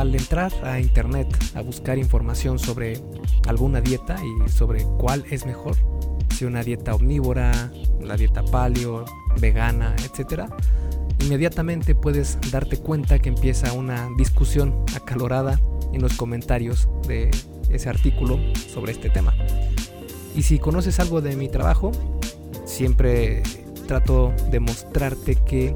al 0.00 0.14
entrar 0.14 0.52
a 0.64 0.80
internet 0.80 1.26
a 1.54 1.60
buscar 1.60 1.98
información 1.98 2.58
sobre 2.58 3.00
alguna 3.46 3.80
dieta 3.80 4.16
y 4.22 4.48
sobre 4.48 4.84
cuál 4.84 5.24
es 5.30 5.44
mejor, 5.44 5.76
si 6.34 6.44
una 6.44 6.62
dieta 6.62 6.94
omnívora, 6.94 7.72
la 8.00 8.16
dieta 8.16 8.44
paleo, 8.44 9.04
vegana, 9.40 9.94
etc., 10.04 10.44
inmediatamente 11.20 11.94
puedes 11.94 12.38
darte 12.50 12.76
cuenta 12.78 13.18
que 13.18 13.28
empieza 13.28 13.72
una 13.72 14.08
discusión 14.16 14.84
acalorada 14.94 15.60
en 15.92 16.00
los 16.00 16.14
comentarios 16.14 16.88
de 17.06 17.30
ese 17.70 17.88
artículo 17.88 18.38
sobre 18.72 18.92
este 18.92 19.10
tema. 19.10 19.34
Y 20.36 20.42
si 20.42 20.58
conoces 20.58 21.00
algo 21.00 21.20
de 21.20 21.34
mi 21.34 21.48
trabajo, 21.48 21.90
siempre 22.64 23.42
trato 23.88 24.32
de 24.50 24.60
mostrarte 24.60 25.34
que 25.34 25.74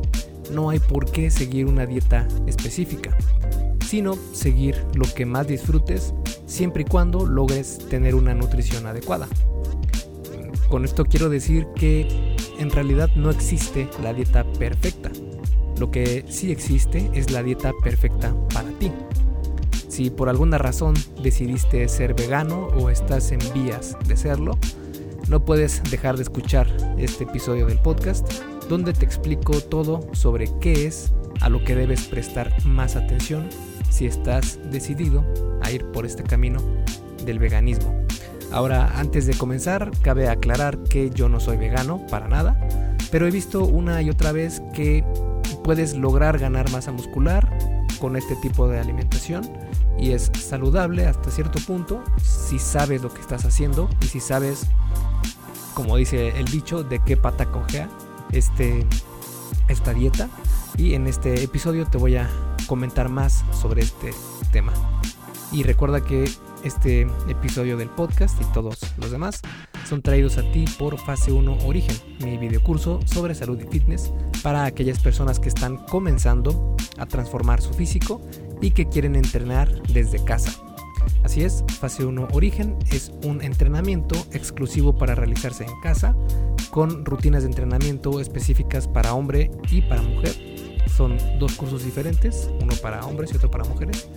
no 0.53 0.71
hay 0.71 0.79
por 0.79 1.11
qué 1.11 1.31
seguir 1.31 1.67
una 1.67 1.87
dieta 1.87 2.29
específica, 2.47 3.17
sino 3.93 4.17
seguir 4.33 4.87
lo 4.95 5.05
que 5.05 5.27
más 5.27 5.47
disfrutes 5.47 6.15
siempre 6.47 6.81
y 6.81 6.87
cuando 6.87 7.27
logres 7.27 7.77
tener 7.91 8.15
una 8.15 8.33
nutrición 8.33 8.87
adecuada. 8.87 9.29
Con 10.71 10.87
esto 10.87 11.05
quiero 11.05 11.29
decir 11.29 11.67
que 11.77 12.09
en 12.59 12.71
realidad 12.71 13.11
no 13.17 13.29
existe 13.29 13.91
la 14.03 14.15
dieta 14.15 14.51
perfecta. 14.55 15.11
Lo 15.79 15.91
que 15.91 16.25
sí 16.27 16.51
existe 16.51 17.11
es 17.13 17.33
la 17.33 17.43
dieta 17.43 17.71
perfecta 17.85 18.35
para 18.55 18.71
ti. 18.79 18.91
Si 19.89 20.09
por 20.09 20.31
alguna 20.31 20.57
razón 20.57 20.95
decidiste 21.23 21.87
ser 21.87 22.15
vegano 22.15 22.69
o 22.69 22.89
estás 22.89 23.31
en 23.31 23.41
vías 23.53 23.99
de 24.09 24.17
serlo, 24.17 24.57
no 25.29 25.45
puedes 25.45 25.83
dejar 25.91 26.17
de 26.17 26.23
escuchar 26.23 26.67
este 26.97 27.25
episodio 27.25 27.67
del 27.67 27.79
podcast 27.79 28.27
donde 28.71 28.95
te 28.95 29.05
explico 29.05 29.61
todo 29.61 30.01
sobre 30.13 30.49
qué 30.61 30.87
es 30.87 31.13
a 31.43 31.51
lo 31.51 31.63
que 31.63 31.75
debes 31.75 32.07
prestar 32.07 32.65
más 32.65 32.97
atención 32.97 33.51
si 33.93 34.07
estás 34.07 34.59
decidido 34.71 35.25
a 35.63 35.71
ir 35.71 35.85
por 35.93 36.07
este 36.07 36.23
camino 36.23 36.61
del 37.25 37.39
veganismo. 37.39 38.05
Ahora, 38.51 38.99
antes 38.99 39.27
de 39.27 39.35
comenzar, 39.35 39.91
cabe 40.03 40.29
aclarar 40.29 40.79
que 40.85 41.11
yo 41.11 41.29
no 41.29 41.41
soy 41.41 41.57
vegano 41.57 42.05
para 42.11 42.29
nada, 42.29 42.59
pero 43.11 43.27
he 43.27 43.31
visto 43.31 43.65
una 43.65 44.03
y 44.03 44.11
otra 44.11 44.33
vez 44.33 44.63
que 44.75 45.05
puedes 45.63 45.97
lograr 45.97 46.39
ganar 46.39 46.71
masa 46.71 46.93
muscular 46.93 47.49
con 48.01 48.17
este 48.17 48.35
tipo 48.37 48.69
de 48.69 48.81
alimentación 48.81 49.43
y 49.99 50.13
es 50.13 50.31
saludable 50.35 51.07
hasta 51.07 51.31
cierto 51.31 51.61
punto 51.61 52.03
si 52.21 52.59
sabes 52.59 53.03
lo 53.03 53.13
que 53.13 53.21
estás 53.21 53.45
haciendo 53.45 53.89
y 54.01 54.07
si 54.07 54.21
sabes, 54.21 54.67
como 55.75 55.97
dice 55.97 56.31
el 56.39 56.47
dicho, 56.47 56.83
de 56.83 56.99
qué 56.99 57.17
pata 57.17 57.47
cojea 57.47 57.89
este, 58.33 58.87
esta 59.69 59.95
dieta 59.95 60.29
y 60.77 60.95
en 60.95 61.07
este 61.07 61.45
episodio 61.45 61.87
te 61.87 61.99
voy 61.99 62.17
a 62.17 62.29
comentar 62.67 63.09
más 63.09 63.45
sobre 63.53 63.83
este 63.83 64.13
tema. 64.53 64.73
Y 65.53 65.63
recuerda 65.63 66.03
que 66.03 66.31
este 66.65 67.03
episodio 67.29 67.77
del 67.77 67.89
podcast 67.89 68.41
y 68.41 68.45
todos 68.53 68.79
los 68.97 69.11
demás 69.11 69.41
son 69.89 70.01
traídos 70.01 70.39
a 70.39 70.51
ti 70.53 70.65
por 70.79 70.99
Fase 70.99 71.33
1 71.33 71.59
Origen, 71.67 71.97
mi 72.25 72.39
videocurso 72.39 73.01
sobre 73.05 73.35
salud 73.35 73.61
y 73.61 73.67
fitness 73.67 74.13
para 74.43 74.65
aquellas 74.65 75.01
personas 75.01 75.39
que 75.41 75.49
están 75.49 75.77
comenzando 75.87 76.77
a 76.99 77.07
transformar 77.07 77.61
su 77.61 77.75
físico 77.75 78.23
y 78.61 78.71
que 78.71 78.89
quieren 78.89 79.17
entrenar 79.17 79.83
desde 79.89 80.23
casa. 80.25 80.53
Así 81.25 81.43
es, 81.43 81.65
Fase 81.81 82.05
1 82.05 82.29
Origen 82.33 82.77
es 82.91 83.13
un 83.25 83.43
entrenamiento 83.43 84.17
exclusivo 84.33 84.95
para 84.97 85.15
realizarse 85.15 85.65
en 85.65 85.81
casa 85.81 86.17
con 86.71 87.05
rutinas 87.05 87.43
de 87.43 87.49
entrenamiento 87.51 88.21
específicas 88.21 88.89
para 88.89 89.15
hombre 89.15 89.51
y 89.71 89.83
para 89.83 90.03
mujer. 90.03 90.52
Son 90.87 91.17
dos 91.39 91.55
cursos 91.55 91.85
diferentes, 91.85 92.51
uno 92.61 92.75
para 92.83 93.05
hombres 93.07 93.33
y 93.33 93.37
otro 93.37 93.51
para 93.51 93.65
mujeres. 93.65 94.09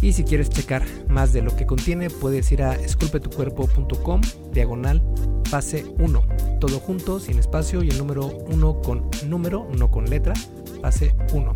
Y 0.00 0.12
si 0.12 0.24
quieres 0.24 0.50
checar 0.50 0.82
más 1.08 1.32
de 1.32 1.42
lo 1.42 1.54
que 1.54 1.64
contiene, 1.64 2.10
puedes 2.10 2.50
ir 2.50 2.62
a 2.62 2.74
esculpetucuerpo.com 2.74 4.20
diagonal 4.52 5.00
fase 5.44 5.84
1. 5.98 6.22
Todo 6.60 6.80
junto, 6.80 7.20
sin 7.20 7.38
espacio 7.38 7.82
y 7.82 7.90
el 7.90 7.98
número 7.98 8.26
1 8.26 8.80
con 8.82 9.08
número, 9.28 9.68
no 9.78 9.90
con 9.90 10.08
letra, 10.08 10.34
fase 10.80 11.14
1. 11.32 11.54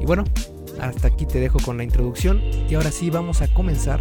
Y 0.00 0.06
bueno, 0.06 0.24
hasta 0.80 1.08
aquí 1.08 1.26
te 1.26 1.40
dejo 1.40 1.58
con 1.58 1.78
la 1.78 1.84
introducción 1.84 2.40
y 2.68 2.74
ahora 2.74 2.90
sí 2.90 3.10
vamos 3.10 3.42
a 3.42 3.52
comenzar 3.52 4.00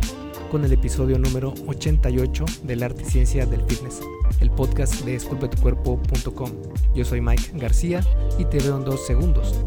con 0.49 0.63
el 0.63 0.71
episodio 0.71 1.19
número 1.19 1.53
88 1.67 2.45
del 2.63 2.83
arte 2.83 3.03
y 3.03 3.05
ciencia 3.05 3.45
del 3.45 3.61
fitness 3.63 4.01
el 4.39 4.51
podcast 4.51 5.03
de 5.03 5.15
esculpetucuerpo.com. 5.15 6.51
Yo 6.93 7.05
soy 7.05 7.21
Mike 7.21 7.51
García 7.55 8.01
y 8.37 8.45
te 8.45 8.59
veo 8.59 8.77
en 8.77 8.83
dos 8.83 9.05
segundos. 9.05 9.63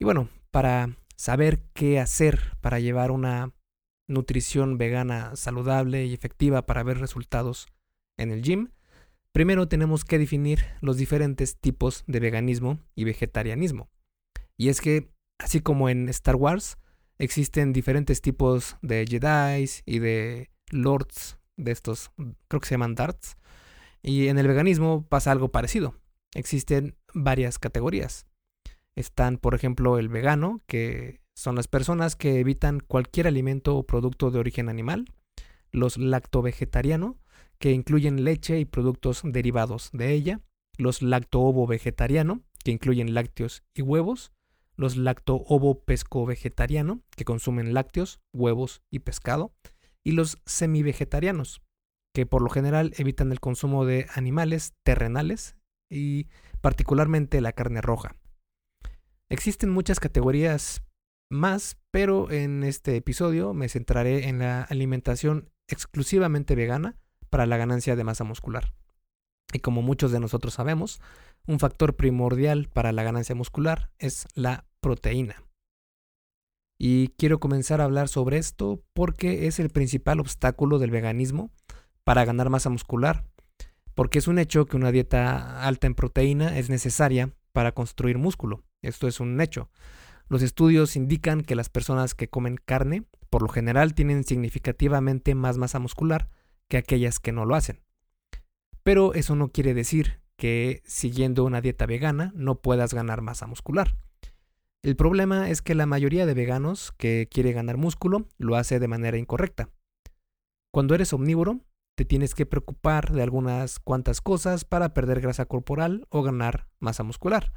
Y 0.00 0.04
bueno, 0.04 0.28
para 0.50 0.96
saber 1.16 1.62
qué 1.74 2.00
hacer 2.00 2.56
para 2.60 2.80
llevar 2.80 3.10
una 3.10 3.52
nutrición 4.06 4.78
vegana 4.78 5.36
saludable 5.36 6.06
y 6.06 6.14
efectiva 6.14 6.66
para 6.66 6.82
ver 6.82 6.98
resultados 6.98 7.66
en 8.16 8.30
el 8.30 8.42
gym, 8.42 8.70
primero 9.32 9.68
tenemos 9.68 10.04
que 10.04 10.18
definir 10.18 10.64
los 10.80 10.96
diferentes 10.96 11.56
tipos 11.56 12.04
de 12.06 12.20
veganismo 12.20 12.78
y 12.94 13.04
vegetarianismo. 13.04 13.90
Y 14.56 14.70
es 14.70 14.80
que, 14.80 15.12
así 15.38 15.60
como 15.60 15.88
en 15.88 16.08
Star 16.08 16.36
Wars, 16.36 16.78
existen 17.18 17.72
diferentes 17.72 18.20
tipos 18.20 18.76
de 18.82 19.06
Jedi 19.06 19.68
y 19.84 19.98
de 19.98 20.50
Lords 20.70 21.38
de 21.56 21.72
estos, 21.72 22.10
creo 22.48 22.60
que 22.60 22.68
se 22.68 22.74
llaman 22.74 22.94
darts. 22.94 23.36
Y 24.02 24.28
en 24.28 24.38
el 24.38 24.46
veganismo 24.46 25.06
pasa 25.08 25.32
algo 25.32 25.50
parecido. 25.50 25.94
Existen 26.34 26.96
varias 27.12 27.58
categorías. 27.58 28.26
Están, 28.96 29.38
por 29.38 29.54
ejemplo, 29.54 29.98
el 29.98 30.08
vegano, 30.08 30.62
que 30.66 31.20
son 31.34 31.56
las 31.56 31.68
personas 31.68 32.16
que 32.16 32.40
evitan 32.40 32.80
cualquier 32.80 33.26
alimento 33.26 33.76
o 33.76 33.86
producto 33.86 34.30
de 34.30 34.38
origen 34.38 34.68
animal. 34.68 35.04
Los 35.70 35.98
lacto-vegetariano, 35.98 37.18
que 37.58 37.72
incluyen 37.72 38.24
leche 38.24 38.58
y 38.58 38.64
productos 38.64 39.22
derivados 39.24 39.90
de 39.92 40.12
ella. 40.12 40.40
Los 40.76 41.02
lacto-ovo-vegetariano, 41.02 42.42
que 42.64 42.70
incluyen 42.70 43.14
lácteos 43.14 43.62
y 43.74 43.82
huevos. 43.82 44.32
Los 44.78 44.96
lacto-ovo-pesco-vegetariano, 44.96 47.02
que 47.16 47.24
consumen 47.24 47.74
lácteos, 47.74 48.20
huevos 48.32 48.82
y 48.90 49.00
pescado 49.00 49.52
y 50.04 50.12
los 50.12 50.38
semi-vegetarianos, 50.46 51.60
que 52.14 52.24
por 52.24 52.42
lo 52.42 52.48
general 52.48 52.94
evitan 52.96 53.32
el 53.32 53.40
consumo 53.40 53.84
de 53.84 54.06
animales 54.14 54.74
terrenales 54.84 55.56
y 55.90 56.28
particularmente 56.60 57.40
la 57.40 57.52
carne 57.52 57.80
roja. 57.80 58.14
Existen 59.28 59.68
muchas 59.68 60.00
categorías 60.00 60.82
más, 61.30 61.76
pero 61.90 62.30
en 62.30 62.62
este 62.62 62.96
episodio 62.96 63.52
me 63.52 63.68
centraré 63.68 64.28
en 64.28 64.38
la 64.38 64.62
alimentación 64.62 65.50
exclusivamente 65.68 66.54
vegana 66.54 66.96
para 67.28 67.46
la 67.46 67.56
ganancia 67.56 67.96
de 67.96 68.04
masa 68.04 68.24
muscular. 68.24 68.72
Y 69.52 69.58
como 69.58 69.82
muchos 69.82 70.12
de 70.12 70.20
nosotros 70.20 70.54
sabemos, 70.54 71.00
un 71.46 71.58
factor 71.58 71.96
primordial 71.96 72.68
para 72.72 72.92
la 72.92 73.02
ganancia 73.02 73.34
muscular 73.34 73.90
es 73.98 74.26
la 74.34 74.67
proteína. 74.80 75.42
Y 76.78 77.08
quiero 77.18 77.40
comenzar 77.40 77.80
a 77.80 77.84
hablar 77.84 78.08
sobre 78.08 78.38
esto 78.38 78.82
porque 78.92 79.48
es 79.48 79.58
el 79.58 79.70
principal 79.70 80.20
obstáculo 80.20 80.78
del 80.78 80.92
veganismo 80.92 81.50
para 82.04 82.24
ganar 82.24 82.50
masa 82.50 82.70
muscular. 82.70 83.24
Porque 83.94 84.18
es 84.18 84.28
un 84.28 84.38
hecho 84.38 84.66
que 84.66 84.76
una 84.76 84.92
dieta 84.92 85.66
alta 85.66 85.88
en 85.88 85.94
proteína 85.94 86.56
es 86.56 86.70
necesaria 86.70 87.34
para 87.52 87.72
construir 87.72 88.16
músculo. 88.18 88.62
Esto 88.80 89.08
es 89.08 89.18
un 89.18 89.40
hecho. 89.40 89.70
Los 90.28 90.42
estudios 90.42 90.94
indican 90.94 91.42
que 91.42 91.56
las 91.56 91.68
personas 91.68 92.14
que 92.14 92.28
comen 92.28 92.58
carne, 92.64 93.04
por 93.28 93.42
lo 93.42 93.48
general, 93.48 93.94
tienen 93.94 94.22
significativamente 94.22 95.34
más 95.34 95.58
masa 95.58 95.80
muscular 95.80 96.30
que 96.68 96.76
aquellas 96.76 97.18
que 97.18 97.32
no 97.32 97.44
lo 97.44 97.56
hacen. 97.56 97.80
Pero 98.84 99.14
eso 99.14 99.34
no 99.34 99.50
quiere 99.50 99.74
decir 99.74 100.20
que 100.36 100.82
siguiendo 100.86 101.44
una 101.44 101.60
dieta 101.60 101.86
vegana 101.86 102.32
no 102.36 102.60
puedas 102.60 102.94
ganar 102.94 103.20
masa 103.20 103.46
muscular. 103.46 103.96
El 104.84 104.94
problema 104.94 105.50
es 105.50 105.60
que 105.60 105.74
la 105.74 105.86
mayoría 105.86 106.24
de 106.24 106.34
veganos 106.34 106.92
que 106.92 107.28
quiere 107.30 107.52
ganar 107.52 107.76
músculo 107.76 108.28
lo 108.38 108.54
hace 108.54 108.78
de 108.78 108.88
manera 108.88 109.18
incorrecta. 109.18 109.70
Cuando 110.72 110.94
eres 110.94 111.12
omnívoro, 111.12 111.60
te 111.96 112.04
tienes 112.04 112.36
que 112.36 112.46
preocupar 112.46 113.10
de 113.10 113.22
algunas 113.22 113.80
cuantas 113.80 114.20
cosas 114.20 114.64
para 114.64 114.94
perder 114.94 115.20
grasa 115.20 115.46
corporal 115.46 116.06
o 116.10 116.22
ganar 116.22 116.68
masa 116.78 117.02
muscular. 117.02 117.52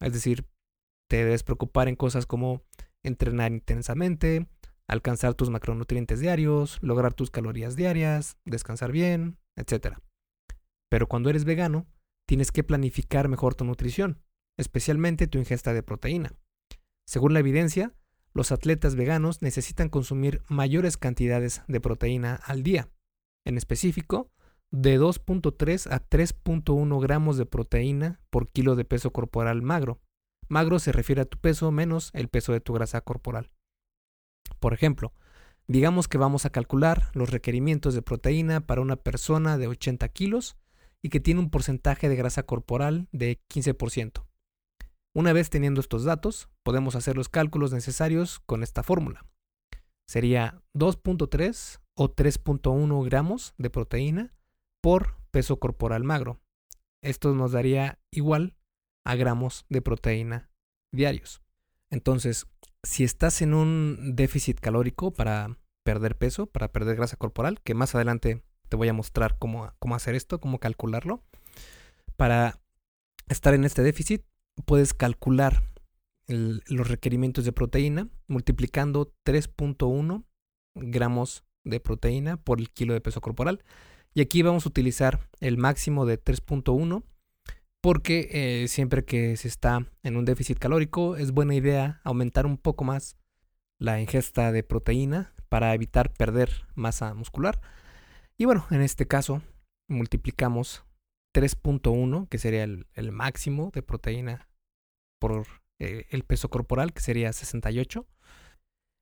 Es 0.00 0.14
decir, 0.14 0.46
te 1.10 1.18
debes 1.18 1.42
preocupar 1.42 1.88
en 1.88 1.96
cosas 1.96 2.24
como 2.24 2.62
entrenar 3.02 3.52
intensamente, 3.52 4.48
alcanzar 4.88 5.34
tus 5.34 5.50
macronutrientes 5.50 6.20
diarios, 6.20 6.78
lograr 6.80 7.12
tus 7.12 7.30
calorías 7.30 7.76
diarias, 7.76 8.38
descansar 8.46 8.92
bien, 8.92 9.36
etc. 9.56 9.98
Pero 10.88 11.06
cuando 11.06 11.28
eres 11.28 11.44
vegano, 11.44 11.86
tienes 12.26 12.50
que 12.50 12.64
planificar 12.64 13.28
mejor 13.28 13.54
tu 13.54 13.66
nutrición, 13.66 14.22
especialmente 14.56 15.26
tu 15.26 15.38
ingesta 15.38 15.74
de 15.74 15.82
proteína. 15.82 16.32
Según 17.06 17.34
la 17.34 17.40
evidencia, 17.40 17.94
los 18.32 18.52
atletas 18.52 18.94
veganos 18.94 19.42
necesitan 19.42 19.88
consumir 19.88 20.42
mayores 20.48 20.96
cantidades 20.96 21.62
de 21.68 21.80
proteína 21.80 22.34
al 22.34 22.62
día. 22.62 22.88
En 23.44 23.56
específico, 23.56 24.30
de 24.70 24.98
2.3 24.98 25.92
a 25.92 26.08
3.1 26.08 27.00
gramos 27.02 27.36
de 27.36 27.46
proteína 27.46 28.20
por 28.30 28.50
kilo 28.50 28.76
de 28.76 28.84
peso 28.84 29.12
corporal 29.12 29.62
magro, 29.62 30.00
Magro 30.52 30.78
se 30.78 30.92
refiere 30.92 31.22
a 31.22 31.24
tu 31.24 31.38
peso 31.38 31.70
menos 31.70 32.10
el 32.12 32.28
peso 32.28 32.52
de 32.52 32.60
tu 32.60 32.74
grasa 32.74 33.00
corporal. 33.00 33.50
Por 34.60 34.74
ejemplo, 34.74 35.14
digamos 35.66 36.08
que 36.08 36.18
vamos 36.18 36.44
a 36.44 36.50
calcular 36.50 37.10
los 37.14 37.30
requerimientos 37.30 37.94
de 37.94 38.02
proteína 38.02 38.60
para 38.60 38.82
una 38.82 38.96
persona 38.96 39.56
de 39.56 39.68
80 39.68 40.06
kilos 40.10 40.58
y 41.00 41.08
que 41.08 41.20
tiene 41.20 41.40
un 41.40 41.48
porcentaje 41.48 42.10
de 42.10 42.16
grasa 42.16 42.42
corporal 42.42 43.08
de 43.12 43.40
15%. 43.48 44.26
Una 45.14 45.34
vez 45.34 45.50
teniendo 45.50 45.80
estos 45.80 46.04
datos, 46.04 46.48
podemos 46.62 46.96
hacer 46.96 47.16
los 47.16 47.28
cálculos 47.28 47.72
necesarios 47.72 48.40
con 48.46 48.62
esta 48.62 48.82
fórmula. 48.82 49.26
Sería 50.08 50.62
2.3 50.74 51.80
o 51.94 52.14
3.1 52.14 53.04
gramos 53.04 53.54
de 53.58 53.70
proteína 53.70 54.34
por 54.80 55.16
peso 55.30 55.58
corporal 55.58 56.02
magro. 56.02 56.40
Esto 57.02 57.34
nos 57.34 57.52
daría 57.52 57.98
igual 58.10 58.54
a 59.04 59.14
gramos 59.14 59.66
de 59.68 59.82
proteína 59.82 60.50
diarios. 60.92 61.42
Entonces, 61.90 62.46
si 62.82 63.04
estás 63.04 63.42
en 63.42 63.52
un 63.52 64.14
déficit 64.16 64.60
calórico 64.60 65.12
para 65.12 65.58
perder 65.84 66.16
peso, 66.16 66.46
para 66.46 66.72
perder 66.72 66.96
grasa 66.96 67.16
corporal, 67.16 67.60
que 67.60 67.74
más 67.74 67.94
adelante 67.94 68.42
te 68.68 68.76
voy 68.76 68.88
a 68.88 68.94
mostrar 68.94 69.36
cómo, 69.38 69.74
cómo 69.78 69.94
hacer 69.94 70.14
esto, 70.14 70.40
cómo 70.40 70.58
calcularlo, 70.58 71.22
para 72.16 72.60
estar 73.28 73.52
en 73.52 73.64
este 73.64 73.82
déficit 73.82 74.24
puedes 74.64 74.94
calcular 74.94 75.62
los 76.28 76.88
requerimientos 76.88 77.44
de 77.44 77.52
proteína 77.52 78.08
multiplicando 78.26 79.12
3.1 79.26 80.24
gramos 80.74 81.44
de 81.64 81.80
proteína 81.80 82.36
por 82.36 82.60
el 82.60 82.70
kilo 82.70 82.94
de 82.94 83.00
peso 83.00 83.20
corporal. 83.20 83.62
Y 84.14 84.20
aquí 84.20 84.42
vamos 84.42 84.66
a 84.66 84.68
utilizar 84.68 85.28
el 85.40 85.58
máximo 85.58 86.06
de 86.06 86.22
3.1 86.22 87.02
porque 87.80 88.28
eh, 88.32 88.68
siempre 88.68 89.04
que 89.04 89.36
se 89.36 89.48
está 89.48 89.86
en 90.02 90.16
un 90.16 90.24
déficit 90.24 90.58
calórico 90.58 91.16
es 91.16 91.32
buena 91.32 91.54
idea 91.54 92.00
aumentar 92.04 92.46
un 92.46 92.56
poco 92.56 92.84
más 92.84 93.16
la 93.78 94.00
ingesta 94.00 94.52
de 94.52 94.62
proteína 94.62 95.34
para 95.48 95.74
evitar 95.74 96.12
perder 96.12 96.66
masa 96.74 97.12
muscular. 97.14 97.60
Y 98.38 98.44
bueno, 98.44 98.66
en 98.70 98.82
este 98.82 99.06
caso 99.06 99.42
multiplicamos 99.88 100.84
3.1, 101.34 102.28
que 102.28 102.38
sería 102.38 102.64
el, 102.64 103.12
máximo 103.12 103.70
de 103.72 103.82
proteína 103.82 104.48
por 105.20 105.46
eh, 105.78 106.06
el 106.10 106.24
peso 106.24 106.48
corporal, 106.48 106.92
que 106.92 107.00
sería 107.00 107.32
68. 107.32 108.06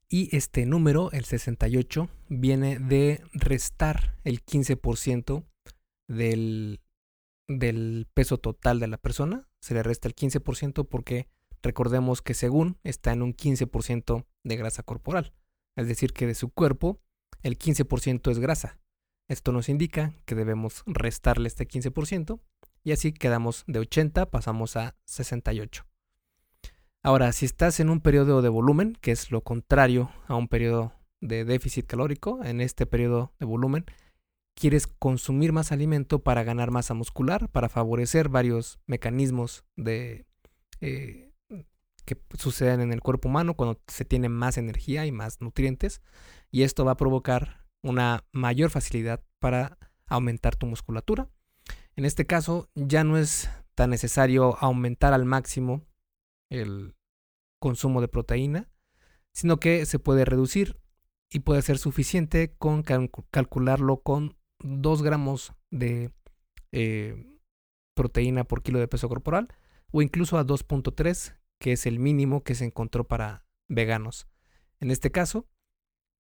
Y 0.09 0.35
este 0.37 0.67
número, 0.67 1.12
el 1.12 1.25
68, 1.25 2.09
viene 2.29 2.79
de 2.79 3.23
restar 3.32 4.17
el 4.25 4.44
15% 4.44 5.44
del, 6.09 6.81
del 7.49 8.09
peso 8.12 8.38
total 8.38 8.81
de 8.81 8.88
la 8.88 8.99
persona. 8.99 9.49
Se 9.61 9.75
le 9.75 9.82
resta 9.82 10.09
el 10.09 10.17
15% 10.17 10.88
porque 10.88 11.29
recordemos 11.62 12.23
que 12.23 12.35
según 12.35 12.79
está 12.82 13.12
en 13.12 13.23
un 13.23 13.35
15% 13.35 14.27
de 14.44 14.56
grasa 14.56 14.82
corporal. 14.82 15.32
Es 15.77 15.87
decir, 15.87 16.12
que 16.12 16.27
de 16.27 16.35
su 16.35 16.50
cuerpo 16.50 17.00
el 17.43 17.59
15% 17.59 18.31
es 18.31 18.38
grasa. 18.38 18.81
Esto 19.31 19.53
nos 19.53 19.69
indica 19.69 20.12
que 20.25 20.35
debemos 20.35 20.82
restarle 20.87 21.47
este 21.47 21.69
15% 21.69 22.41
y 22.82 22.91
así 22.91 23.12
quedamos 23.12 23.62
de 23.69 23.79
80, 23.79 24.29
pasamos 24.29 24.77
a 24.77 24.97
68. 25.05 25.87
Ahora, 27.05 27.31
si 27.31 27.47
estás 27.47 27.79
en 27.79 27.91
un 27.91 28.00
periodo 28.00 28.43
de 28.43 28.49
volumen, 28.49 28.99
que 29.00 29.12
es 29.12 29.31
lo 29.31 29.43
contrario 29.43 30.11
a 30.27 30.35
un 30.35 30.49
periodo 30.49 30.94
de 31.21 31.44
déficit 31.44 31.87
calórico, 31.87 32.44
en 32.44 32.61
este 32.61 32.87
periodo 32.87 33.32
de 33.38 33.47
volumen, 33.47 33.85
quieres 34.56 34.88
consumir 34.88 35.53
más 35.53 35.71
alimento 35.71 36.25
para 36.25 36.43
ganar 36.43 36.73
masa 36.73 36.94
muscular, 36.94 37.49
para 37.50 37.69
favorecer 37.69 38.31
varios 38.31 38.81
mecanismos 38.88 39.65
de, 39.77 40.27
eh, 40.81 41.31
que 42.05 42.21
suceden 42.37 42.81
en 42.81 42.93
el 42.93 43.00
cuerpo 43.00 43.29
humano 43.29 43.55
cuando 43.55 43.81
se 43.87 44.05
tiene 44.05 44.29
más 44.29 44.59
energía 44.59 45.06
y 45.06 45.12
más 45.12 45.41
nutrientes, 45.41 46.03
y 46.50 46.65
esto 46.65 46.85
va 46.85 46.93
a 46.93 46.97
provocar 46.97 47.59
una 47.82 48.25
mayor 48.32 48.71
facilidad 48.71 49.23
para 49.38 49.79
aumentar 50.06 50.56
tu 50.56 50.67
musculatura. 50.67 51.29
En 51.97 52.05
este 52.05 52.27
caso 52.27 52.69
ya 52.75 53.05
no 53.05 53.19
es 53.19 53.50
tan 53.75 53.91
necesario 53.91 54.56
aumentar 54.61 55.12
al 55.12 55.25
máximo 55.25 55.87
el 56.50 56.94
consumo 57.59 58.00
de 58.00 58.09
proteína, 58.09 58.69
sino 59.32 59.59
que 59.59 59.87
se 59.87 59.99
puede 59.99 60.25
reducir 60.25 60.81
y 61.31 61.41
puede 61.41 61.62
ser 61.62 61.79
suficiente 61.79 62.55
con 62.59 62.82
calcularlo 63.31 64.03
con 64.03 64.37
2 64.59 65.03
gramos 65.03 65.53
de 65.71 66.12
eh, 66.73 67.38
proteína 67.94 68.44
por 68.44 68.62
kilo 68.62 68.79
de 68.79 68.88
peso 68.88 69.09
corporal 69.09 69.49
o 69.93 70.03
incluso 70.03 70.38
a 70.38 70.44
2.3, 70.44 71.37
que 71.59 71.73
es 71.73 71.87
el 71.87 71.99
mínimo 71.99 72.43
que 72.43 72.55
se 72.55 72.65
encontró 72.65 73.06
para 73.06 73.47
veganos. 73.69 74.27
En 74.81 74.91
este 74.91 75.11
caso, 75.11 75.47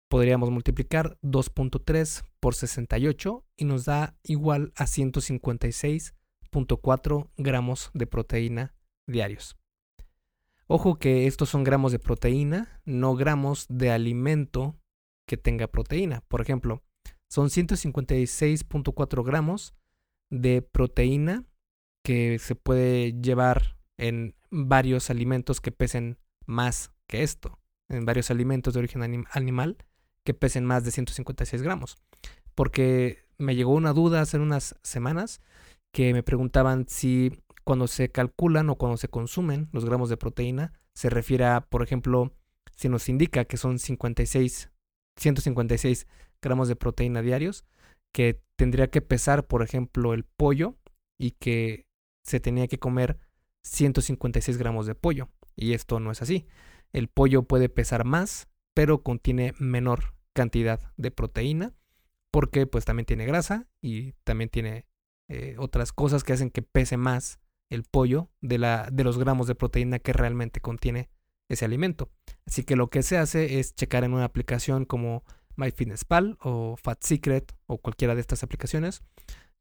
podríamos 0.07 0.49
multiplicar 0.51 1.17
2.3 1.21 2.23
por 2.39 2.55
68 2.55 3.45
y 3.57 3.65
nos 3.65 3.83
da 3.85 4.17
igual 4.23 4.71
a 4.75 4.85
156.4 4.85 7.29
gramos 7.37 7.91
de 7.93 8.07
proteína 8.07 8.73
diarios. 9.05 9.57
Ojo 10.67 10.97
que 10.99 11.27
estos 11.27 11.49
son 11.49 11.63
gramos 11.63 11.91
de 11.91 11.99
proteína, 11.99 12.81
no 12.85 13.15
gramos 13.15 13.67
de 13.69 13.91
alimento 13.91 14.79
que 15.25 15.37
tenga 15.37 15.67
proteína. 15.67 16.23
Por 16.27 16.41
ejemplo, 16.41 16.83
son 17.29 17.49
156.4 17.49 19.25
gramos 19.25 19.75
de 20.29 20.61
proteína 20.61 21.45
que 22.03 22.37
se 22.39 22.55
puede 22.55 23.13
llevar 23.13 23.77
en 23.97 24.35
varios 24.49 25.09
alimentos 25.09 25.61
que 25.61 25.71
pesen 25.71 26.17
más 26.45 26.91
que 27.07 27.23
esto, 27.23 27.59
en 27.89 28.05
varios 28.05 28.29
alimentos 28.31 28.73
de 28.73 28.79
origen 28.79 29.27
animal 29.31 29.77
que 30.27 30.33
pesen 30.33 30.65
más 30.65 30.83
de 30.83 30.91
156 30.91 31.61
gramos. 31.61 31.95
Porque 32.53 33.23
me 33.37 33.55
llegó 33.55 33.73
una 33.73 33.93
duda 33.93 34.19
hace 34.19 34.37
unas 34.37 34.75
semanas 34.83 35.39
que 35.93 36.11
me 36.11 36.21
preguntaban 36.21 36.85
si 36.89 37.31
cuando 37.63 37.87
se 37.87 38.09
calculan 38.09 38.69
o 38.69 38.75
cuando 38.75 38.97
se 38.97 39.07
consumen 39.07 39.69
los 39.71 39.85
gramos 39.85 40.09
de 40.09 40.17
proteína 40.17 40.73
se 40.93 41.09
refiere 41.09 41.45
a, 41.45 41.61
por 41.61 41.81
ejemplo, 41.81 42.33
si 42.75 42.89
nos 42.89 43.07
indica 43.07 43.45
que 43.45 43.55
son 43.55 43.79
56, 43.79 44.69
156 45.15 46.07
gramos 46.41 46.67
de 46.67 46.75
proteína 46.75 47.21
diarios, 47.21 47.63
que 48.13 48.41
tendría 48.57 48.89
que 48.89 49.01
pesar, 49.01 49.47
por 49.47 49.63
ejemplo, 49.63 50.13
el 50.13 50.25
pollo 50.25 50.75
y 51.17 51.31
que 51.31 51.87
se 52.25 52.41
tenía 52.41 52.67
que 52.67 52.79
comer 52.79 53.17
156 53.63 54.57
gramos 54.57 54.87
de 54.87 54.95
pollo. 54.95 55.29
Y 55.55 55.71
esto 55.71 56.01
no 56.01 56.11
es 56.11 56.21
así. 56.21 56.47
El 56.91 57.07
pollo 57.07 57.43
puede 57.43 57.69
pesar 57.69 58.03
más, 58.03 58.49
pero 58.73 59.03
contiene 59.03 59.53
menor 59.57 60.16
cantidad 60.37 60.79
de 60.97 61.09
proteína, 61.09 61.73
porque 62.29 62.67
pues 62.67 62.85
también 62.85 63.07
tiene 63.07 63.25
grasa 63.25 63.67
y 63.81 64.11
también 64.23 64.51
tiene 64.51 64.85
eh, 65.29 65.55
otras 65.57 65.91
cosas 65.91 66.23
que 66.23 66.33
hacen 66.33 66.51
que 66.51 66.61
pese 66.61 66.95
más 66.95 67.39
el 67.71 67.83
pollo 67.83 68.29
de, 68.39 68.59
la, 68.59 68.87
de 68.91 69.03
los 69.03 69.17
gramos 69.17 69.47
de 69.47 69.55
proteína 69.55 69.97
que 69.97 70.13
realmente 70.13 70.61
contiene 70.61 71.09
ese 71.49 71.65
alimento. 71.65 72.11
Así 72.45 72.63
que 72.63 72.75
lo 72.75 72.91
que 72.91 73.01
se 73.01 73.17
hace 73.17 73.59
es 73.59 73.73
checar 73.73 74.03
en 74.03 74.13
una 74.13 74.25
aplicación 74.25 74.85
como 74.85 75.23
MyFitnessPal 75.55 76.37
o 76.39 76.75
Fat 76.77 77.01
Secret 77.01 77.55
o 77.65 77.79
cualquiera 77.79 78.13
de 78.13 78.21
estas 78.21 78.43
aplicaciones 78.43 79.01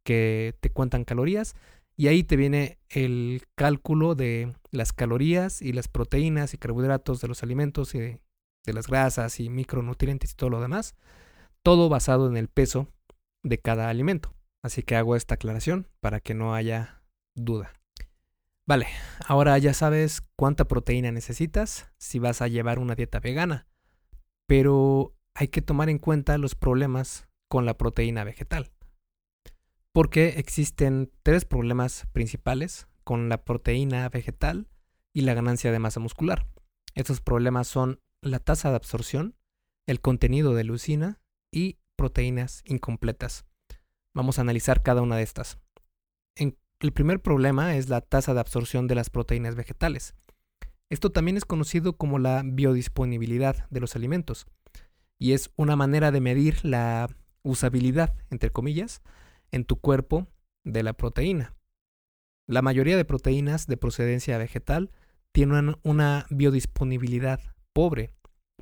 que 0.05 0.55
te 0.61 0.69
cuentan 0.69 1.05
calorías 1.05 1.55
y 1.97 2.09
ahí 2.09 2.23
te 2.23 2.37
viene 2.37 2.79
el 2.91 3.45
cálculo 3.55 4.15
de 4.15 4.53
las 4.73 4.93
calorías 4.93 5.63
y 5.63 5.73
las 5.73 5.89
proteínas 5.89 6.53
y 6.53 6.59
carbohidratos 6.59 7.23
de 7.23 7.29
los 7.29 7.43
alimentos 7.43 7.95
y 7.95 7.99
de 7.99 8.21
las 8.73 8.87
grasas 8.87 9.41
y 9.41 9.49
micronutrientes 9.49 10.33
y 10.33 10.35
todo 10.35 10.51
lo 10.51 10.61
demás, 10.61 10.95
todo 11.63 11.89
basado 11.89 12.29
en 12.29 12.37
el 12.37 12.49
peso 12.49 12.89
de 13.43 13.59
cada 13.59 13.89
alimento. 13.89 14.35
Así 14.63 14.83
que 14.83 14.97
hago 14.97 15.17
esta 15.17 15.35
aclaración 15.35 15.89
para 16.01 16.21
que 16.21 16.35
no 16.35 16.55
haya 16.55 17.03
duda. 17.35 17.73
Vale, 18.67 18.89
ahora 19.27 19.57
ya 19.59 19.73
sabes 19.75 20.23
cuánta 20.35 20.67
proteína 20.67 21.13
necesitas 21.13 21.93
si 21.99 22.19
vas 22.19 22.43
a 22.43 22.49
llevar 22.49 22.81
una 22.81 22.97
dieta 22.97 23.21
vegana, 23.21 23.69
pero 24.47 25.15
hay 25.35 25.49
que 25.49 25.63
tomar 25.63 25.89
en 25.89 25.99
cuenta 25.99 26.37
los 26.39 26.57
problemas 26.57 27.29
con 27.49 27.65
la 27.65 27.79
proteína 27.79 28.25
vegetal. 28.25 28.73
Porque 29.93 30.31
existen 30.39 31.13
tres 31.23 31.45
problemas 31.45 32.07
principales 32.13 32.89
con 33.05 33.29
la 33.29 33.45
proteína 33.45 34.09
vegetal 34.09 34.69
y 35.13 35.21
la 35.21 35.35
ganancia 35.35 35.71
de 35.71 35.79
masa 35.79 36.01
muscular. 36.01 36.49
Estos 36.95 37.21
problemas 37.21 37.69
son 37.69 38.01
la 38.23 38.39
tasa 38.39 38.71
de 38.71 38.77
absorción, 38.77 39.37
el 39.87 40.01
contenido 40.01 40.55
de 40.55 40.65
leucina 40.65 41.21
y 41.53 41.79
proteínas 41.97 42.63
incompletas. 42.67 43.45
Vamos 44.15 44.39
a 44.39 44.43
analizar 44.43 44.83
cada 44.83 45.03
una 45.03 45.17
de 45.17 45.23
estas. 45.23 45.59
el 46.81 46.93
primer 46.93 47.21
problema 47.21 47.77
es 47.77 47.89
la 47.89 48.03
tasa 48.03 48.35
de 48.35 48.41
absorción 48.41 48.87
de 48.87 48.95
las 48.95 49.09
proteínas 49.09 49.55
vegetales. 49.55 50.15
Esto 50.91 51.11
también 51.11 51.37
es 51.37 51.45
conocido 51.45 51.97
como 51.97 52.19
la 52.19 52.43
biodisponibilidad 52.45 53.67
de 53.71 53.81
los 53.81 53.97
alimentos 53.97 54.47
y 55.19 55.33
es 55.33 55.51
una 55.57 55.75
manera 55.75 56.11
de 56.13 56.21
medir 56.21 56.65
la 56.65 57.09
usabilidad, 57.43 58.15
entre 58.31 58.51
comillas, 58.51 59.03
en 59.51 59.65
tu 59.65 59.81
cuerpo 59.81 60.29
de 60.65 60.83
la 60.83 60.93
proteína. 60.93 61.55
La 62.47 62.63
mayoría 62.63 62.97
de 62.97 63.05
proteínas 63.05 63.67
de 63.67 63.77
procedencia 63.77 64.39
vegetal 64.39 64.91
tienen 65.33 65.77
una 65.83 66.27
biodisponibilidad 66.31 67.41
pobre. 67.77 68.11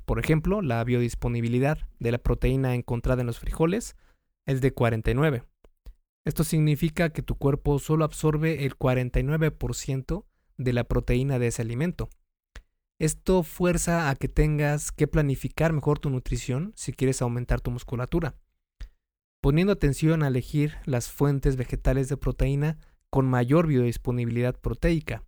Por 0.03 0.19
ejemplo, 0.19 0.61
la 0.61 0.83
biodisponibilidad 0.83 1.77
de 1.99 2.11
la 2.11 2.17
proteína 2.17 2.75
encontrada 2.75 3.21
en 3.21 3.27
los 3.27 3.39
frijoles 3.39 3.95
es 4.45 4.59
de 4.59 4.73
49. 4.73 5.43
Esto 6.25 6.43
significa 6.43 7.11
que 7.11 7.21
tu 7.21 7.35
cuerpo 7.37 7.79
solo 7.79 8.03
absorbe 8.03 8.65
el 8.65 8.77
49% 8.77 10.25
de 10.57 10.73
la 10.73 10.83
proteína 10.83 11.39
de 11.39 11.47
ese 11.47 11.61
alimento. 11.61 12.09
Esto 12.99 13.43
fuerza 13.43 14.09
a 14.09 14.15
que 14.15 14.27
tengas 14.27 14.91
que 14.91 15.07
planificar 15.07 15.71
mejor 15.71 15.97
tu 15.97 16.09
nutrición 16.09 16.73
si 16.75 16.91
quieres 16.91 17.21
aumentar 17.21 17.61
tu 17.61 17.71
musculatura, 17.71 18.35
poniendo 19.39 19.71
atención 19.71 20.23
a 20.23 20.27
elegir 20.27 20.75
las 20.83 21.09
fuentes 21.09 21.55
vegetales 21.55 22.09
de 22.09 22.17
proteína 22.17 22.79
con 23.09 23.29
mayor 23.29 23.67
biodisponibilidad 23.67 24.59
proteica, 24.59 25.23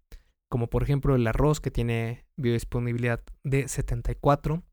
como 0.50 0.70
por 0.70 0.84
ejemplo 0.84 1.16
el 1.16 1.28
arroz 1.28 1.60
que 1.60 1.72
tiene 1.72 2.26
biodisponibilidad 2.38 3.22
de 3.44 3.68
74, 3.68 4.64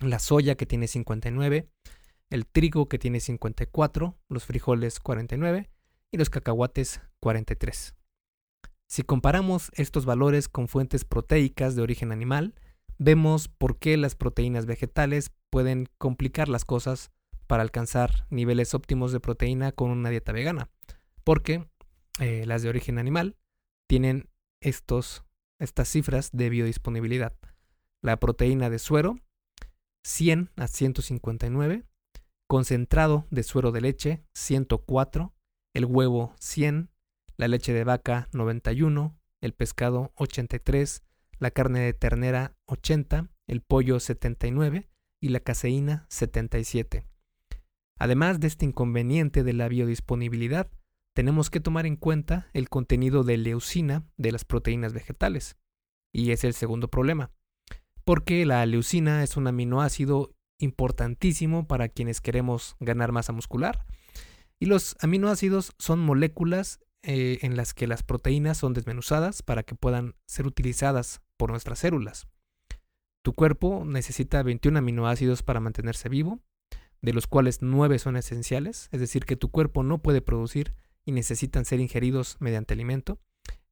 la 0.00 0.18
soya 0.18 0.56
que 0.56 0.66
tiene 0.66 0.88
59, 0.88 1.68
el 2.30 2.46
trigo 2.46 2.88
que 2.88 2.98
tiene 2.98 3.20
54, 3.20 4.16
los 4.28 4.44
frijoles 4.44 5.00
49 5.00 5.70
y 6.10 6.16
los 6.16 6.30
cacahuates 6.30 7.00
43. 7.20 7.94
Si 8.88 9.02
comparamos 9.02 9.70
estos 9.74 10.04
valores 10.04 10.48
con 10.48 10.68
fuentes 10.68 11.04
proteicas 11.04 11.74
de 11.74 11.82
origen 11.82 12.12
animal, 12.12 12.54
vemos 12.98 13.48
por 13.48 13.78
qué 13.78 13.96
las 13.96 14.14
proteínas 14.14 14.66
vegetales 14.66 15.32
pueden 15.50 15.88
complicar 15.98 16.48
las 16.48 16.64
cosas 16.64 17.10
para 17.46 17.62
alcanzar 17.62 18.26
niveles 18.30 18.74
óptimos 18.74 19.12
de 19.12 19.20
proteína 19.20 19.72
con 19.72 19.90
una 19.90 20.10
dieta 20.10 20.32
vegana, 20.32 20.70
porque 21.24 21.66
eh, 22.20 22.44
las 22.46 22.62
de 22.62 22.68
origen 22.68 22.98
animal 22.98 23.36
tienen 23.88 24.28
estos, 24.64 25.24
estas 25.60 25.88
cifras 25.88 26.30
de 26.32 26.48
biodisponibilidad. 26.48 27.34
La 28.02 28.18
proteína 28.18 28.70
de 28.70 28.78
suero, 28.78 29.16
100 30.04 30.50
a 30.56 30.66
159, 30.66 31.84
concentrado 32.48 33.26
de 33.30 33.42
suero 33.42 33.72
de 33.72 33.80
leche, 33.80 34.24
104, 34.34 35.32
el 35.74 35.84
huevo, 35.84 36.34
100, 36.40 36.90
la 37.36 37.48
leche 37.48 37.72
de 37.72 37.84
vaca, 37.84 38.28
91, 38.32 39.16
el 39.40 39.52
pescado, 39.52 40.12
83, 40.16 41.02
la 41.38 41.50
carne 41.50 41.80
de 41.80 41.92
ternera, 41.92 42.56
80, 42.66 43.30
el 43.46 43.60
pollo, 43.60 44.00
79 44.00 44.88
y 45.20 45.28
la 45.28 45.40
caseína, 45.40 46.06
77. 46.08 47.06
Además 47.98 48.40
de 48.40 48.46
este 48.46 48.64
inconveniente 48.64 49.42
de 49.42 49.52
la 49.52 49.68
biodisponibilidad, 49.68 50.70
tenemos 51.14 51.48
que 51.48 51.60
tomar 51.60 51.86
en 51.86 51.96
cuenta 51.96 52.48
el 52.52 52.68
contenido 52.68 53.24
de 53.24 53.38
leucina 53.38 54.04
de 54.16 54.32
las 54.32 54.44
proteínas 54.44 54.92
vegetales. 54.92 55.56
Y 56.12 56.32
es 56.32 56.44
el 56.44 56.54
segundo 56.54 56.88
problema, 56.88 57.30
porque 58.04 58.44
la 58.44 58.64
leucina 58.66 59.22
es 59.22 59.36
un 59.36 59.46
aminoácido 59.46 60.34
importantísimo 60.58 61.66
para 61.66 61.88
quienes 61.88 62.20
queremos 62.20 62.76
ganar 62.80 63.12
masa 63.12 63.32
muscular. 63.32 63.84
Y 64.60 64.66
los 64.66 64.96
aminoácidos 65.00 65.72
son 65.78 66.00
moléculas 66.00 66.80
eh, 67.02 67.38
en 67.42 67.56
las 67.56 67.74
que 67.74 67.86
las 67.86 68.02
proteínas 68.02 68.58
son 68.58 68.72
desmenuzadas 68.72 69.42
para 69.42 69.62
que 69.62 69.74
puedan 69.74 70.14
ser 70.26 70.46
utilizadas 70.46 71.20
por 71.36 71.50
nuestras 71.50 71.80
células. 71.80 72.26
Tu 73.22 73.32
cuerpo 73.32 73.84
necesita 73.84 74.42
21 74.42 74.78
aminoácidos 74.78 75.42
para 75.42 75.60
mantenerse 75.60 76.08
vivo, 76.08 76.40
de 77.02 77.12
los 77.12 77.26
cuales 77.26 77.62
9 77.62 77.98
son 77.98 78.16
esenciales, 78.16 78.88
es 78.92 79.00
decir, 79.00 79.24
que 79.24 79.36
tu 79.36 79.50
cuerpo 79.50 79.82
no 79.82 79.98
puede 79.98 80.22
producir 80.22 80.74
y 81.04 81.12
necesitan 81.12 81.64
ser 81.64 81.80
ingeridos 81.80 82.36
mediante 82.40 82.74
alimento. 82.74 83.18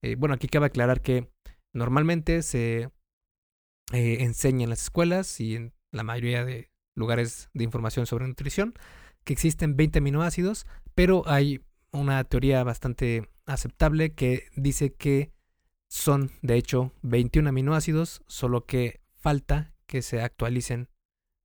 Eh, 0.03 0.17
bueno, 0.17 0.35
aquí 0.35 0.49
cabe 0.49 0.67
aclarar 0.67 1.01
que 1.01 1.31
normalmente 1.73 2.43
se 2.43 2.91
eh, 3.93 4.17
enseña 4.21 4.65
en 4.65 4.71
las 4.71 4.83
escuelas 4.83 5.41
y 5.41 5.57
en 5.57 5.75
la 5.91 6.03
mayoría 6.03 6.45
de 6.45 6.71
lugares 6.95 7.49
de 7.55 7.65
información 7.65 8.07
sobre 8.07 8.27
nutrición 8.27 8.75
que 9.25 9.33
existen 9.33 9.77
20 9.77 9.99
aminoácidos, 9.99 10.67
pero 10.95 11.23
hay 11.27 11.61
una 11.93 12.25
teoría 12.25 12.65
bastante 12.65 13.29
aceptable 13.47 14.15
que 14.15 14.49
dice 14.57 14.95
que 14.95 15.33
son 15.89 16.31
de 16.41 16.57
hecho 16.57 16.93
21 17.03 17.49
aminoácidos, 17.49 18.23
solo 18.27 18.67
que 18.67 19.01
falta 19.15 19.75
que 19.87 20.03
se 20.03 20.23
actualicen 20.23 20.89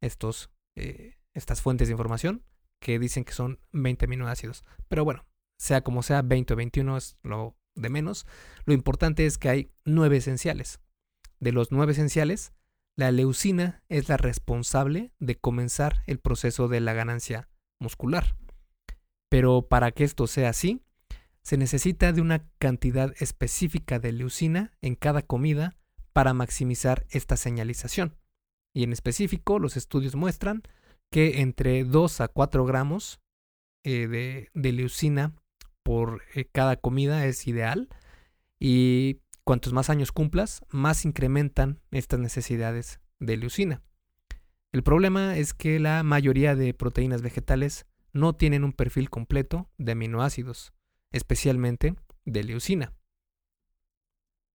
estos, 0.01 0.49
eh, 0.75 1.15
estas 1.33 1.61
fuentes 1.61 1.87
de 1.87 1.93
información 1.93 2.43
que 2.79 2.99
dicen 2.99 3.25
que 3.25 3.33
son 3.33 3.59
20 3.73 4.05
aminoácidos. 4.05 4.63
Pero 4.87 5.03
bueno, 5.03 5.25
sea 5.57 5.81
como 5.81 6.03
sea, 6.03 6.21
20 6.21 6.53
o 6.53 6.57
21 6.57 6.97
es 6.97 7.17
lo 7.23 7.55
de 7.75 7.89
menos. 7.89 8.25
Lo 8.65 8.73
importante 8.73 9.25
es 9.25 9.37
que 9.37 9.49
hay 9.49 9.71
nueve 9.85 10.17
esenciales. 10.17 10.79
De 11.39 11.51
los 11.51 11.71
nueve 11.71 11.91
esenciales, 11.91 12.53
la 12.95 13.11
leucina 13.11 13.83
es 13.89 14.09
la 14.09 14.17
responsable 14.17 15.11
de 15.19 15.35
comenzar 15.35 16.03
el 16.07 16.19
proceso 16.19 16.67
de 16.67 16.79
la 16.79 16.93
ganancia 16.93 17.49
muscular. 17.79 18.35
Pero 19.29 19.67
para 19.67 19.91
que 19.91 20.03
esto 20.03 20.25
sea 20.27 20.49
así, 20.49 20.81
se 21.43 21.57
necesita 21.57 22.11
de 22.11 22.21
una 22.21 22.49
cantidad 22.57 23.13
específica 23.19 23.99
de 23.99 24.11
leucina 24.11 24.73
en 24.81 24.95
cada 24.95 25.21
comida 25.21 25.77
para 26.11 26.33
maximizar 26.33 27.05
esta 27.09 27.37
señalización. 27.37 28.17
Y 28.73 28.83
en 28.83 28.91
específico, 28.91 29.59
los 29.59 29.77
estudios 29.77 30.15
muestran 30.15 30.63
que 31.11 31.41
entre 31.41 31.83
2 31.83 32.21
a 32.21 32.27
4 32.27 32.65
gramos 32.65 33.21
eh, 33.83 34.49
de, 34.53 34.71
leucina 34.73 35.35
por 35.87 36.21
eh, 36.35 36.43
cada 36.51 36.75
comida 36.75 37.25
es 37.27 37.47
ideal 37.47 37.87
y 38.59 39.21
cuantos 39.45 39.71
más 39.71 39.89
años 39.89 40.11
cumplas, 40.11 40.59
más 40.69 41.05
incrementan 41.05 41.79
estas 41.91 42.19
necesidades 42.19 42.99
de 43.19 43.37
leucina. 43.37 43.81
El 44.73 44.83
problema 44.83 45.37
es 45.37 45.53
que 45.53 45.79
la 45.79 46.03
mayoría 46.03 46.57
de 46.57 46.73
proteínas 46.73 47.21
vegetales 47.21 47.85
no 48.11 48.35
tienen 48.35 48.65
un 48.65 48.73
perfil 48.73 49.09
completo 49.09 49.69
de 49.77 49.93
aminoácidos, 49.93 50.73
especialmente 51.13 51.95
de 52.25 52.43
leucina. 52.43 52.93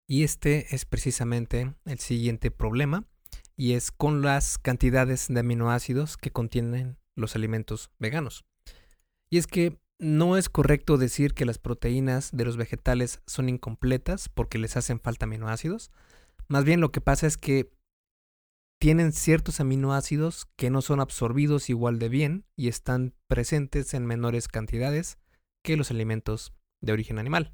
Y 0.07 0.25
este 0.25 0.75
es 0.75 0.85
precisamente 0.85 1.73
el 1.87 1.99
siguiente 1.99 2.51
problema, 2.51 3.07
y 3.57 3.73
es 3.73 3.91
con 3.91 4.21
las 4.21 4.59
cantidades 4.59 5.29
de 5.29 5.41
aminoácidos 5.41 6.19
que 6.19 6.31
contienen 6.31 6.99
los 7.15 7.37
alimentos 7.37 7.91
veganos. 7.99 8.45
Y 9.31 9.39
es 9.39 9.47
que 9.47 9.81
no 10.02 10.37
es 10.37 10.49
correcto 10.49 10.99
decir 10.99 11.32
que 11.32 11.44
las 11.44 11.59
proteínas 11.59 12.30
de 12.32 12.44
los 12.44 12.56
vegetales 12.56 13.23
son 13.25 13.49
incompletas 13.49 14.28
porque 14.28 14.59
les 14.59 14.76
hacen 14.76 14.99
falta 14.99 15.26
aminoácidos. 15.26 15.92
Más 16.49 16.64
bien 16.64 16.80
lo 16.80 16.90
que 16.90 17.00
pasa 17.00 17.28
es 17.28 17.37
que 17.37 17.71
tienen 18.80 19.12
ciertos 19.12 19.61
aminoácidos 19.61 20.49
que 20.56 20.71
no 20.71 20.82
son 20.82 20.99
absorbidos 20.99 21.71
igual 21.71 22.00
de 22.00 22.09
bien 22.09 22.44
y 22.56 22.66
están 22.66 23.14
presentes 23.28 23.94
en 23.94 24.04
menores 24.04 24.49
cantidades 24.49 25.18
que 25.62 25.76
los 25.76 25.92
alimentos 25.92 26.52
de 26.80 26.92
origen 26.92 27.21
animal. 27.21 27.52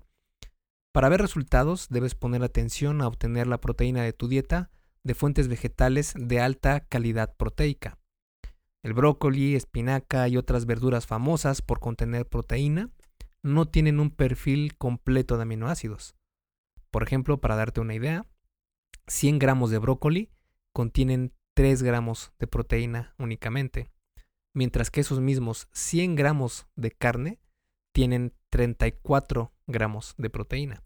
Para 0.90 1.10
ver 1.10 1.20
resultados 1.20 1.88
debes 1.90 2.14
poner 2.14 2.42
atención 2.42 3.02
a 3.02 3.08
obtener 3.08 3.46
la 3.46 3.60
proteína 3.60 4.02
de 4.02 4.14
tu 4.14 4.26
dieta 4.26 4.70
de 5.04 5.14
fuentes 5.14 5.48
vegetales 5.48 6.14
de 6.16 6.40
alta 6.40 6.80
calidad 6.80 7.36
proteica. 7.36 7.98
El 8.88 8.95
brócoli, 8.95 9.54
espinaca 9.54 10.28
y 10.28 10.38
otras 10.38 10.64
verduras 10.64 11.07
famosas 11.07 11.61
por 11.61 11.78
contener 11.78 12.26
proteína 12.26 12.88
no 13.42 13.66
tienen 13.68 14.00
un 14.00 14.09
perfil 14.09 14.78
completo 14.78 15.37
de 15.37 15.42
aminoácidos. 15.42 16.16
Por 16.90 17.02
ejemplo, 17.02 17.38
para 17.38 17.54
darte 17.54 17.83
una 17.83 17.92
idea, 17.92 18.25
100 19.07 19.40
gramos 19.40 19.71
de 19.71 19.76
brócoli 19.76 20.30
contienen 20.73 21.35
3 21.52 21.83
gramos 21.83 22.33
de 22.38 22.47
proteína 22.47 23.14
únicamente, 23.18 23.90
mientras 24.54 24.90
que 24.90 25.02
esos 25.02 25.21
mismos 25.21 25.68
100 25.73 26.14
gramos 26.14 26.66
de 26.75 26.90
carne 26.90 27.40
tienen 27.92 28.33
34 28.49 29.52
gramos 29.66 30.14
de 30.16 30.30
proteína. 30.30 30.83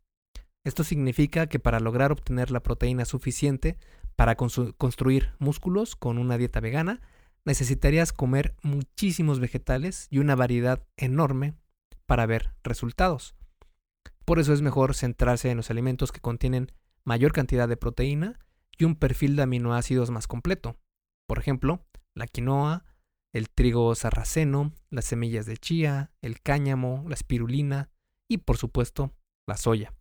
Esto 0.65 0.83
significa 0.83 1.47
que 1.47 1.61
para 1.61 1.79
lograr 1.79 2.11
obtener 2.11 2.51
la 2.51 2.65
proteína 2.65 3.05
suficiente 3.05 3.79
para 4.17 4.35
construir 4.35 5.35
músculos 5.39 5.95
con 5.95 6.19
una 6.19 6.37
dieta 6.37 6.59
vegana, 6.59 7.01
necesitarías 7.45 8.13
comer 8.13 8.55
muchísimos 8.63 9.41
vegetales 9.41 10.07
y 10.11 10.19
una 10.19 10.35
variedad 10.35 10.87
enorme 10.97 11.55
para 12.07 12.27
ver 12.27 12.55
resultados. 12.63 13.35
Por 14.25 14.39
eso 14.39 14.53
es 14.53 14.63
mejor 14.63 14.95
centrarse 14.95 15.51
en 15.51 15.57
los 15.57 15.71
alimentos 15.71 16.13
que 16.13 16.21
contienen 16.21 16.73
mayor 17.05 17.33
cantidad 17.33 17.69
de 17.69 17.77
proteína 17.77 18.39
y 18.79 18.85
un 18.85 18.97
perfil 18.97 19.37
de 19.37 19.43
aminoácidos 19.43 20.11
más 20.11 20.27
completo. 20.27 20.79
Por 21.27 21.39
ejemplo, 21.39 21.85
la 22.15 22.27
quinoa, 22.27 22.85
el 23.33 23.51
trigo 23.51 23.95
sarraceno, 23.95 24.73
las 24.91 25.07
semillas 25.07 25.47
de 25.47 25.57
chía, 25.57 26.13
el 26.21 26.41
cáñamo, 26.41 27.05
la 27.09 27.15
espirulina 27.15 27.91
y 28.29 28.39
por 28.39 28.57
supuesto 28.57 29.13
la 29.47 29.57
soya. 29.57 29.95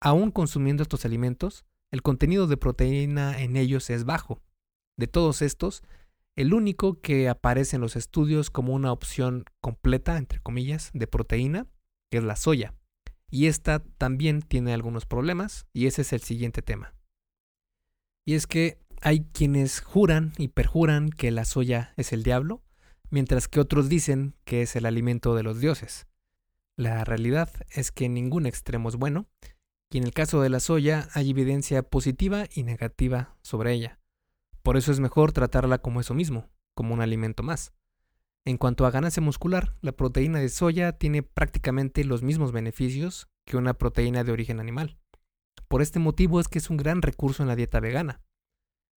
Aún 0.00 0.30
consumiendo 0.30 0.82
estos 0.82 1.04
alimentos, 1.04 1.64
el 1.90 2.02
contenido 2.02 2.46
de 2.46 2.56
proteína 2.56 3.40
en 3.40 3.56
ellos 3.56 3.88
es 3.88 4.04
bajo. 4.04 4.42
De 4.98 5.06
todos 5.06 5.42
estos, 5.42 5.82
el 6.36 6.54
único 6.54 7.00
que 7.00 7.28
aparece 7.28 7.76
en 7.76 7.82
los 7.82 7.96
estudios 7.96 8.50
como 8.50 8.74
una 8.74 8.92
opción 8.92 9.44
completa, 9.60 10.18
entre 10.18 10.40
comillas, 10.40 10.90
de 10.92 11.06
proteína, 11.06 11.66
es 12.16 12.24
la 12.24 12.36
soya. 12.36 12.74
y 13.30 13.46
esta 13.48 13.80
también 13.98 14.42
tiene 14.42 14.74
algunos 14.74 15.06
problemas, 15.06 15.66
y 15.72 15.86
ese 15.86 16.02
es 16.02 16.12
el 16.12 16.20
siguiente 16.20 16.62
tema. 16.62 16.94
Y 18.24 18.34
es 18.34 18.46
que 18.46 18.78
hay 19.00 19.26
quienes 19.32 19.80
juran 19.80 20.32
y 20.38 20.48
perjuran 20.48 21.10
que 21.10 21.32
la 21.32 21.44
soya 21.44 21.94
es 21.96 22.12
el 22.12 22.22
diablo, 22.22 22.62
mientras 23.10 23.48
que 23.48 23.58
otros 23.58 23.88
dicen 23.88 24.36
que 24.44 24.62
es 24.62 24.76
el 24.76 24.86
alimento 24.86 25.34
de 25.34 25.42
los 25.42 25.60
dioses. 25.60 26.06
La 26.76 27.02
realidad 27.02 27.50
es 27.70 27.90
que 27.90 28.08
ningún 28.08 28.46
extremo 28.46 28.88
es 28.88 28.94
bueno, 28.94 29.26
y 29.90 29.98
en 29.98 30.04
el 30.04 30.12
caso 30.12 30.40
de 30.40 30.50
la 30.50 30.60
soya 30.60 31.08
hay 31.12 31.30
evidencia 31.30 31.82
positiva 31.82 32.46
y 32.54 32.62
negativa 32.62 33.36
sobre 33.42 33.72
ella. 33.72 33.98
Por 34.64 34.78
eso 34.78 34.90
es 34.90 34.98
mejor 34.98 35.32
tratarla 35.32 35.76
como 35.76 36.00
eso 36.00 36.14
mismo, 36.14 36.48
como 36.74 36.94
un 36.94 37.02
alimento 37.02 37.42
más. 37.42 37.74
En 38.46 38.56
cuanto 38.56 38.86
a 38.86 38.90
ganancia 38.90 39.22
muscular, 39.22 39.76
la 39.82 39.92
proteína 39.92 40.38
de 40.38 40.48
soya 40.48 40.92
tiene 40.92 41.22
prácticamente 41.22 42.02
los 42.02 42.22
mismos 42.22 42.50
beneficios 42.50 43.28
que 43.44 43.58
una 43.58 43.74
proteína 43.74 44.24
de 44.24 44.32
origen 44.32 44.60
animal. 44.60 44.98
Por 45.68 45.82
este 45.82 45.98
motivo 45.98 46.40
es 46.40 46.48
que 46.48 46.58
es 46.58 46.70
un 46.70 46.78
gran 46.78 47.02
recurso 47.02 47.42
en 47.42 47.48
la 47.48 47.56
dieta 47.56 47.78
vegana. 47.78 48.22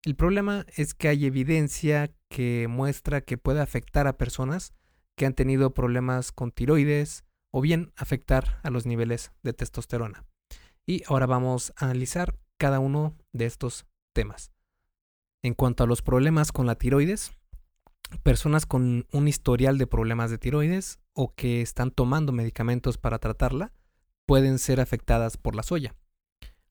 El 0.04 0.16
problema 0.16 0.64
es 0.74 0.94
que 0.94 1.08
hay 1.08 1.26
evidencia 1.26 2.14
que 2.30 2.66
muestra 2.66 3.20
que 3.20 3.36
puede 3.36 3.60
afectar 3.60 4.06
a 4.06 4.16
personas 4.16 4.72
que 5.16 5.26
han 5.26 5.34
tenido 5.34 5.74
problemas 5.74 6.32
con 6.32 6.50
tiroides 6.50 7.24
o 7.50 7.60
bien 7.60 7.92
afectar 7.96 8.58
a 8.62 8.70
los 8.70 8.86
niveles 8.86 9.32
de 9.42 9.52
testosterona. 9.52 10.24
Y 10.86 11.02
ahora 11.08 11.26
vamos 11.26 11.74
a 11.76 11.84
analizar 11.84 12.38
cada 12.56 12.80
uno 12.80 13.18
de 13.34 13.44
estos 13.44 13.86
temas. 14.14 14.50
En 15.42 15.54
cuanto 15.54 15.84
a 15.84 15.86
los 15.86 16.02
problemas 16.02 16.50
con 16.50 16.66
la 16.66 16.74
tiroides, 16.74 17.32
personas 18.24 18.66
con 18.66 19.06
un 19.12 19.28
historial 19.28 19.78
de 19.78 19.86
problemas 19.86 20.30
de 20.30 20.38
tiroides 20.38 20.98
o 21.12 21.34
que 21.34 21.60
están 21.60 21.92
tomando 21.92 22.32
medicamentos 22.32 22.98
para 22.98 23.18
tratarla 23.18 23.72
pueden 24.26 24.58
ser 24.58 24.80
afectadas 24.80 25.36
por 25.36 25.54
la 25.54 25.62
soya. 25.62 25.94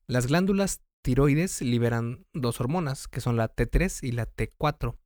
Las 0.06 0.26
glándulas 0.26 0.82
tiroides 1.02 1.62
liberan 1.62 2.26
dos 2.34 2.60
hormonas, 2.60 3.08
que 3.08 3.20
son 3.20 3.36
la 3.36 3.54
T3 3.54 4.06
y 4.06 4.12
la 4.12 4.26
T4, 4.26 4.96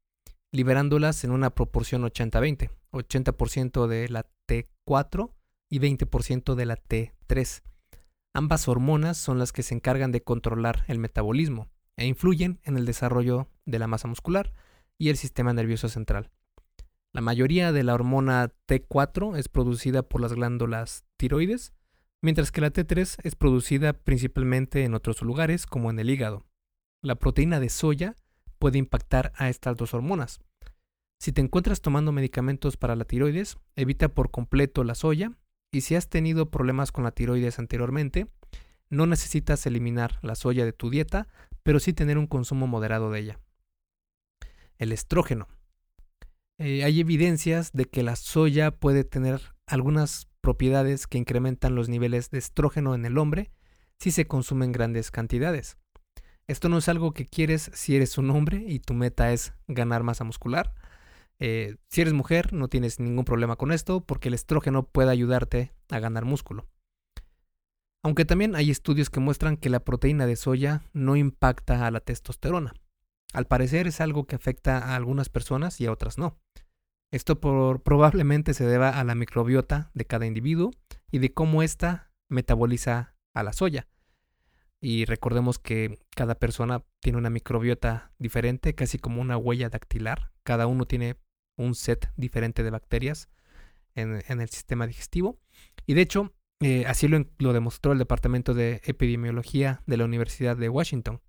liberándolas 0.51 1.23
en 1.25 1.31
una 1.31 1.51
proporción 1.51 2.03
80-20, 2.03 2.71
80%, 2.93 3.87
de 3.87 4.09
la 4.09 4.27
T4 4.49 5.31
y 5.71 5.79
20% 5.79 6.55
de 6.55 6.67
la 6.67 6.77
T3. 6.77 7.63
Ambas 8.35 8.69
hormonas 8.69 9.19
son 9.19 9.39
las 9.39 9.53
que 9.53 9.63
se 9.63 9.75
encargan 9.75 10.11
de 10.11 10.23
controlar 10.23 10.85
el 10.89 10.99
metabolismo 10.99 11.72
e 12.03 12.07
influyen 12.07 12.59
en 12.65 12.77
el 12.77 12.85
desarrollo 12.85 13.49
de 13.65 13.79
la 13.79 13.87
masa 13.87 14.09
muscular 14.09 14.53
y 14.99 15.09
el 15.09 15.17
sistema 15.17 15.53
nervioso 15.53 15.89
central. 15.89 16.31
La 17.13 17.21
mayoría 17.21 17.71
de 17.71 17.85
la 17.85 17.95
hormona 17.95 18.51
T4 18.67 19.37
es 19.39 19.49
producida 19.49 20.03
por 20.03 20.21
las 20.21 20.33
glándulas 20.33 21.05
tiroides, 21.17 21.73
mientras 22.21 22.51
que 22.51 22.61
la 22.61 22.73
T3 22.73 23.19
es 23.23 23.37
producida 23.37 23.93
principalmente 23.93 24.83
en 24.83 24.95
otros 24.95 25.23
lugares 25.23 25.65
como 25.65 25.91
en 25.91 26.01
el 26.01 26.11
hígado. 26.11 26.45
La 27.03 27.15
proteína 27.15 27.61
de 27.61 27.69
soya 27.69 28.17
puede 28.59 28.79
impactar 28.79 29.33
a 29.37 29.49
estas 29.49 29.77
dos 29.77 29.95
hormonas. 29.95 30.41
Si 31.21 31.31
te 31.31 31.41
encuentras 31.41 31.83
tomando 31.83 32.11
medicamentos 32.11 32.77
para 32.77 32.97
la 32.97 33.05
tiroides, 33.05 33.59
evita 33.77 34.09
por 34.09 34.33
completo 34.33 34.83
la 34.83 34.97
soya 34.97 35.39
y 35.71 35.83
si 35.83 35.95
has 35.95 36.09
tenido 36.09 36.51
problemas 36.51 36.91
con 36.91 37.05
la 37.05 37.13
tiroides 37.13 37.61
anteriormente, 37.61 38.27
no 38.93 39.07
necesitas 39.07 39.67
eliminar 39.67 40.19
la 40.23 40.37
soya 40.37 40.65
de 40.65 40.73
tu 40.73 40.91
dieta, 40.91 41.27
pero 41.65 41.81
sí 41.81 41.93
tener 41.93 42.19
un 42.19 42.29
consumo 42.29 42.67
moderado 42.67 43.11
de 43.11 43.19
ella 43.19 43.41
el 44.83 44.93
estrógeno. 44.93 45.49
Eh, 46.59 46.83
hay 46.83 47.01
evidencias 47.01 47.73
de 47.73 47.85
que 47.85 48.03
la 48.03 48.17
soya 48.17 48.73
puede 48.73 49.05
tener 49.05 49.41
algunas 49.67 50.29
propiedades 50.41 51.07
que 51.07 51.19
incrementan 51.19 51.77
los 51.77 51.89
niveles 51.89 52.31
de 52.31 52.39
estrógeno 52.39 52.95
en 52.95 53.05
el 53.05 53.17
hombre 53.17 53.53
si 54.01 54.11
se 54.11 54.27
consumen 54.27 54.73
grandes 54.73 55.13
cantidades. 55.13 55.77
Esto 56.49 56.69
no 56.69 56.79
es 56.79 56.89
algo 56.89 57.13
que 57.13 57.27
quieres 57.27 57.71
si 57.75 57.95
eres 57.95 58.19
un 58.19 58.31
hombre 58.31 58.65
y 58.67 58.81
tu 58.81 58.95
meta 58.95 59.33
es 59.33 59.53
ganar 59.69 60.03
masa 60.03 60.25
muscular. 60.25 60.75
Eh, 61.39 61.77
si 61.89 62.01
eres 62.01 62.13
mujer 62.13 62.53
no 62.53 62.69
tienes 62.69 62.99
ningún 62.99 63.25
problema 63.25 63.55
con 63.55 63.71
esto 63.71 64.05
porque 64.05 64.29
el 64.29 64.35
estrógeno 64.35 64.83
puede 64.85 65.11
ayudarte 65.11 65.73
a 65.91 66.01
ganar 66.01 66.25
músculo. 66.25 66.67
Aunque 68.03 68.25
también 68.25 68.57
hay 68.57 68.71
estudios 68.71 69.11
que 69.11 69.21
muestran 69.21 69.57
que 69.57 69.71
la 69.71 69.85
proteína 69.85 70.27
de 70.27 70.37
soya 70.37 70.83
no 70.93 71.17
impacta 71.17 71.87
a 71.87 71.91
la 71.91 72.01
testosterona. 72.01 72.75
Al 73.33 73.47
parecer 73.47 73.87
es 73.87 74.01
algo 74.01 74.27
que 74.27 74.37
afecta 74.37 74.79
a 74.79 74.97
algunas 74.97 75.29
personas 75.29 75.81
y 75.81 75.87
a 75.87 75.93
otras 75.93 76.19
no. 76.19 76.39
Esto 77.11 77.41
probablemente 77.41 78.55
se 78.55 78.65
deba 78.65 78.89
a 78.89 79.05
la 79.05 79.15
microbiota 79.15 79.91
de 79.95 80.07
cada 80.07 80.27
individuo 80.27 80.71
y 81.11 81.19
de 81.19 81.33
cómo 81.33 81.63
ésta 81.63 82.11
metaboliza 82.29 83.15
a 83.35 83.43
la 83.43 83.53
soya. 83.53 83.87
Y 84.81 85.05
recordemos 85.05 85.59
que 85.59 85.99
cada 86.17 86.35
persona 86.35 86.83
tiene 87.01 87.19
una 87.19 87.31
microbiota 87.31 88.13
diferente, 88.19 88.75
casi 88.75 88.99
como 88.99 89.21
una 89.21 89.37
huella 89.37 89.69
dactilar. 89.69 90.33
Cada 90.43 90.67
uno 90.67 90.87
tiene 90.87 91.17
un 91.57 91.75
set 91.75 92.11
diferente 92.17 92.65
de 92.65 92.71
bacterias 92.71 93.29
en, 93.95 94.23
el 94.27 94.49
sistema 94.49 94.87
digestivo. 94.87 95.39
Y 95.87 95.95
de 95.95 96.01
hecho, 96.01 96.33
eh, 96.63 96.85
así 96.87 97.09
lo 97.09 97.53
demostró 97.53 97.93
el 97.93 97.99
Departamento 97.99 98.55
de 98.55 98.81
Epidemiología 98.85 99.83
de 99.87 99.97
la 99.97 100.05
Universidad 100.05 100.57
de 100.57 100.69
Washington. 100.69 101.21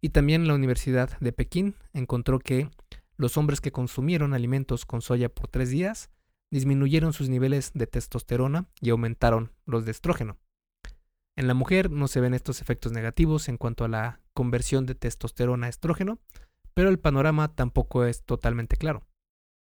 Y 0.00 0.10
también 0.10 0.46
la 0.46 0.54
Universidad 0.54 1.18
de 1.20 1.32
Pekín 1.32 1.76
encontró 1.92 2.38
que 2.38 2.68
los 3.16 3.36
hombres 3.36 3.60
que 3.60 3.72
consumieron 3.72 4.34
alimentos 4.34 4.84
con 4.84 5.00
soya 5.00 5.28
por 5.28 5.48
tres 5.48 5.70
días 5.70 6.10
disminuyeron 6.50 7.12
sus 7.12 7.28
niveles 7.28 7.72
de 7.74 7.86
testosterona 7.86 8.68
y 8.80 8.90
aumentaron 8.90 9.52
los 9.64 9.84
de 9.84 9.92
estrógeno. 9.92 10.36
En 11.36 11.48
la 11.48 11.54
mujer 11.54 11.90
no 11.90 12.06
se 12.06 12.20
ven 12.20 12.34
estos 12.34 12.60
efectos 12.60 12.92
negativos 12.92 13.48
en 13.48 13.56
cuanto 13.56 13.84
a 13.84 13.88
la 13.88 14.20
conversión 14.34 14.86
de 14.86 14.94
testosterona 14.94 15.66
a 15.66 15.70
estrógeno, 15.70 16.18
pero 16.74 16.88
el 16.90 16.98
panorama 16.98 17.54
tampoco 17.54 18.04
es 18.04 18.24
totalmente 18.24 18.76
claro. 18.76 19.06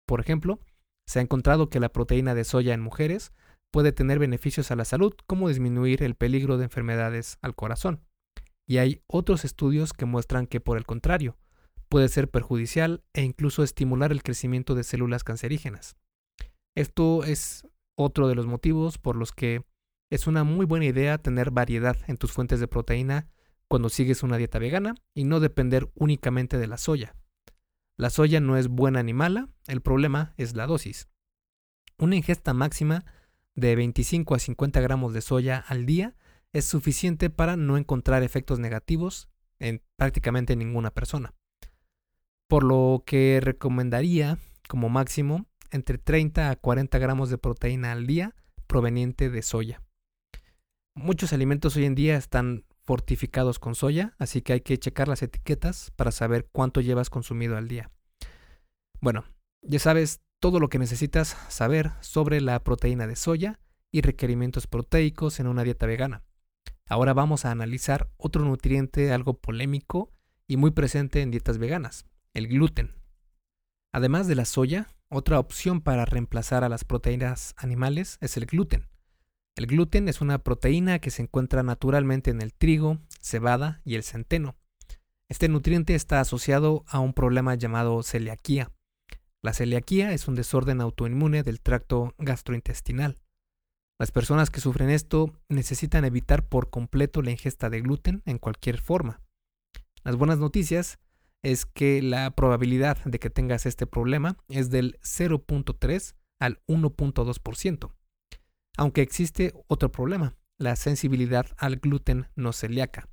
Por 0.05 0.19
ejemplo, 0.19 0.59
se 1.07 1.19
ha 1.19 1.21
encontrado 1.21 1.69
que 1.69 1.79
la 1.79 1.89
proteína 1.89 2.35
de 2.35 2.43
soya 2.43 2.73
en 2.73 2.81
mujeres 2.81 3.31
puede 3.73 3.91
tener 3.91 4.19
beneficios 4.19 4.69
a 4.69 4.75
la 4.75 4.85
salud 4.85 5.15
como 5.25 5.49
disminuir 5.49 6.03
el 6.03 6.13
peligro 6.13 6.59
de 6.59 6.65
enfermedades 6.65 7.39
al 7.41 7.55
corazón 7.55 8.05
y 8.67 8.77
hay 8.77 9.01
otros 9.07 9.45
estudios 9.45 9.93
que 9.93 10.05
muestran 10.05 10.45
que 10.45 10.61
por 10.61 10.77
el 10.77 10.85
contrario, 10.85 11.37
puede 11.89 12.07
ser 12.07 12.29
perjudicial 12.29 13.03
e 13.13 13.23
incluso 13.23 13.63
estimular 13.63 14.11
el 14.11 14.21
crecimiento 14.21 14.75
de 14.75 14.83
células 14.83 15.23
cancerígenas. 15.23 15.95
Esto 16.75 17.23
es 17.23 17.67
otro 17.95 18.27
de 18.27 18.35
los 18.35 18.45
motivos 18.45 18.99
por 18.99 19.15
los 19.15 19.31
que 19.31 19.65
es 20.11 20.27
una 20.27 20.43
muy 20.43 20.67
buena 20.67 20.85
idea 20.85 21.17
tener 21.17 21.49
variedad 21.49 21.97
en 22.07 22.17
tus 22.17 22.31
fuentes 22.31 22.59
de 22.59 22.67
proteína 22.67 23.27
cuando 23.67 23.89
sigues 23.89 24.21
una 24.21 24.37
dieta 24.37 24.59
vegana 24.59 24.93
y 25.15 25.23
no 25.23 25.39
depender 25.39 25.89
únicamente 25.95 26.59
de 26.59 26.67
la 26.67 26.77
soya. 26.77 27.15
La 27.97 28.11
soya 28.11 28.39
no 28.39 28.55
es 28.55 28.67
buena 28.67 29.01
ni 29.01 29.13
mala, 29.13 29.49
el 29.67 29.81
problema 29.81 30.35
es 30.37 30.55
la 30.55 30.67
dosis. 30.67 31.07
Una 31.97 32.15
ingesta 32.15 32.53
máxima 32.53 33.05
de 33.55 33.75
25 33.75 34.35
a 34.35 34.39
50 34.39 34.81
gramos 34.81 35.13
de 35.13 35.21
soya 35.21 35.63
al 35.67 35.85
día 35.85 36.15
es 36.51 36.65
suficiente 36.65 37.29
para 37.29 37.57
no 37.57 37.77
encontrar 37.77 38.23
efectos 38.23 38.59
negativos 38.59 39.27
en 39.59 39.81
prácticamente 39.95 40.55
ninguna 40.55 40.91
persona. 40.91 41.33
Por 42.47 42.63
lo 42.63 43.03
que 43.05 43.39
recomendaría 43.41 44.37
como 44.67 44.89
máximo 44.89 45.47
entre 45.71 45.97
30 45.97 46.51
a 46.51 46.55
40 46.55 46.99
gramos 46.99 47.29
de 47.29 47.37
proteína 47.37 47.91
al 47.91 48.05
día 48.05 48.35
proveniente 48.67 49.29
de 49.29 49.41
soya. 49.41 49.81
Muchos 50.95 51.33
alimentos 51.33 51.75
hoy 51.75 51.85
en 51.85 51.95
día 51.95 52.17
están 52.17 52.65
fortificados 52.83 53.57
con 53.57 53.73
soya, 53.73 54.13
así 54.19 54.41
que 54.41 54.53
hay 54.53 54.61
que 54.61 54.77
checar 54.77 55.07
las 55.07 55.23
etiquetas 55.23 55.91
para 55.95 56.11
saber 56.11 56.47
cuánto 56.51 56.81
llevas 56.81 57.09
consumido 57.09 57.57
al 57.57 57.67
día. 57.67 57.89
Bueno, 58.99 59.25
ya 59.61 59.79
sabes 59.79 60.21
todo 60.43 60.59
lo 60.59 60.67
que 60.67 60.77
necesitas 60.77 61.37
saber 61.47 61.91
sobre 62.01 62.41
la 62.41 62.61
proteína 62.65 63.07
de 63.07 63.15
soya 63.15 63.61
y 63.93 64.01
requerimientos 64.01 64.67
proteicos 64.67 65.39
en 65.39 65.47
una 65.47 65.63
dieta 65.63 65.85
vegana. 65.85 66.25
Ahora 66.85 67.13
vamos 67.13 67.45
a 67.45 67.51
analizar 67.51 68.09
otro 68.17 68.43
nutriente 68.43 69.13
algo 69.13 69.39
polémico 69.39 70.11
y 70.45 70.57
muy 70.57 70.71
presente 70.71 71.21
en 71.21 71.31
dietas 71.31 71.59
veganas, 71.59 72.07
el 72.33 72.49
gluten. 72.49 72.91
Además 73.93 74.27
de 74.27 74.35
la 74.35 74.43
soya, 74.43 74.89
otra 75.07 75.39
opción 75.39 75.79
para 75.79 76.03
reemplazar 76.03 76.65
a 76.65 76.69
las 76.69 76.83
proteínas 76.83 77.53
animales 77.55 78.17
es 78.19 78.35
el 78.35 78.45
gluten. 78.45 78.89
El 79.55 79.65
gluten 79.65 80.09
es 80.09 80.19
una 80.19 80.39
proteína 80.39 80.99
que 80.99 81.09
se 81.09 81.21
encuentra 81.21 81.63
naturalmente 81.63 82.31
en 82.31 82.41
el 82.41 82.53
trigo, 82.53 82.99
cebada 83.21 83.79
y 83.85 83.95
el 83.95 84.03
centeno. 84.03 84.57
Este 85.29 85.47
nutriente 85.47 85.95
está 85.95 86.19
asociado 86.19 86.83
a 86.89 86.99
un 86.99 87.13
problema 87.13 87.55
llamado 87.55 88.03
celiaquía. 88.03 88.73
La 89.43 89.53
celiaquía 89.53 90.13
es 90.13 90.29
un 90.29 90.35
desorden 90.35 90.79
autoinmune 90.79 91.43
del 91.43 91.59
tracto 91.59 92.15
gastrointestinal. 92.17 93.19
Las 93.99 94.11
personas 94.11 94.49
que 94.49 94.61
sufren 94.61 94.89
esto 94.89 95.37
necesitan 95.49 96.05
evitar 96.05 96.47
por 96.47 96.69
completo 96.69 97.21
la 97.21 97.31
ingesta 97.31 97.69
de 97.69 97.81
gluten 97.81 98.23
en 98.25 98.37
cualquier 98.37 98.79
forma. 98.79 99.21
Las 100.03 100.15
buenas 100.15 100.39
noticias 100.39 100.97
es 101.43 101.65
que 101.65 102.01
la 102.01 102.31
probabilidad 102.31 103.03
de 103.03 103.19
que 103.19 103.29
tengas 103.29 103.65
este 103.65 103.85
problema 103.85 104.37
es 104.47 104.69
del 104.69 104.97
0.3 105.01 106.15
al 106.39 106.61
1.2%. 106.67 107.91
Aunque 108.77 109.01
existe 109.01 109.53
otro 109.67 109.91
problema, 109.91 110.37
la 110.57 110.77
sensibilidad 110.77 111.47
al 111.57 111.77
gluten 111.77 112.27
no 112.35 112.53
celíaca. 112.53 113.09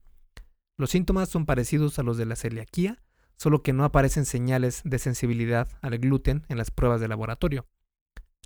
Los 0.79 0.91
síntomas 0.91 1.29
son 1.29 1.45
parecidos 1.45 1.99
a 1.99 2.05
los 2.05 2.17
de 2.17 2.27
la 2.27 2.37
celiaquía, 2.37 3.03
solo 3.41 3.63
que 3.63 3.73
no 3.73 3.85
aparecen 3.85 4.27
señales 4.27 4.83
de 4.85 4.99
sensibilidad 4.99 5.67
al 5.81 5.97
gluten 5.99 6.45
en 6.49 6.59
las 6.59 6.71
pruebas 6.71 7.01
de 7.01 7.09
laboratorio. 7.09 7.67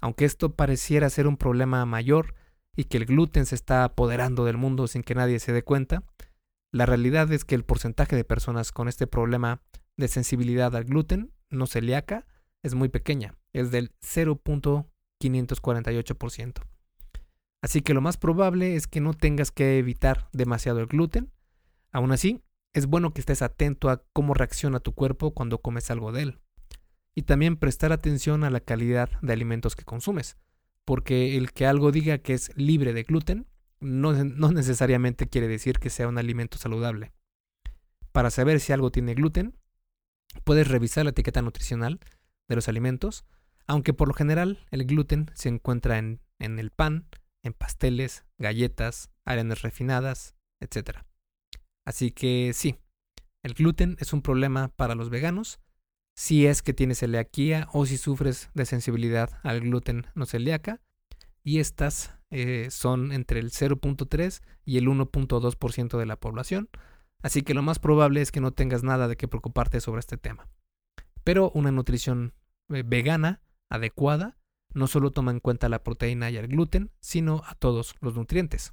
Aunque 0.00 0.24
esto 0.24 0.54
pareciera 0.54 1.10
ser 1.10 1.26
un 1.26 1.36
problema 1.36 1.84
mayor 1.84 2.36
y 2.76 2.84
que 2.84 2.98
el 2.98 3.06
gluten 3.06 3.44
se 3.44 3.56
está 3.56 3.82
apoderando 3.82 4.44
del 4.44 4.56
mundo 4.56 4.86
sin 4.86 5.02
que 5.02 5.16
nadie 5.16 5.40
se 5.40 5.52
dé 5.52 5.64
cuenta, 5.64 6.04
la 6.70 6.86
realidad 6.86 7.32
es 7.32 7.44
que 7.44 7.56
el 7.56 7.64
porcentaje 7.64 8.14
de 8.14 8.22
personas 8.22 8.70
con 8.70 8.86
este 8.86 9.08
problema 9.08 9.62
de 9.96 10.06
sensibilidad 10.06 10.76
al 10.76 10.84
gluten 10.84 11.32
no 11.50 11.66
celíaca 11.66 12.24
es 12.62 12.74
muy 12.74 12.88
pequeña, 12.88 13.34
es 13.52 13.72
del 13.72 13.90
0.548%. 14.00 16.62
Así 17.62 17.80
que 17.80 17.94
lo 17.94 18.00
más 18.00 18.16
probable 18.16 18.76
es 18.76 18.86
que 18.86 19.00
no 19.00 19.12
tengas 19.12 19.50
que 19.50 19.76
evitar 19.76 20.28
demasiado 20.32 20.78
el 20.78 20.86
gluten. 20.86 21.32
Aún 21.90 22.12
así, 22.12 22.44
es 22.74 22.86
bueno 22.86 23.14
que 23.14 23.20
estés 23.20 23.40
atento 23.40 23.88
a 23.88 24.02
cómo 24.12 24.34
reacciona 24.34 24.80
tu 24.80 24.94
cuerpo 24.94 25.32
cuando 25.32 25.62
comes 25.62 25.90
algo 25.90 26.12
de 26.12 26.22
él. 26.22 26.40
Y 27.14 27.22
también 27.22 27.56
prestar 27.56 27.92
atención 27.92 28.42
a 28.42 28.50
la 28.50 28.60
calidad 28.60 29.08
de 29.22 29.32
alimentos 29.32 29.76
que 29.76 29.84
consumes, 29.84 30.36
porque 30.84 31.36
el 31.36 31.52
que 31.52 31.66
algo 31.66 31.92
diga 31.92 32.18
que 32.18 32.34
es 32.34 32.50
libre 32.56 32.92
de 32.92 33.04
gluten 33.04 33.46
no, 33.80 34.12
necesariamente 34.12 35.28
quiere 35.28 35.46
decir 35.46 35.78
que 35.78 35.90
sea 35.90 36.08
un 36.08 36.18
alimento 36.18 36.58
saludable. 36.58 37.12
Para 38.12 38.30
saber 38.30 38.60
si 38.60 38.72
algo 38.72 38.90
tiene 38.90 39.14
gluten, 39.14 39.56
puedes 40.42 40.68
revisar 40.68 41.04
la 41.04 41.10
etiqueta 41.10 41.42
nutricional 41.42 42.00
de 42.48 42.56
los 42.56 42.68
alimentos, 42.68 43.24
aunque 43.66 43.92
por 43.92 44.08
lo 44.08 44.14
general 44.14 44.66
el 44.70 44.84
gluten 44.84 45.30
se 45.34 45.48
encuentra 45.48 45.98
en, 45.98 46.20
en 46.38 46.58
el 46.58 46.70
pan, 46.70 47.06
en 47.42 47.52
pasteles, 47.52 48.24
galletas, 48.38 49.10
arenas 49.24 49.62
refinadas, 49.62 50.34
etc. 50.60 51.04
Así 51.84 52.10
que 52.10 52.52
sí, 52.54 52.76
el 53.42 53.54
gluten 53.54 53.96
es 54.00 54.12
un 54.12 54.22
problema 54.22 54.68
para 54.68 54.94
los 54.94 55.10
veganos, 55.10 55.60
si 56.16 56.46
es 56.46 56.62
que 56.62 56.72
tienes 56.72 57.00
celiaquía 57.00 57.68
o 57.72 57.86
si 57.86 57.98
sufres 57.98 58.50
de 58.54 58.66
sensibilidad 58.66 59.38
al 59.42 59.60
gluten 59.60 60.06
no 60.14 60.26
celíaca, 60.26 60.80
y 61.42 61.58
estas 61.58 62.14
eh, 62.30 62.68
son 62.70 63.12
entre 63.12 63.40
el 63.40 63.50
0.3 63.50 64.42
y 64.64 64.78
el 64.78 64.86
1.2% 64.86 65.98
de 65.98 66.06
la 66.06 66.16
población, 66.16 66.70
así 67.22 67.42
que 67.42 67.54
lo 67.54 67.62
más 67.62 67.78
probable 67.78 68.22
es 68.22 68.32
que 68.32 68.40
no 68.40 68.52
tengas 68.52 68.82
nada 68.82 69.08
de 69.08 69.16
qué 69.16 69.28
preocuparte 69.28 69.80
sobre 69.80 70.00
este 70.00 70.16
tema. 70.16 70.48
Pero 71.22 71.50
una 71.50 71.70
nutrición 71.70 72.32
eh, 72.70 72.82
vegana 72.84 73.42
adecuada 73.70 74.38
no 74.72 74.86
solo 74.86 75.10
toma 75.10 75.30
en 75.30 75.40
cuenta 75.40 75.68
la 75.68 75.82
proteína 75.82 76.30
y 76.30 76.36
el 76.36 76.48
gluten, 76.48 76.90
sino 77.00 77.42
a 77.46 77.54
todos 77.54 77.94
los 78.00 78.16
nutrientes. 78.16 78.72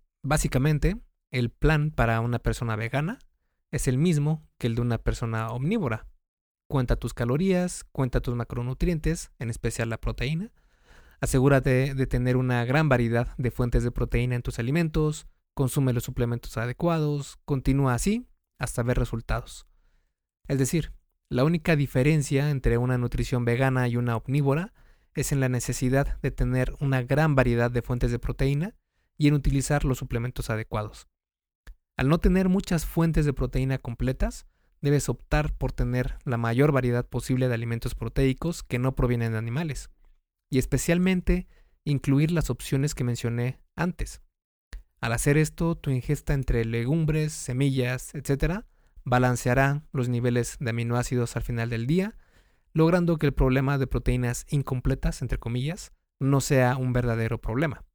Básicamente, 0.23 0.97
el 1.31 1.49
plan 1.49 1.91
para 1.91 2.19
una 2.21 2.39
persona 2.39 2.75
vegana 2.75 3.19
es 3.71 3.87
el 3.87 3.97
mismo 3.97 4.47
que 4.57 4.67
el 4.67 4.75
de 4.75 4.81
una 4.81 4.97
persona 4.97 5.49
omnívora. 5.49 6.07
Cuenta 6.67 6.95
tus 6.95 7.13
calorías, 7.13 7.85
cuenta 7.91 8.21
tus 8.21 8.35
macronutrientes, 8.35 9.31
en 9.39 9.49
especial 9.49 9.89
la 9.89 9.99
proteína. 9.99 10.51
Asegúrate 11.21 11.95
de 11.95 12.07
tener 12.07 12.37
una 12.37 12.63
gran 12.65 12.89
variedad 12.89 13.35
de 13.37 13.51
fuentes 13.51 13.83
de 13.83 13.91
proteína 13.91 14.35
en 14.35 14.41
tus 14.41 14.59
alimentos, 14.59 15.27
consume 15.53 15.93
los 15.93 16.03
suplementos 16.03 16.57
adecuados, 16.57 17.37
continúa 17.45 17.93
así 17.93 18.27
hasta 18.57 18.83
ver 18.83 18.97
resultados. 18.97 19.67
Es 20.47 20.57
decir, 20.59 20.91
la 21.29 21.43
única 21.43 21.75
diferencia 21.75 22.49
entre 22.49 22.77
una 22.77 22.97
nutrición 22.97 23.45
vegana 23.45 23.87
y 23.87 23.97
una 23.97 24.17
omnívora 24.17 24.73
es 25.13 25.31
en 25.31 25.39
la 25.39 25.49
necesidad 25.49 26.19
de 26.21 26.31
tener 26.31 26.75
una 26.79 27.03
gran 27.03 27.35
variedad 27.35 27.71
de 27.71 27.81
fuentes 27.81 28.11
de 28.11 28.19
proteína 28.19 28.75
y 29.21 29.27
en 29.27 29.35
utilizar 29.35 29.85
los 29.85 29.99
suplementos 29.99 30.49
adecuados. 30.49 31.07
Al 31.95 32.09
no 32.09 32.17
tener 32.17 32.49
muchas 32.49 32.87
fuentes 32.87 33.23
de 33.23 33.33
proteína 33.33 33.77
completas, 33.77 34.47
debes 34.81 35.09
optar 35.09 35.55
por 35.55 35.71
tener 35.71 36.17
la 36.25 36.37
mayor 36.37 36.71
variedad 36.71 37.07
posible 37.07 37.47
de 37.47 37.53
alimentos 37.53 37.93
proteicos 37.93 38.63
que 38.63 38.79
no 38.79 38.95
provienen 38.95 39.33
de 39.33 39.37
animales, 39.37 39.91
y 40.49 40.57
especialmente 40.57 41.47
incluir 41.85 42.31
las 42.31 42.49
opciones 42.49 42.95
que 42.95 43.03
mencioné 43.03 43.59
antes. 43.75 44.23
Al 45.01 45.13
hacer 45.13 45.37
esto, 45.37 45.75
tu 45.75 45.91
ingesta 45.91 46.33
entre 46.33 46.65
legumbres, 46.65 47.31
semillas, 47.31 48.15
etc., 48.15 48.65
balanceará 49.03 49.83
los 49.91 50.09
niveles 50.09 50.57
de 50.59 50.71
aminoácidos 50.71 51.35
al 51.35 51.43
final 51.43 51.69
del 51.69 51.85
día, 51.85 52.17
logrando 52.73 53.17
que 53.17 53.27
el 53.27 53.35
problema 53.35 53.77
de 53.77 53.85
proteínas 53.85 54.47
incompletas, 54.49 55.21
entre 55.21 55.37
comillas, 55.37 55.91
no 56.19 56.41
sea 56.41 56.75
un 56.75 56.91
verdadero 56.91 57.39
problema 57.39 57.85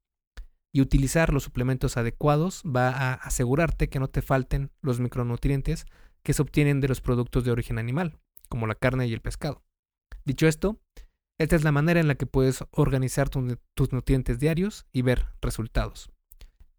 y 0.77 0.83
utilizar 0.83 1.33
los 1.33 1.45
suplementos 1.45 1.97
adecuados 1.97 2.63
va 2.63 2.91
a 2.91 3.15
asegurarte 3.15 3.89
que 3.89 3.99
no 3.99 4.09
te 4.09 4.21
falten 4.21 4.71
los 4.83 5.01
micronutrientes 5.01 5.87
que 6.23 6.35
se 6.35 6.43
obtienen 6.43 6.83
de 6.83 6.89
los 6.89 7.01
productos 7.01 7.45
de 7.45 7.51
origen 7.51 7.79
animal, 7.79 8.19
como 8.51 8.67
la 8.67 8.75
carne 8.75 9.07
y 9.07 9.15
el 9.15 9.23
pescado. 9.23 9.65
Dicho 10.27 10.47
esto, 10.47 10.79
esta 11.39 11.57
es 11.57 11.65
la 11.65 11.73
manera 11.73 11.99
en 11.99 12.09
la 12.09 12.17
que 12.17 12.27
puedes 12.27 12.63
organizar 12.73 13.31
tus 13.31 13.93
nutrientes 13.95 14.39
diarios 14.39 14.85
y 14.93 15.01
ver 15.01 15.29
resultados. 15.41 16.11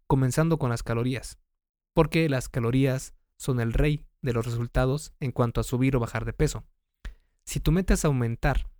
Comenzando 0.06 0.60
con 0.60 0.70
las 0.70 0.84
calorías, 0.84 1.40
porque 1.92 2.28
las 2.28 2.48
calorías 2.48 3.14
son 3.36 3.58
el 3.58 3.72
rey 3.72 4.06
de 4.22 4.32
los 4.32 4.46
resultados 4.46 5.12
en 5.18 5.32
cuanto 5.32 5.60
a 5.60 5.64
subir 5.64 5.96
o 5.96 6.00
bajar 6.00 6.24
de 6.24 6.34
peso. 6.34 6.62
Si 7.44 7.58
tu 7.58 7.72
meta 7.72 7.94
es 7.94 8.04
aumentar 8.04 8.70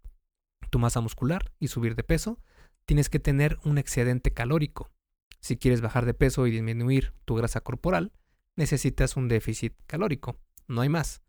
tu 0.71 0.79
masa 0.79 1.01
muscular 1.01 1.51
y 1.59 1.67
subir 1.67 1.97
de 1.97 2.05
peso, 2.05 2.39
tienes 2.87 3.11
que 3.11 3.19
tener 3.19 3.59
un 3.65 3.79
excedente 3.79 4.33
calórico. 4.33 4.93
Si 5.41 5.57
quieres 5.57 5.81
bajar 5.81 6.05
de 6.07 6.15
peso 6.15 6.47
y 6.47 6.51
disminuir 6.51 7.15
tu 7.25 7.35
grasa 7.35 7.61
corporal, 7.61 8.13
necesitas 8.57 9.17
un 9.17 9.29
déficit 9.29 9.75
calórico, 9.87 10.37
no 10.67 10.81
hay 10.81 10.89
más. 10.89 11.23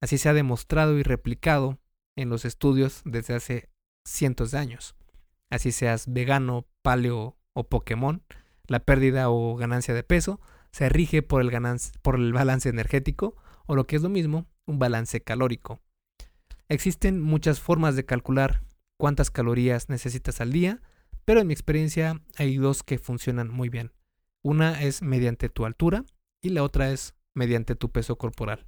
Así 0.00 0.18
se 0.18 0.28
ha 0.28 0.34
demostrado 0.34 0.98
y 0.98 1.02
replicado 1.02 1.78
en 2.16 2.28
los 2.28 2.44
estudios 2.44 3.02
desde 3.04 3.34
hace 3.34 3.70
cientos 4.04 4.50
de 4.50 4.58
años. 4.58 4.94
Así 5.50 5.72
seas 5.72 6.12
vegano, 6.12 6.66
paleo 6.82 7.38
o 7.52 7.68
Pokémon, 7.68 8.22
la 8.66 8.80
pérdida 8.80 9.30
o 9.30 9.56
ganancia 9.56 9.94
de 9.94 10.02
peso 10.02 10.40
se 10.72 10.88
rige 10.88 11.22
por 11.22 11.40
el, 11.40 11.50
por 12.02 12.16
el 12.16 12.32
balance 12.32 12.68
energético 12.68 13.36
o 13.66 13.74
lo 13.74 13.86
que 13.86 13.96
es 13.96 14.02
lo 14.02 14.08
mismo, 14.08 14.46
un 14.66 14.78
balance 14.78 15.22
calórico. 15.22 15.80
Existen 16.68 17.22
muchas 17.22 17.60
formas 17.60 17.96
de 17.96 18.04
calcular 18.04 18.62
cuántas 18.98 19.30
calorías 19.30 19.88
necesitas 19.88 20.40
al 20.40 20.52
día 20.52 20.82
pero 21.26 21.40
en 21.40 21.48
mi 21.48 21.52
experiencia 21.52 22.22
hay 22.36 22.56
dos 22.56 22.82
que 22.82 22.98
funcionan 22.98 23.50
muy 23.50 23.68
bien. 23.68 23.92
Una 24.42 24.82
es 24.82 25.02
mediante 25.02 25.48
tu 25.48 25.66
altura 25.66 26.04
y 26.40 26.50
la 26.50 26.62
otra 26.62 26.90
es 26.90 27.14
mediante 27.34 27.74
tu 27.74 27.90
peso 27.90 28.16
corporal. 28.16 28.64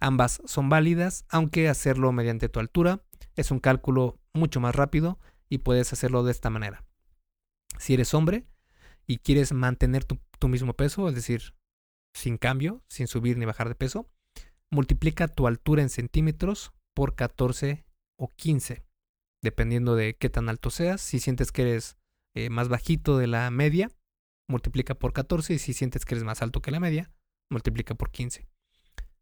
Ambas 0.00 0.40
son 0.46 0.68
válidas, 0.68 1.26
aunque 1.28 1.68
hacerlo 1.68 2.12
mediante 2.12 2.48
tu 2.48 2.60
altura 2.60 3.04
es 3.36 3.50
un 3.50 3.58
cálculo 3.58 4.20
mucho 4.32 4.60
más 4.60 4.74
rápido 4.74 5.18
y 5.48 5.58
puedes 5.58 5.92
hacerlo 5.92 6.22
de 6.22 6.30
esta 6.30 6.50
manera. 6.50 6.84
Si 7.78 7.94
eres 7.94 8.14
hombre 8.14 8.46
y 9.06 9.18
quieres 9.18 9.52
mantener 9.52 10.04
tu, 10.04 10.18
mismo 10.48 10.74
peso, 10.74 11.08
es 11.08 11.14
decir, 11.14 11.54
sin 12.14 12.36
cambio, 12.36 12.82
sin 12.88 13.06
subir 13.06 13.38
ni 13.38 13.44
bajar 13.44 13.68
de 13.68 13.74
peso, 13.74 14.08
multiplica 14.70 15.28
tu 15.28 15.46
altura 15.46 15.82
en 15.82 15.88
centímetros 15.88 16.72
por 16.94 17.14
14 17.14 17.84
o 18.16 18.28
15 18.28 18.84
dependiendo 19.42 19.96
de 19.96 20.14
qué 20.14 20.30
tan 20.30 20.48
alto 20.48 20.70
seas. 20.70 21.00
Si 21.00 21.18
sientes 21.18 21.52
que 21.52 21.62
eres 21.62 21.96
eh, 22.34 22.50
más 22.50 22.68
bajito 22.68 23.18
de 23.18 23.26
la 23.26 23.50
media, 23.50 23.90
multiplica 24.48 24.94
por 24.94 25.12
14 25.12 25.54
y 25.54 25.58
si 25.58 25.72
sientes 25.72 26.04
que 26.04 26.14
eres 26.14 26.24
más 26.24 26.42
alto 26.42 26.62
que 26.62 26.70
la 26.70 26.80
media, 26.80 27.10
multiplica 27.50 27.94
por 27.94 28.10
15. 28.10 28.46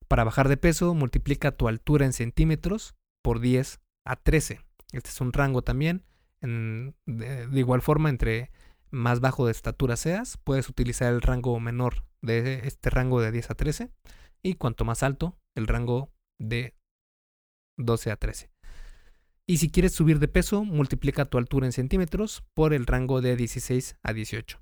Para 0.08 0.24
bajar 0.24 0.48
de 0.48 0.56
peso, 0.56 0.94
multiplica 0.94 1.52
tu 1.52 1.68
altura 1.68 2.04
en 2.04 2.12
centímetros 2.12 2.94
por 3.22 3.40
10 3.40 3.80
a 4.04 4.16
13. 4.16 4.60
Este 4.92 5.08
es 5.08 5.20
un 5.20 5.32
rango 5.32 5.62
también. 5.62 6.04
de, 6.40 6.92
de, 7.06 7.58
igual 7.58 7.82
forma, 7.82 8.08
entre 8.08 8.50
más 8.90 9.20
bajo 9.20 9.46
de 9.46 9.52
estatura 9.52 9.96
seas, 9.96 10.36
puedes 10.38 10.68
utilizar 10.68 11.12
el 11.12 11.22
rango 11.22 11.58
menor 11.60 12.04
de 12.22 12.66
este 12.66 12.90
rango 12.90 13.20
de 13.20 13.30
10 13.30 13.50
a 13.50 13.54
13. 13.54 13.90
Y 14.42 14.54
cuanto 14.54 14.84
más 14.84 15.02
alto, 15.02 15.38
el 15.54 15.66
rango 15.66 16.12
de 16.38 16.74
12 17.78 18.10
a 18.10 18.16
13. 18.16 18.49
Y 19.46 19.58
si 19.58 19.70
quieres 19.70 19.92
subir 19.92 20.18
de 20.18 20.28
peso, 20.28 20.64
multiplica 20.64 21.24
tu 21.24 21.38
altura 21.38 21.66
en 21.66 21.72
centímetros 21.72 22.44
por 22.54 22.72
el 22.72 22.86
rango 22.86 23.20
de 23.20 23.36
16 23.36 23.96
a 24.02 24.12
18. 24.12 24.60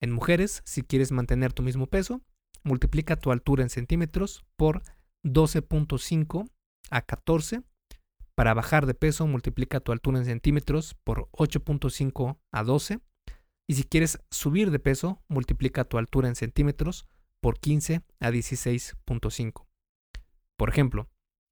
En 0.00 0.10
mujeres, 0.10 0.62
si 0.64 0.82
quieres 0.82 1.12
mantener 1.12 1.52
tu 1.52 1.62
mismo 1.62 1.86
peso, 1.86 2.22
multiplica 2.62 3.16
tu 3.16 3.30
altura 3.30 3.62
en 3.62 3.70
centímetros 3.70 4.44
por 4.56 4.82
12.5 5.24 6.48
a 6.90 7.02
14. 7.02 7.62
Para 8.34 8.54
bajar 8.54 8.86
de 8.86 8.94
peso, 8.94 9.26
multiplica 9.26 9.80
tu 9.80 9.92
altura 9.92 10.18
en 10.18 10.24
centímetros 10.24 10.94
por 11.04 11.28
8.5 11.32 12.38
a 12.52 12.64
12. 12.64 13.00
Y 13.66 13.74
si 13.74 13.84
quieres 13.84 14.18
subir 14.30 14.70
de 14.70 14.78
peso, 14.78 15.22
multiplica 15.28 15.84
tu 15.84 15.98
altura 15.98 16.28
en 16.28 16.34
centímetros 16.34 17.06
por 17.40 17.58
15 17.58 18.02
a 18.20 18.30
16.5. 18.30 19.66
Por 20.56 20.68
ejemplo, 20.68 21.08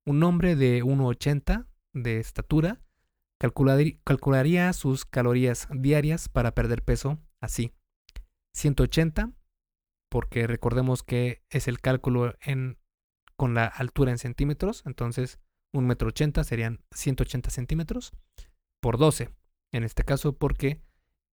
un 0.06 0.22
hombre 0.22 0.56
de 0.56 0.82
1,80 0.82 1.66
de 2.02 2.18
estatura 2.18 2.80
calcularía 3.38 4.72
sus 4.72 5.04
calorías 5.04 5.68
diarias 5.70 6.28
para 6.28 6.54
perder 6.54 6.82
peso 6.82 7.18
así. 7.40 7.72
180, 8.54 9.32
porque 10.10 10.46
recordemos 10.46 11.02
que 11.02 11.44
es 11.50 11.68
el 11.68 11.80
cálculo 11.80 12.34
en, 12.40 12.78
con 13.36 13.54
la 13.54 13.66
altura 13.66 14.10
en 14.10 14.18
centímetros, 14.18 14.82
entonces 14.86 15.38
un 15.72 15.86
metro 15.86 16.08
ochenta 16.08 16.42
serían 16.44 16.82
180 16.92 17.50
centímetros 17.50 18.12
por 18.80 18.98
12, 18.98 19.30
en 19.72 19.84
este 19.84 20.02
caso 20.02 20.36
porque 20.36 20.82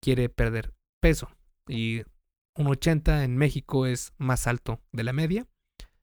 quiere 0.00 0.28
perder 0.28 0.74
peso 1.00 1.28
y 1.66 2.02
un 2.54 2.68
80 2.68 3.24
en 3.24 3.36
México 3.36 3.86
es 3.86 4.12
más 4.18 4.46
alto 4.46 4.80
de 4.92 5.04
la 5.04 5.12
media, 5.12 5.48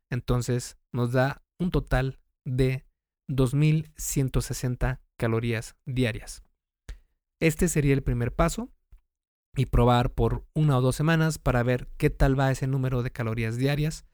entonces 0.10 0.78
nos 0.92 1.14
da 1.14 1.44
un 1.60 1.72
total 1.72 2.20
de 2.44 2.86
2160 3.28 5.02
calorías 5.18 5.76
diarias. 5.86 6.44
Este 7.40 7.68
sería 7.68 7.94
el 7.94 8.04
primer 8.04 8.34
paso 8.34 8.70
y 9.56 9.68
probar 9.68 10.14
por 10.14 10.46
una 10.54 10.78
o 10.78 10.82
dos 10.82 10.96
semanas 10.96 11.38
para 11.38 11.64
ver 11.64 11.90
qué 11.98 12.10
tal 12.10 12.40
va 12.40 12.52
ese 12.52 12.68
número 12.68 13.04
de 13.04 13.12
calorías 13.12 13.58
diarias 13.58 14.06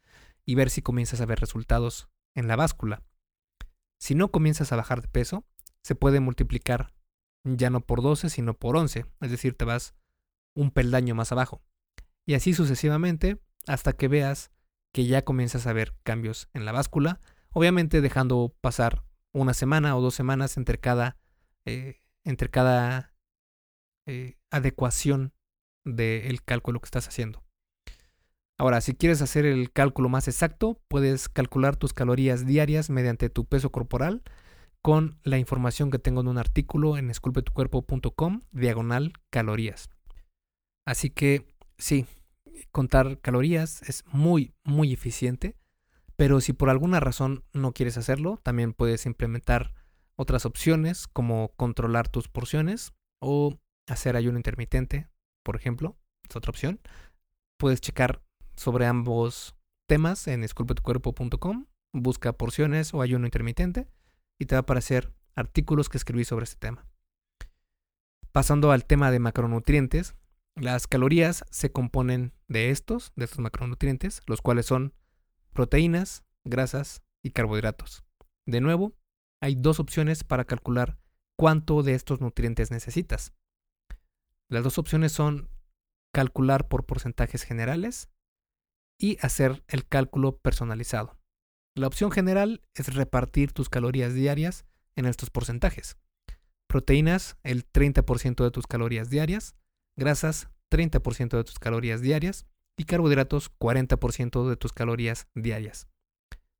y 0.45 0.55
ver 0.55 0.69
si 0.69 0.81
comienzas 0.81 1.21
a 1.21 1.25
ver 1.25 1.39
resultados 1.39 2.09
en 2.35 2.47
la 2.47 2.55
báscula. 2.55 3.03
Si 3.99 4.15
no 4.15 4.31
comienzas 4.31 4.71
a 4.71 4.75
bajar 4.75 5.01
de 5.01 5.07
peso, 5.07 5.45
se 5.81 5.95
puede 5.95 6.19
multiplicar 6.19 6.93
ya 7.43 7.69
no 7.69 7.81
por 7.81 8.01
12, 8.01 8.29
sino 8.29 8.53
por 8.53 8.75
11, 8.75 9.05
es 9.21 9.31
decir, 9.31 9.55
te 9.55 9.65
vas 9.65 9.95
un 10.55 10.71
peldaño 10.71 11.15
más 11.15 11.31
abajo. 11.31 11.61
Y 12.25 12.33
así 12.33 12.53
sucesivamente 12.53 13.41
hasta 13.67 13.93
que 13.93 14.07
veas 14.07 14.51
que 14.91 15.05
ya 15.05 15.23
comienzas 15.23 15.67
a 15.67 15.73
ver 15.73 15.95
cambios 16.03 16.49
en 16.53 16.65
la 16.65 16.71
báscula, 16.71 17.21
obviamente 17.53 18.01
dejando 18.01 18.55
pasar 18.61 19.03
una 19.31 19.53
semana 19.53 19.95
o 19.95 20.01
dos 20.01 20.15
semanas 20.15 20.57
entre 20.57 20.79
cada, 20.79 21.17
eh, 21.65 21.99
entre 22.23 22.49
cada 22.49 23.13
eh, 24.05 24.37
adecuación 24.49 25.33
del 25.85 26.43
cálculo 26.43 26.79
que 26.79 26.87
estás 26.87 27.07
haciendo. 27.07 27.43
Ahora, 28.57 28.81
si 28.81 28.93
quieres 28.93 29.21
hacer 29.21 29.45
el 29.45 29.71
cálculo 29.71 30.09
más 30.09 30.27
exacto, 30.27 30.81
puedes 30.89 31.29
calcular 31.29 31.77
tus 31.77 31.93
calorías 31.93 32.45
diarias 32.45 32.89
mediante 32.89 33.29
tu 33.29 33.45
peso 33.45 33.71
corporal 33.71 34.21
con 34.81 35.19
la 35.23 35.37
información 35.37 35.91
que 35.91 35.99
tengo 35.99 36.21
en 36.21 36.27
un 36.27 36.37
artículo 36.37 36.97
en 36.97 37.09
esculpetucuerpo.com 37.09 38.41
diagonal 38.51 39.13
calorías. 39.29 39.89
Así 40.85 41.09
que 41.09 41.45
sí, 41.77 42.05
contar 42.71 43.19
calorías 43.19 43.81
es 43.83 44.03
muy, 44.07 44.53
muy 44.63 44.91
eficiente, 44.93 45.55
pero 46.19 46.41
si 46.41 46.51
por 46.51 46.69
alguna 46.69 46.99
razón 46.99 47.45
no 47.53 47.71
quieres 47.71 47.97
hacerlo, 47.97 48.41
también 48.43 48.73
puedes 48.73 49.05
implementar 49.05 49.73
otras 50.17 50.45
opciones 50.45 51.07
como 51.07 51.53
controlar 51.55 52.09
tus 52.09 52.27
porciones 52.27 52.91
o 53.21 53.57
hacer 53.87 54.17
ayuno 54.17 54.37
intermitente, 54.37 55.07
por 55.43 55.55
ejemplo, 55.55 55.97
es 56.29 56.35
otra 56.35 56.49
opción. 56.49 56.81
Puedes 57.55 57.79
checar 57.79 58.21
sobre 58.57 58.85
ambos 58.85 59.55
temas 59.87 60.27
en 60.27 60.43
esculpetucuerpo.com, 60.43 61.67
busca 61.93 62.33
porciones 62.33 62.93
o 62.93 63.01
ayuno 63.01 63.25
intermitente 63.25 63.87
y 64.37 64.45
te 64.45 64.55
va 64.55 64.59
a 64.59 64.63
aparecer 64.63 65.13
artículos 65.37 65.87
que 65.87 65.99
escribí 65.99 66.25
sobre 66.25 66.43
este 66.43 66.57
tema. 66.57 66.85
Pasando 68.33 68.73
al 68.73 68.83
tema 68.83 69.09
de 69.09 69.19
macronutrientes, 69.19 70.15
las 70.57 70.85
calorías 70.85 71.45
se 71.49 71.71
componen 71.71 72.33
de 72.49 72.71
estos, 72.71 73.13
de 73.15 73.23
estos 73.23 73.39
macronutrientes, 73.39 74.19
los 74.27 74.41
cuales 74.41 74.65
son 74.65 74.93
proteínas, 75.59 76.23
grasas 76.45 77.03
y 77.21 77.31
carbohidratos. 77.31 78.05
De 78.45 78.61
nuevo, 78.61 78.95
hay 79.41 79.55
dos 79.55 79.81
opciones 79.81 80.23
para 80.23 80.45
calcular 80.45 80.97
cuánto 81.37 81.83
de 81.83 81.95
estos 81.95 82.21
nutrientes 82.21 82.71
necesitas. 82.71 83.33
Las 84.47 84.63
dos 84.63 84.77
opciones 84.77 85.11
son 85.11 85.49
calcular 86.13 86.69
por 86.69 86.85
porcentajes 86.85 87.43
generales 87.43 88.09
y 88.97 89.17
hacer 89.19 89.65
el 89.67 89.85
cálculo 89.85 90.37
personalizado. 90.37 91.19
La 91.75 91.87
opción 91.87 92.09
general 92.09 92.61
es 92.73 92.95
repartir 92.95 93.51
tus 93.51 93.67
calorías 93.67 94.13
diarias 94.13 94.63
en 94.95 95.07
estos 95.07 95.29
porcentajes. 95.29 95.97
Proteínas, 96.67 97.35
el 97.43 97.69
30% 97.69 98.45
de 98.45 98.51
tus 98.51 98.65
calorías 98.65 99.09
diarias, 99.09 99.57
grasas, 99.97 100.47
30% 100.71 101.35
de 101.35 101.43
tus 101.43 101.59
calorías 101.59 101.99
diarias 101.99 102.45
y 102.79 102.85
carbohidratos, 102.85 103.51
40% 103.59 104.47
de 104.47 104.55
tus 104.55 104.71
calorías 104.71 105.27
diarias. 105.35 105.89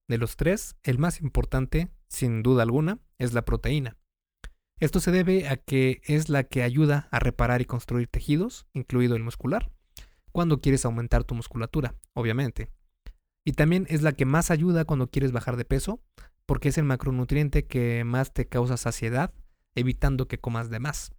De 0.09 0.17
los 0.17 0.35
tres, 0.35 0.75
el 0.83 0.99
más 0.99 1.21
importante, 1.21 1.93
sin 2.09 2.43
duda 2.43 2.63
alguna, 2.63 2.99
es 3.19 3.31
la 3.31 3.45
proteína. 3.45 3.95
Esto 4.81 4.99
se 4.99 5.11
debe 5.11 5.47
a 5.47 5.55
que 5.55 6.01
es 6.03 6.27
la 6.27 6.43
que 6.43 6.61
ayuda 6.61 7.07
a 7.11 7.19
reparar 7.19 7.61
y 7.61 7.65
construir 7.65 8.09
tejidos, 8.09 8.67
incluido 8.73 9.15
el 9.15 9.23
muscular, 9.23 9.71
cuando 10.33 10.59
quieres 10.59 10.83
aumentar 10.83 11.23
tu 11.23 11.35
musculatura, 11.35 11.95
obviamente. 12.13 12.69
Y 13.45 13.53
también 13.53 13.87
es 13.89 14.01
la 14.01 14.11
que 14.11 14.25
más 14.25 14.51
ayuda 14.51 14.83
cuando 14.83 15.09
quieres 15.09 15.31
bajar 15.31 15.55
de 15.55 15.63
peso, 15.63 16.01
porque 16.45 16.67
es 16.67 16.77
el 16.77 16.83
macronutriente 16.83 17.65
que 17.65 18.03
más 18.03 18.33
te 18.33 18.45
causa 18.45 18.75
saciedad, 18.75 19.33
evitando 19.73 20.27
que 20.27 20.37
comas 20.37 20.69
de 20.69 20.79
más. 20.79 21.13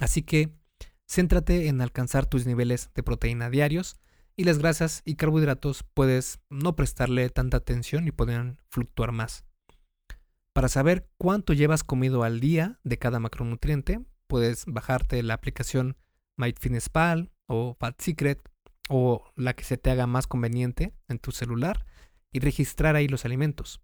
Así 0.00 0.22
que 0.22 0.57
céntrate 1.08 1.68
en 1.68 1.80
alcanzar 1.80 2.26
tus 2.26 2.46
niveles 2.46 2.90
de 2.94 3.02
proteína 3.02 3.50
diarios 3.50 3.96
y 4.36 4.44
las 4.44 4.58
grasas 4.58 5.02
y 5.04 5.16
carbohidratos 5.16 5.84
puedes 5.94 6.38
no 6.50 6.76
prestarle 6.76 7.28
tanta 7.30 7.56
atención 7.56 8.06
y 8.06 8.12
pueden 8.12 8.58
fluctuar 8.68 9.10
más. 9.10 9.44
Para 10.52 10.68
saber 10.68 11.08
cuánto 11.18 11.52
llevas 11.52 11.82
comido 11.82 12.22
al 12.22 12.40
día 12.40 12.78
de 12.84 12.98
cada 12.98 13.20
macronutriente, 13.20 14.04
puedes 14.26 14.64
bajarte 14.66 15.22
la 15.22 15.34
aplicación 15.34 15.96
MyFitnessPal 16.36 17.32
o 17.46 17.74
Fat 17.78 18.00
Secret 18.00 18.40
o 18.88 19.24
la 19.34 19.54
que 19.54 19.64
se 19.64 19.76
te 19.76 19.90
haga 19.90 20.06
más 20.06 20.26
conveniente 20.26 20.94
en 21.08 21.18
tu 21.18 21.32
celular 21.32 21.86
y 22.32 22.40
registrar 22.40 22.96
ahí 22.96 23.08
los 23.08 23.24
alimentos. 23.24 23.80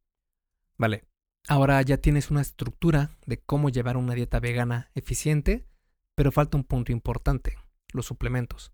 Vale, 0.76 1.04
ahora 1.48 1.80
ya 1.82 1.98
tienes 1.98 2.30
una 2.30 2.42
estructura 2.42 3.16
de 3.26 3.38
cómo 3.38 3.70
llevar 3.70 3.96
una 3.96 4.14
dieta 4.14 4.40
vegana 4.40 4.90
eficiente, 4.94 5.66
pero 6.14 6.32
falta 6.32 6.56
un 6.56 6.64
punto 6.64 6.92
importante, 6.92 7.56
los 7.92 8.06
suplementos. 8.06 8.72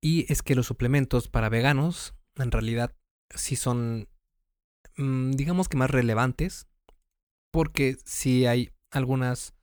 Y 0.00 0.30
es 0.32 0.42
que 0.42 0.54
los 0.54 0.66
suplementos 0.66 1.28
para 1.28 1.48
veganos 1.48 2.14
en 2.36 2.52
realidad 2.52 2.94
sí 3.34 3.56
son 3.56 4.08
Mm, 4.98 5.30
digamos 5.30 5.68
que 5.68 5.76
más 5.76 5.90
relevantes, 5.90 6.66
porque 7.52 7.96
si 8.04 8.46
hay 8.46 8.70
algunas, 8.90 9.54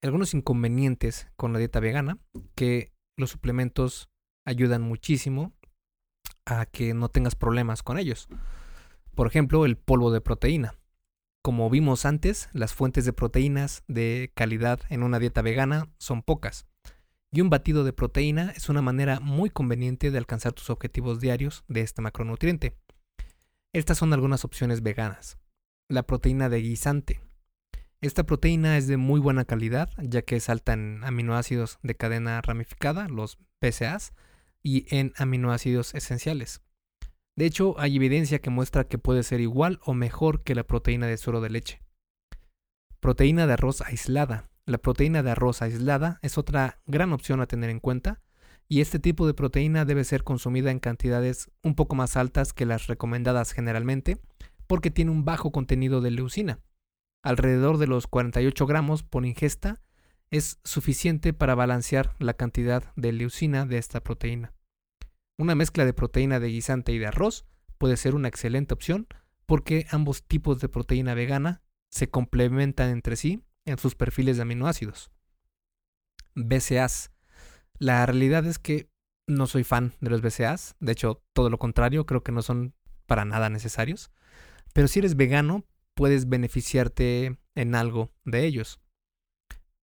algunos 0.00 0.32
inconvenientes 0.32 1.28
con 1.36 1.52
la 1.52 1.58
dieta 1.58 1.78
vegana, 1.78 2.18
que 2.54 2.90
los 3.18 3.30
suplementos 3.30 4.08
ayudan 4.46 4.80
muchísimo 4.80 5.52
a 6.46 6.64
que 6.64 6.94
no 6.94 7.10
tengas 7.10 7.34
problemas 7.34 7.82
con 7.82 7.98
ellos. 7.98 8.28
Por 9.14 9.26
ejemplo, 9.26 9.66
el 9.66 9.76
polvo 9.76 10.10
de 10.10 10.22
proteína. 10.22 10.74
Como 11.44 11.68
vimos 11.70 12.06
antes, 12.06 12.48
las 12.52 12.72
fuentes 12.72 13.04
de 13.04 13.12
proteínas 13.12 13.82
de 13.88 14.30
calidad 14.36 14.78
en 14.90 15.02
una 15.02 15.18
dieta 15.18 15.42
vegana 15.42 15.88
son 15.98 16.22
pocas. 16.22 16.66
Y 17.32 17.40
un 17.40 17.50
batido 17.50 17.82
de 17.82 17.92
proteína 17.92 18.52
es 18.54 18.68
una 18.68 18.80
manera 18.80 19.18
muy 19.18 19.50
conveniente 19.50 20.12
de 20.12 20.18
alcanzar 20.18 20.52
tus 20.52 20.70
objetivos 20.70 21.18
diarios 21.18 21.64
de 21.66 21.80
este 21.80 22.00
macronutriente. 22.00 22.76
Estas 23.72 23.98
son 23.98 24.12
algunas 24.12 24.44
opciones 24.44 24.84
veganas. 24.84 25.36
La 25.88 26.04
proteína 26.04 26.48
de 26.48 26.58
guisante. 26.58 27.20
Esta 28.00 28.22
proteína 28.22 28.76
es 28.78 28.86
de 28.86 28.96
muy 28.96 29.18
buena 29.18 29.44
calidad, 29.44 29.90
ya 29.98 30.22
que 30.22 30.36
es 30.36 30.48
alta 30.48 30.74
en 30.74 31.02
aminoácidos 31.02 31.80
de 31.82 31.96
cadena 31.96 32.40
ramificada, 32.40 33.08
los 33.08 33.38
BCAAs, 33.60 34.12
y 34.62 34.86
en 34.96 35.12
aminoácidos 35.16 35.92
esenciales. 35.96 36.62
De 37.36 37.46
hecho, 37.46 37.78
hay 37.78 37.96
evidencia 37.96 38.40
que 38.40 38.50
muestra 38.50 38.84
que 38.84 38.98
puede 38.98 39.22
ser 39.22 39.40
igual 39.40 39.80
o 39.84 39.94
mejor 39.94 40.42
que 40.42 40.54
la 40.54 40.64
proteína 40.64 41.06
de 41.06 41.16
suero 41.16 41.40
de 41.40 41.50
leche. 41.50 41.82
Proteína 43.00 43.46
de 43.46 43.54
arroz 43.54 43.80
aislada. 43.80 44.50
La 44.66 44.78
proteína 44.78 45.22
de 45.22 45.30
arroz 45.30 45.62
aislada 45.62 46.18
es 46.22 46.38
otra 46.38 46.80
gran 46.86 47.12
opción 47.12 47.40
a 47.40 47.46
tener 47.46 47.70
en 47.70 47.80
cuenta 47.80 48.20
y 48.68 48.80
este 48.80 48.98
tipo 48.98 49.26
de 49.26 49.34
proteína 49.34 49.84
debe 49.84 50.04
ser 50.04 50.24
consumida 50.24 50.70
en 50.70 50.78
cantidades 50.78 51.50
un 51.62 51.74
poco 51.74 51.94
más 51.94 52.16
altas 52.16 52.52
que 52.52 52.64
las 52.64 52.86
recomendadas 52.86 53.52
generalmente 53.52 54.18
porque 54.66 54.90
tiene 54.90 55.10
un 55.10 55.24
bajo 55.24 55.52
contenido 55.52 56.00
de 56.00 56.10
leucina. 56.10 56.60
Alrededor 57.24 57.78
de 57.78 57.86
los 57.86 58.06
48 58.06 58.66
gramos 58.66 59.02
por 59.02 59.26
ingesta 59.26 59.80
es 60.30 60.60
suficiente 60.64 61.32
para 61.32 61.54
balancear 61.54 62.14
la 62.18 62.34
cantidad 62.34 62.92
de 62.96 63.12
leucina 63.12 63.66
de 63.66 63.78
esta 63.78 64.00
proteína. 64.00 64.54
Una 65.38 65.54
mezcla 65.54 65.84
de 65.84 65.92
proteína 65.92 66.40
de 66.40 66.48
guisante 66.48 66.92
y 66.92 66.98
de 66.98 67.06
arroz 67.06 67.46
puede 67.78 67.96
ser 67.96 68.14
una 68.14 68.28
excelente 68.28 68.74
opción 68.74 69.06
porque 69.46 69.86
ambos 69.90 70.22
tipos 70.22 70.60
de 70.60 70.68
proteína 70.68 71.14
vegana 71.14 71.62
se 71.90 72.08
complementan 72.08 72.90
entre 72.90 73.16
sí 73.16 73.42
en 73.64 73.78
sus 73.78 73.94
perfiles 73.94 74.36
de 74.36 74.42
aminoácidos. 74.42 75.10
BCAAs. 76.34 77.10
La 77.78 78.04
realidad 78.06 78.46
es 78.46 78.58
que 78.58 78.88
no 79.26 79.46
soy 79.46 79.64
fan 79.64 79.94
de 80.00 80.10
los 80.10 80.22
BCAAs, 80.22 80.76
de 80.80 80.92
hecho 80.92 81.22
todo 81.32 81.50
lo 81.50 81.58
contrario, 81.58 82.06
creo 82.06 82.22
que 82.22 82.32
no 82.32 82.42
son 82.42 82.74
para 83.06 83.24
nada 83.24 83.50
necesarios, 83.50 84.10
pero 84.72 84.88
si 84.88 85.00
eres 85.00 85.16
vegano 85.16 85.64
puedes 85.94 86.28
beneficiarte 86.28 87.38
en 87.54 87.74
algo 87.74 88.10
de 88.24 88.44
ellos. 88.46 88.80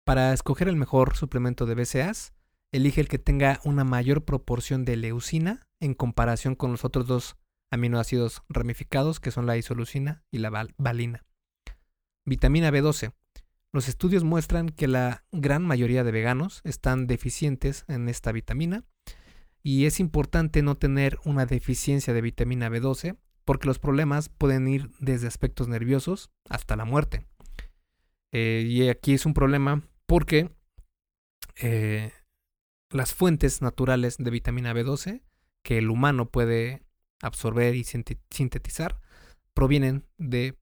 Para 0.04 0.34
escoger 0.34 0.68
el 0.68 0.76
mejor 0.76 1.16
suplemento 1.16 1.66
de 1.66 1.76
BCAAs, 1.76 2.34
elige 2.72 3.02
el 3.02 3.08
que 3.08 3.20
tenga 3.20 3.60
una 3.64 3.84
mayor 3.84 4.26
proporción 4.26 4.86
de 4.86 4.96
leucina 4.96 5.68
en 5.80 5.94
comparación 5.94 6.56
con 6.56 6.72
los 6.72 6.86
otros 6.86 7.08
dos 7.08 7.38
aminoácidos 7.72 8.42
ramificados 8.50 9.20
que 9.20 9.32
son 9.32 9.46
la 9.46 9.58
isoleucina 9.58 10.24
y 10.32 10.40
la 10.40 10.72
valina. 10.78 11.26
Vitamina 12.26 12.72
B12. 12.72 13.14
Los 13.72 13.88
estudios 13.88 14.24
muestran 14.24 14.70
que 14.70 14.88
la 14.88 15.24
gran 15.32 15.64
mayoría 15.64 16.04
de 16.04 16.12
veganos 16.12 16.62
están 16.64 17.06
deficientes 17.06 17.86
en 17.88 18.10
esta 18.10 18.32
vitamina 18.32 18.84
y 19.62 19.86
es 19.86 20.00
importante 20.00 20.64
no 20.64 20.76
tener 20.76 21.20
una 21.24 21.46
deficiencia 21.46 22.14
de 22.14 22.22
vitamina 22.22 22.70
B12 22.70 23.18
porque 23.46 23.68
los 23.68 23.80
problemas 23.80 24.30
pueden 24.30 24.68
ir 24.68 24.90
desde 25.00 25.28
aspectos 25.28 25.68
nerviosos 25.68 26.32
hasta 26.50 26.76
la 26.76 26.86
muerte. 26.86 27.26
Eh, 28.32 28.66
y 28.68 28.90
aquí 28.90 29.14
es 29.14 29.26
un 29.26 29.34
problema 29.34 29.84
porque 30.06 30.52
eh, 31.62 32.12
las 32.92 33.14
fuentes 33.14 33.62
naturales 33.62 34.18
de 34.18 34.32
vitamina 34.32 34.74
B12 34.74 35.22
que 35.64 35.78
el 35.78 35.90
humano 35.90 36.30
puede 36.30 36.84
absorber 37.22 37.76
y 37.76 37.84
sintetizar 37.84 39.00
provienen 39.54 40.06
de 40.18 40.58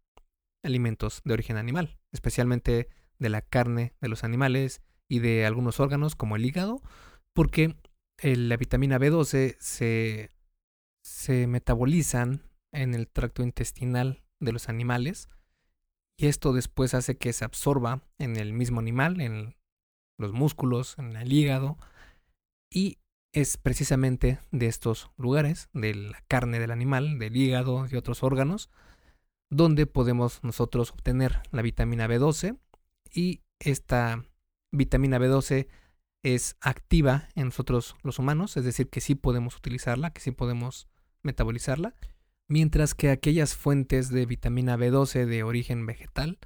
alimentos 0.64 1.22
de 1.24 1.34
origen 1.34 1.58
animal, 1.58 2.00
especialmente 2.12 2.90
de 3.20 3.30
la 3.30 3.42
carne 3.42 3.94
de 4.02 4.10
los 4.10 4.24
animales 4.24 4.82
y 5.08 5.20
de 5.20 5.46
algunos 5.46 5.80
órganos 5.80 6.16
como 6.16 6.36
el 6.36 6.46
hígado, 6.46 6.82
porque 7.34 7.76
la 8.22 8.58
vitamina 8.58 8.98
B12 8.98 9.56
se, 9.60 10.32
se 11.04 11.48
metabolizan 11.48 12.44
en 12.74 12.94
el 12.94 13.08
tracto 13.08 13.44
intestinal 13.44 14.24
de 14.40 14.52
los 14.52 14.68
animales 14.68 15.30
y 16.18 16.28
esto 16.28 16.52
después 16.52 16.94
hace 16.96 17.18
que 17.18 17.32
se 17.32 17.46
absorba 17.46 18.02
en 18.18 18.36
el 18.36 18.54
mismo 18.54 18.80
animal, 18.80 19.22
en 19.22 19.56
los 20.18 20.34
músculos, 20.34 20.98
en 20.98 21.16
el 21.16 21.32
hígado 21.32 21.78
y 22.78 23.00
es 23.34 23.58
precisamente 23.58 24.38
de 24.52 24.68
estos 24.68 25.10
lugares, 25.18 25.68
de 25.74 25.96
la 25.96 26.22
carne 26.28 26.60
del 26.60 26.70
animal, 26.70 27.18
del 27.18 27.36
hígado 27.36 27.88
y 27.90 27.96
otros 27.96 28.22
órganos, 28.22 28.70
donde 29.50 29.88
podemos 29.88 30.44
nosotros 30.44 30.92
obtener 30.92 31.42
la 31.50 31.64
vitamina 31.64 32.08
B12 32.08 32.60
y 33.12 33.42
esta 33.58 34.24
vitamina 34.72 35.18
B12 35.18 35.68
es 36.22 36.56
activa 36.62 37.30
en 37.34 37.46
nosotros 37.46 37.96
los 38.04 38.20
humanos, 38.20 38.58
es 38.58 38.64
decir, 38.64 38.92
que 38.92 39.02
sí 39.02 39.16
podemos 39.16 39.56
utilizarla, 39.56 40.14
que 40.14 40.22
sí 40.22 40.30
podemos 40.30 40.88
metabolizarla, 41.24 41.96
mientras 42.48 42.94
que 42.94 43.10
aquellas 43.10 43.56
fuentes 43.56 44.10
de 44.12 44.28
vitamina 44.28 44.78
B12 44.78 45.26
de 45.26 45.42
origen 45.42 45.88
vegetal 45.88 46.38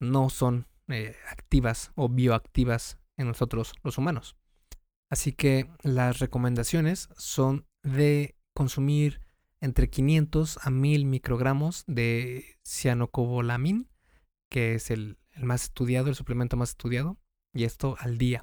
no 0.00 0.30
son 0.30 0.66
eh, 0.88 1.14
activas 1.28 1.92
o 1.94 2.08
bioactivas 2.08 2.96
en 3.18 3.26
nosotros 3.26 3.74
los 3.82 3.98
humanos. 3.98 4.34
Así 5.14 5.30
que 5.30 5.70
las 5.84 6.18
recomendaciones 6.18 7.08
son 7.16 7.68
de 7.84 8.34
consumir 8.52 9.20
entre 9.60 9.88
500 9.88 10.58
a 10.60 10.70
1000 10.70 11.04
microgramos 11.06 11.84
de 11.86 12.56
cianocobalamin, 12.66 13.88
que 14.50 14.74
es 14.74 14.90
el, 14.90 15.20
el 15.30 15.44
más 15.44 15.62
estudiado, 15.62 16.08
el 16.08 16.16
suplemento 16.16 16.56
más 16.56 16.70
estudiado, 16.70 17.16
y 17.52 17.62
esto 17.62 17.94
al 18.00 18.18
día. 18.18 18.42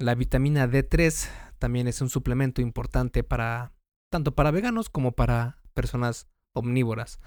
La 0.00 0.16
vitamina 0.16 0.66
D3 0.68 1.28
también 1.60 1.86
es 1.86 2.00
un 2.00 2.10
suplemento 2.10 2.60
importante 2.60 3.22
para 3.22 3.74
tanto 4.10 4.34
para 4.34 4.50
veganos 4.50 4.90
como 4.90 5.12
para 5.12 5.62
personas 5.72 6.26
omnívoras. 6.52 7.20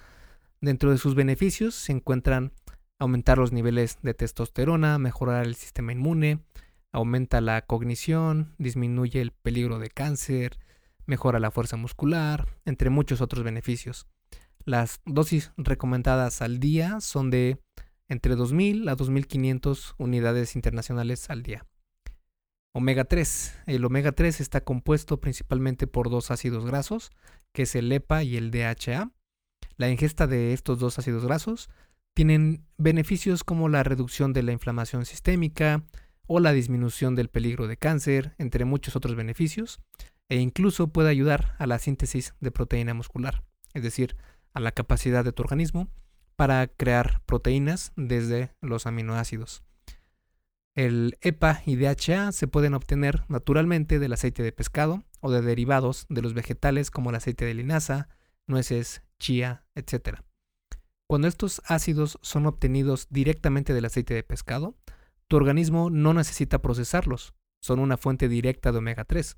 Dentro 0.59 0.91
de 0.91 0.97
sus 0.97 1.15
beneficios 1.15 1.75
se 1.75 1.93
encuentran 1.93 2.51
aumentar 2.99 3.37
los 3.37 3.53
niveles 3.53 3.99
de 4.01 4.13
testosterona, 4.13 4.99
mejorar 4.99 5.45
el 5.45 5.55
sistema 5.55 5.93
inmune, 5.93 6.43
aumenta 6.91 7.41
la 7.41 7.62
cognición, 7.62 8.56
disminuye 8.58 9.21
el 9.21 9.32
peligro 9.32 9.80
de 9.80 9.89
cáncer, 9.89 10.60
mejora 11.06 11.39
la 11.39 11.52
fuerza 11.52 11.78
muscular, 11.78 12.47
entre 12.65 12.89
muchos 12.89 13.21
otros 13.21 13.43
beneficios. 13.43 14.08
Las 14.65 15.02
dosis 15.06 15.52
recomendadas 15.58 16.41
al 16.41 16.60
día 16.60 17.00
son 17.00 17.30
de 17.30 17.60
entre 18.10 18.36
2.000 18.36 18.89
a 18.89 18.95
2.500 18.95 19.95
unidades 19.97 20.56
internacionales 20.56 21.30
al 21.30 21.43
día. 21.43 21.65
Omega 22.73 23.06
3. 23.06 23.60
El 23.65 23.86
omega 23.86 24.12
3 24.12 24.39
está 24.39 24.62
compuesto 24.62 25.19
principalmente 25.19 25.88
por 25.88 26.10
dos 26.10 26.32
ácidos 26.32 26.65
grasos, 26.65 27.12
que 27.52 27.63
es 27.63 27.76
el 27.76 27.91
EPA 27.91 28.23
y 28.23 28.38
el 28.38 28.52
DHA. 28.52 29.12
La 29.78 29.89
ingesta 29.89 30.28
de 30.28 30.54
estos 30.54 30.80
dos 30.80 31.00
ácidos 31.00 31.26
grasos 31.26 31.69
tienen 32.13 32.65
beneficios 32.78 33.43
como 33.43 33.69
la 33.69 33.84
reducción 33.84 34.34
de 34.34 34.43
la 34.43 34.52
inflamación 34.52 35.06
sistémica, 35.06 35.84
o 36.27 36.39
la 36.39 36.51
disminución 36.51 37.15
del 37.15 37.29
peligro 37.29 37.67
de 37.67 37.77
cáncer, 37.77 38.35
entre 38.37 38.65
muchos 38.65 38.95
otros 38.95 39.15
beneficios, 39.15 39.79
e 40.29 40.37
incluso 40.37 40.87
puede 40.87 41.09
ayudar 41.09 41.55
a 41.57 41.67
la 41.67 41.79
síntesis 41.79 42.33
de 42.39 42.51
proteína 42.51 42.93
muscular, 42.93 43.43
es 43.73 43.83
decir, 43.83 44.17
a 44.53 44.59
la 44.59 44.71
capacidad 44.71 45.23
de 45.23 45.31
tu 45.31 45.41
organismo 45.41 45.89
para 46.35 46.67
crear 46.67 47.21
proteínas 47.25 47.93
desde 47.95 48.51
los 48.61 48.85
aminoácidos. 48.85 49.63
El 50.75 51.17
EPA 51.21 51.63
y 51.65 51.75
DHA 51.75 52.31
se 52.31 52.47
pueden 52.47 52.75
obtener 52.75 53.23
naturalmente 53.29 53.97
del 53.97 54.13
aceite 54.13 54.43
de 54.43 54.51
pescado 54.51 55.03
o 55.21 55.31
de 55.31 55.41
derivados 55.41 56.05
de 56.07 56.21
los 56.21 56.35
vegetales 56.35 56.91
como 56.91 57.09
el 57.09 57.15
aceite 57.15 57.45
de 57.45 57.55
linaza, 57.55 58.09
nueces, 58.45 59.01
chía, 59.19 59.65
etc. 59.73 60.19
Cuando 61.07 61.27
estos 61.27 61.63
ácidos 61.65 62.19
son 62.21 62.45
obtenidos 62.45 63.07
directamente 63.09 63.73
del 63.73 63.85
aceite 63.85 64.13
de 64.13 64.21
pescado, 64.21 64.75
tu 65.27 65.35
organismo 65.35 65.89
no 65.89 66.13
necesita 66.13 66.61
procesarlos, 66.61 67.33
son 67.61 67.79
una 67.79 67.97
fuente 67.97 68.29
directa 68.29 68.71
de 68.71 68.77
omega 68.77 69.03
3. 69.03 69.37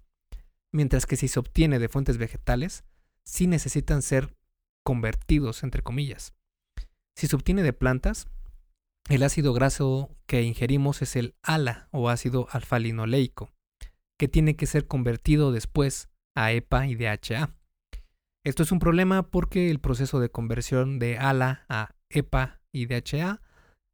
Mientras 0.71 1.05
que 1.05 1.15
si 1.15 1.27
se 1.27 1.39
obtiene 1.39 1.79
de 1.79 1.89
fuentes 1.89 2.17
vegetales, 2.17 2.83
sí 3.23 3.47
necesitan 3.47 4.01
ser 4.01 4.35
convertidos, 4.83 5.63
entre 5.63 5.81
comillas. 5.81 6.33
Si 7.15 7.27
se 7.27 7.35
obtiene 7.35 7.63
de 7.63 7.73
plantas, 7.73 8.27
el 9.09 9.23
ácido 9.23 9.53
graso 9.53 10.15
que 10.27 10.43
ingerimos 10.43 11.01
es 11.01 11.15
el 11.15 11.35
ALA 11.41 11.89
o 11.91 12.09
ácido 12.09 12.47
alfa-linoleico, 12.51 13.51
que 14.17 14.27
tiene 14.27 14.55
que 14.55 14.67
ser 14.67 14.87
convertido 14.87 15.51
después 15.51 16.09
a 16.35 16.51
EPA 16.51 16.87
y 16.87 16.95
DHA. 16.95 17.55
Esto 18.43 18.63
es 18.63 18.71
un 18.71 18.79
problema 18.79 19.23
porque 19.23 19.71
el 19.71 19.79
proceso 19.79 20.19
de 20.19 20.29
conversión 20.29 20.99
de 20.99 21.17
ALA 21.17 21.65
a 21.67 21.95
EPA 22.09 22.61
y 22.71 22.85
DHA 22.85 23.41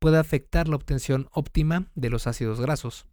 puede 0.06 0.20
afectar 0.20 0.68
la 0.68 0.76
obtención 0.76 1.30
óptima 1.32 1.90
de 1.96 2.12
los 2.12 2.28
ácidos 2.28 2.62
grasos. 2.62 3.08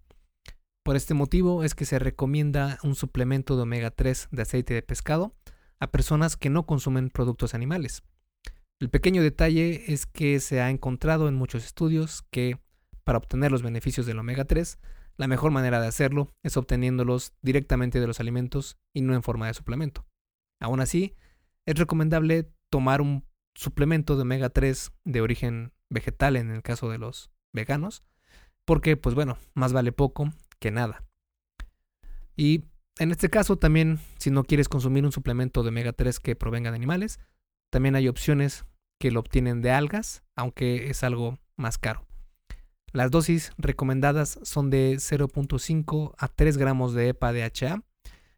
Por 0.85 0.95
este 0.95 1.15
motivo 1.15 1.65
es 1.65 1.75
que 1.75 1.87
se 1.87 1.99
recomienda 1.99 2.79
un 2.83 2.97
suplemento 2.97 3.57
de 3.57 3.63
omega 3.63 3.91
3 3.91 4.29
de 4.31 4.43
aceite 4.43 4.75
de 4.75 4.83
pescado 4.83 5.35
a 5.81 5.91
personas 5.91 6.37
que 6.37 6.51
no 6.51 6.67
consumen 6.67 7.09
productos 7.09 7.55
animales. 7.55 8.03
El 8.79 8.91
pequeño 8.91 9.23
detalle 9.23 9.91
es 9.91 10.05
que 10.05 10.39
se 10.39 10.61
ha 10.61 10.69
encontrado 10.69 11.29
en 11.29 11.35
muchos 11.35 11.65
estudios 11.65 12.27
que 12.31 12.59
para 13.05 13.17
obtener 13.17 13.51
los 13.51 13.63
beneficios 13.63 14.05
del 14.05 14.19
omega 14.19 14.45
3, 14.45 14.79
la 15.17 15.29
mejor 15.29 15.51
manera 15.51 15.81
de 15.81 15.87
hacerlo 15.87 16.29
es 16.43 16.59
obteniéndolos 16.59 17.33
directamente 17.41 18.01
de 18.01 18.07
los 18.07 18.21
alimentos 18.21 18.77
y 18.93 19.01
no 19.01 19.15
en 19.15 19.23
forma 19.23 19.47
de 19.47 19.55
suplemento. 19.55 20.05
Aún 20.61 20.81
así, 20.81 21.17
es 21.65 21.75
recomendable 21.77 22.53
tomar 22.69 23.01
un 23.01 23.25
suplemento 23.55 24.15
de 24.17 24.23
omega 24.25 24.51
3 24.51 24.93
de 25.07 25.21
origen 25.23 25.73
vegetal 25.93 26.37
en 26.37 26.51
el 26.51 26.63
caso 26.63 26.91
de 26.91 26.99
los 26.99 27.31
veganos, 27.53 28.03
porque 28.65 28.97
pues 28.97 29.15
bueno, 29.15 29.39
más 29.55 29.73
vale 29.73 29.93
poco 29.93 30.33
que 30.59 30.71
nada. 30.71 31.05
Y 32.37 32.65
en 32.99 33.11
este 33.11 33.31
caso 33.31 33.57
también, 33.57 34.01
si 34.19 34.31
no 34.31 34.45
quieres 34.45 34.69
consumir 34.69 35.05
un 35.05 35.13
suplemento 35.13 35.63
de 35.63 35.69
omega 35.69 35.93
3 35.93 36.21
que 36.21 36.37
provenga 36.37 36.71
de 36.71 36.77
animales, 36.77 37.21
también 37.71 37.95
hay 37.95 38.09
opciones 38.09 38.65
que 38.99 39.11
lo 39.11 39.21
obtienen 39.21 39.63
de 39.63 39.71
algas, 39.71 40.23
aunque 40.37 40.91
es 40.91 41.03
algo 41.03 41.39
más 41.57 41.79
caro. 41.79 42.07
Las 42.93 43.11
dosis 43.11 43.53
recomendadas 43.57 44.39
son 44.43 44.69
de 44.71 44.97
0.5 44.97 46.15
a 46.19 46.29
3 46.29 46.59
gramos 46.59 46.93
de 46.93 47.09
EPA 47.09 47.33
DHA 47.33 47.83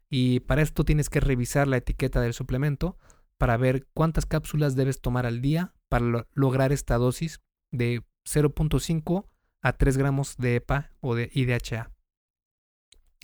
y 0.09 0.39
para 0.41 0.61
esto 0.61 0.85
tienes 0.85 1.09
que 1.09 1.19
revisar 1.19 1.67
la 1.67 1.77
etiqueta 1.77 2.21
del 2.21 2.33
suplemento 2.33 2.97
para 3.37 3.57
ver 3.57 3.85
cuántas 3.93 4.25
cápsulas 4.25 4.75
debes 4.75 5.01
tomar 5.01 5.25
al 5.25 5.41
día 5.41 5.73
para 5.89 6.25
lograr 6.33 6.71
esta 6.71 6.97
dosis 6.97 7.41
de 7.77 8.03
0.5 8.25 9.27
a 9.61 9.73
3 9.73 9.97
gramos 9.97 10.37
de 10.37 10.55
EPA 10.55 10.91
o 11.01 11.15
de 11.15 11.29
IDHA. 11.33 11.91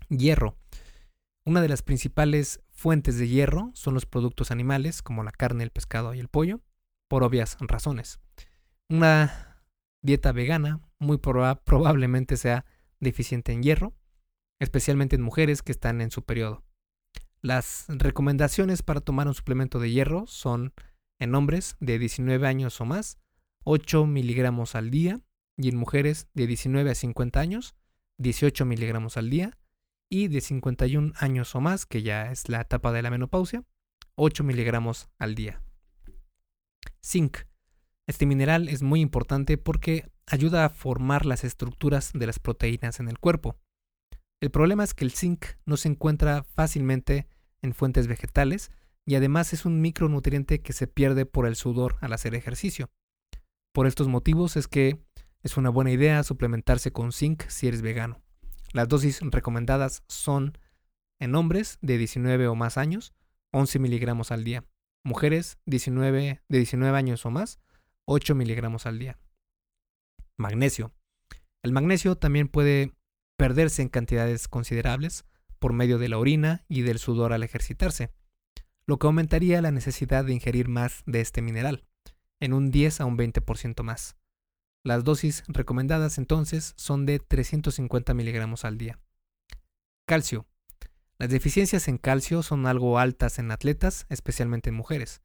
Hierro. 0.09 0.57
Una 1.45 1.61
de 1.61 1.69
las 1.69 1.81
principales 1.81 2.61
fuentes 2.71 3.17
de 3.17 3.27
hierro 3.27 3.71
son 3.73 3.93
los 3.93 4.05
productos 4.05 4.51
animales 4.51 5.01
como 5.01 5.23
la 5.23 5.31
carne, 5.31 5.63
el 5.63 5.71
pescado 5.71 6.13
y 6.13 6.19
el 6.19 6.27
pollo, 6.27 6.61
por 7.07 7.23
obvias 7.23 7.57
razones. 7.59 8.19
Una 8.89 9.63
dieta 10.03 10.31
vegana 10.31 10.81
muy 10.99 11.17
probablemente 11.17 12.37
sea 12.37 12.65
deficiente 12.99 13.51
en 13.51 13.63
hierro, 13.63 13.93
especialmente 14.59 15.15
en 15.15 15.21
mujeres 15.21 15.63
que 15.63 15.71
están 15.71 16.01
en 16.01 16.11
su 16.11 16.23
periodo. 16.23 16.63
Las 17.41 17.85
recomendaciones 17.87 18.83
para 18.83 19.01
tomar 19.01 19.27
un 19.27 19.33
suplemento 19.33 19.79
de 19.79 19.89
hierro 19.89 20.27
son 20.27 20.73
en 21.19 21.33
hombres 21.33 21.75
de 21.79 21.97
19 21.97 22.47
años 22.47 22.79
o 22.81 22.85
más, 22.85 23.17
8 23.63 24.05
miligramos 24.05 24.75
al 24.75 24.89
día, 24.89 25.21
y 25.57 25.69
en 25.69 25.77
mujeres 25.77 26.27
de 26.33 26.47
19 26.47 26.91
a 26.91 26.95
50 26.95 27.39
años, 27.39 27.75
18 28.17 28.65
miligramos 28.65 29.17
al 29.17 29.29
día, 29.29 29.57
y 30.09 30.27
de 30.27 30.41
51 30.41 31.13
años 31.17 31.55
o 31.55 31.61
más, 31.61 31.85
que 31.85 32.03
ya 32.03 32.31
es 32.31 32.49
la 32.49 32.61
etapa 32.61 32.91
de 32.91 33.01
la 33.01 33.11
menopausia, 33.11 33.63
8 34.15 34.43
miligramos 34.43 35.09
al 35.17 35.35
día. 35.35 35.61
Zinc. 37.03 37.37
Este 38.07 38.25
mineral 38.25 38.67
es 38.67 38.81
muy 38.81 38.99
importante 38.99 39.57
porque 39.57 40.09
ayuda 40.25 40.65
a 40.65 40.69
formar 40.69 41.25
las 41.25 41.43
estructuras 41.43 42.11
de 42.13 42.25
las 42.25 42.39
proteínas 42.39 42.99
en 42.99 43.07
el 43.07 43.19
cuerpo. 43.19 43.57
El 44.41 44.51
problema 44.51 44.83
es 44.83 44.93
que 44.93 45.05
el 45.05 45.11
zinc 45.11 45.45
no 45.65 45.77
se 45.77 45.87
encuentra 45.87 46.43
fácilmente 46.43 47.27
en 47.61 47.73
fuentes 47.73 48.07
vegetales 48.07 48.71
y 49.05 49.15
además 49.15 49.53
es 49.53 49.65
un 49.65 49.81
micronutriente 49.81 50.61
que 50.61 50.73
se 50.73 50.87
pierde 50.87 51.25
por 51.25 51.45
el 51.45 51.55
sudor 51.55 51.97
al 52.01 52.13
hacer 52.13 52.35
ejercicio. 52.35 52.89
Por 53.73 53.87
estos 53.87 54.07
motivos 54.07 54.57
es 54.57 54.67
que 54.67 54.99
es 55.43 55.57
una 55.57 55.69
buena 55.69 55.91
idea 55.91 56.23
suplementarse 56.23 56.91
con 56.91 57.11
zinc 57.11 57.43
si 57.47 57.67
eres 57.67 57.81
vegano. 57.81 58.21
Las 58.73 58.87
dosis 58.87 59.21
recomendadas 59.21 60.03
son 60.07 60.57
en 61.19 61.35
hombres 61.35 61.77
de 61.81 61.97
19 61.97 62.47
o 62.47 62.55
más 62.55 62.77
años, 62.77 63.13
11 63.51 63.79
miligramos 63.79 64.31
al 64.31 64.43
día. 64.43 64.65
Mujeres 65.03 65.57
19, 65.65 66.41
de 66.47 66.57
19 66.57 66.97
años 66.97 67.25
o 67.25 67.31
más, 67.31 67.59
8 68.05 68.35
miligramos 68.35 68.85
al 68.85 68.99
día. 68.99 69.19
Magnesio. 70.37 70.93
El 71.63 71.71
magnesio 71.71 72.17
también 72.17 72.47
puede 72.47 72.93
perderse 73.37 73.81
en 73.81 73.89
cantidades 73.89 74.47
considerables 74.47 75.25
por 75.59 75.73
medio 75.73 75.97
de 75.97 76.09
la 76.09 76.17
orina 76.17 76.65
y 76.67 76.81
del 76.81 76.99
sudor 76.99 77.33
al 77.33 77.43
ejercitarse, 77.43 78.11
lo 78.85 78.97
que 78.97 79.07
aumentaría 79.07 79.61
la 79.61 79.71
necesidad 79.71 80.25
de 80.25 80.33
ingerir 80.33 80.67
más 80.67 81.03
de 81.05 81.21
este 81.21 81.41
mineral, 81.41 81.85
en 82.41 82.51
un 82.53 82.71
10 82.71 82.99
a 82.99 83.05
un 83.05 83.17
20% 83.17 83.83
más. 83.83 84.17
Las 84.83 85.03
dosis 85.05 85.43
recomendadas 85.47 86.17
entonces 86.17 86.73
son 86.75 87.05
de 87.05 87.19
350 87.19 88.13
miligramos 88.13 88.65
al 88.65 88.77
día. 88.77 88.99
Calcio. 90.05 90.47
Las 91.17 91.29
deficiencias 91.29 91.87
en 91.87 91.97
calcio 91.97 92.41
son 92.41 92.65
algo 92.65 92.97
altas 92.97 93.37
en 93.37 93.51
atletas, 93.51 94.07
especialmente 94.09 94.69
en 94.69 94.75
mujeres. 94.75 95.21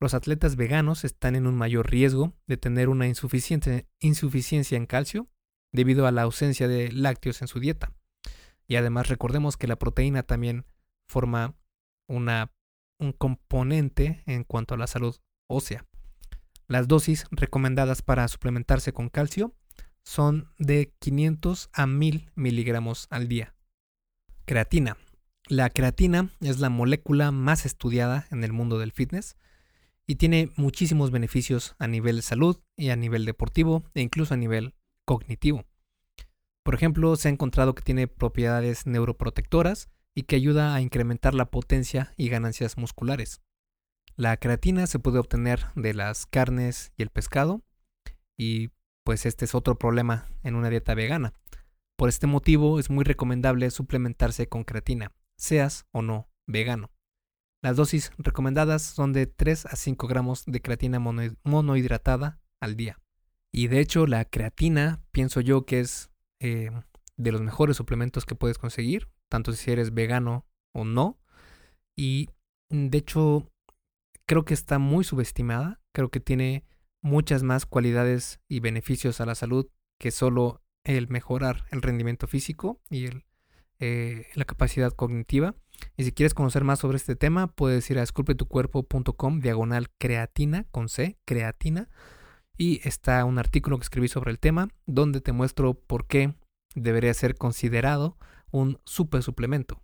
Los 0.00 0.14
atletas 0.14 0.56
veganos 0.56 1.04
están 1.04 1.36
en 1.36 1.46
un 1.46 1.56
mayor 1.56 1.90
riesgo 1.90 2.34
de 2.46 2.56
tener 2.56 2.88
una 2.88 3.06
insuficiencia 3.06 4.76
en 4.76 4.86
calcio 4.86 5.28
debido 5.72 6.06
a 6.06 6.12
la 6.12 6.22
ausencia 6.22 6.68
de 6.68 6.90
lácteos 6.92 7.40
en 7.40 7.48
su 7.48 7.60
dieta. 7.60 7.92
Y 8.66 8.76
además 8.76 9.08
recordemos 9.08 9.56
que 9.56 9.66
la 9.66 9.76
proteína 9.76 10.24
también 10.24 10.66
forma 11.08 11.54
una, 12.08 12.52
un 12.98 13.12
componente 13.12 14.22
en 14.26 14.44
cuanto 14.44 14.74
a 14.74 14.78
la 14.78 14.86
salud 14.86 15.16
ósea. 15.48 15.87
Las 16.68 16.86
dosis 16.86 17.24
recomendadas 17.30 18.02
para 18.02 18.28
suplementarse 18.28 18.92
con 18.92 19.08
calcio 19.08 19.54
son 20.04 20.52
de 20.58 20.92
500 20.98 21.70
a 21.72 21.86
1000 21.86 22.30
miligramos 22.34 23.06
al 23.08 23.26
día. 23.26 23.54
Creatina. 24.44 24.98
La 25.48 25.70
creatina 25.70 26.30
es 26.40 26.58
la 26.58 26.68
molécula 26.68 27.32
más 27.32 27.64
estudiada 27.64 28.26
en 28.30 28.44
el 28.44 28.52
mundo 28.52 28.78
del 28.78 28.92
fitness 28.92 29.38
y 30.06 30.16
tiene 30.16 30.52
muchísimos 30.56 31.10
beneficios 31.10 31.74
a 31.78 31.86
nivel 31.86 32.16
de 32.16 32.22
salud 32.22 32.60
y 32.76 32.90
a 32.90 32.96
nivel 32.96 33.24
deportivo 33.24 33.84
e 33.94 34.02
incluso 34.02 34.34
a 34.34 34.36
nivel 34.36 34.74
cognitivo. 35.06 35.64
Por 36.62 36.74
ejemplo, 36.74 37.16
se 37.16 37.28
ha 37.28 37.30
encontrado 37.30 37.74
que 37.74 37.82
tiene 37.82 38.08
propiedades 38.08 38.86
neuroprotectoras 38.86 39.88
y 40.14 40.24
que 40.24 40.36
ayuda 40.36 40.74
a 40.74 40.82
incrementar 40.82 41.32
la 41.34 41.50
potencia 41.50 42.12
y 42.18 42.28
ganancias 42.28 42.76
musculares. 42.76 43.40
La 44.18 44.36
creatina 44.36 44.88
se 44.88 44.98
puede 44.98 45.20
obtener 45.20 45.66
de 45.76 45.94
las 45.94 46.26
carnes 46.26 46.92
y 46.96 47.02
el 47.02 47.08
pescado 47.08 47.62
y 48.36 48.70
pues 49.04 49.24
este 49.26 49.44
es 49.44 49.54
otro 49.54 49.78
problema 49.78 50.26
en 50.42 50.56
una 50.56 50.70
dieta 50.70 50.92
vegana. 50.94 51.34
Por 51.96 52.08
este 52.08 52.26
motivo 52.26 52.80
es 52.80 52.90
muy 52.90 53.04
recomendable 53.04 53.70
suplementarse 53.70 54.48
con 54.48 54.64
creatina, 54.64 55.12
seas 55.36 55.86
o 55.92 56.02
no 56.02 56.28
vegano. 56.48 56.90
Las 57.62 57.76
dosis 57.76 58.10
recomendadas 58.18 58.82
son 58.82 59.12
de 59.12 59.28
3 59.28 59.66
a 59.66 59.76
5 59.76 60.08
gramos 60.08 60.44
de 60.46 60.60
creatina 60.60 60.98
monohidratada 60.98 62.40
al 62.60 62.74
día. 62.74 63.00
Y 63.52 63.68
de 63.68 63.78
hecho 63.78 64.08
la 64.08 64.24
creatina 64.24 65.00
pienso 65.12 65.40
yo 65.40 65.64
que 65.64 65.78
es 65.78 66.10
eh, 66.40 66.72
de 67.16 67.30
los 67.30 67.40
mejores 67.40 67.76
suplementos 67.76 68.26
que 68.26 68.34
puedes 68.34 68.58
conseguir, 68.58 69.08
tanto 69.28 69.52
si 69.52 69.70
eres 69.70 69.94
vegano 69.94 70.44
o 70.74 70.84
no. 70.84 71.20
Y 71.96 72.30
de 72.68 72.98
hecho, 72.98 73.48
creo 74.28 74.44
que 74.44 74.54
está 74.54 74.78
muy 74.78 75.04
subestimada. 75.04 75.80
Creo 75.92 76.10
que 76.10 76.20
tiene 76.20 76.64
muchas 77.00 77.42
más 77.42 77.66
cualidades 77.66 78.40
y 78.46 78.60
beneficios 78.60 79.20
a 79.20 79.26
la 79.26 79.34
salud 79.34 79.68
que 79.98 80.10
solo 80.10 80.62
el 80.84 81.08
mejorar 81.08 81.64
el 81.70 81.82
rendimiento 81.82 82.28
físico 82.28 82.80
y 82.90 83.08
eh, 83.80 84.26
la 84.34 84.44
capacidad 84.44 84.92
cognitiva. 84.92 85.54
Y 85.96 86.04
si 86.04 86.12
quieres 86.12 86.34
conocer 86.34 86.62
más 86.62 86.80
sobre 86.80 86.98
este 86.98 87.16
tema, 87.16 87.46
puedes 87.48 87.90
ir 87.90 87.98
a 87.98 88.02
esculpetucuerpo.com 88.02 89.40
diagonal 89.40 89.88
creatina 89.96 90.64
con 90.70 90.88
C, 90.88 91.18
creatina 91.24 91.88
y 92.56 92.86
está 92.86 93.24
un 93.24 93.38
artículo 93.38 93.78
que 93.78 93.84
escribí 93.84 94.08
sobre 94.08 94.30
el 94.30 94.38
tema 94.38 94.68
donde 94.86 95.20
te 95.20 95.32
muestro 95.32 95.74
por 95.74 96.06
qué 96.06 96.34
debería 96.74 97.14
ser 97.14 97.36
considerado 97.36 98.18
un 98.50 98.78
super 98.84 99.22
suplemento. 99.22 99.82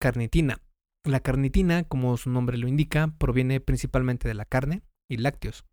Carnitina. 0.00 0.62
La 1.04 1.20
carnitina, 1.20 1.84
como 1.84 2.16
su 2.16 2.30
nombre 2.30 2.58
lo 2.58 2.66
indica, 2.66 3.14
proviene 3.18 3.60
principalmente 3.60 4.26
de 4.26 4.34
la 4.34 4.44
carne 4.44 4.82
y 5.08 5.18
lácteos. 5.18 5.64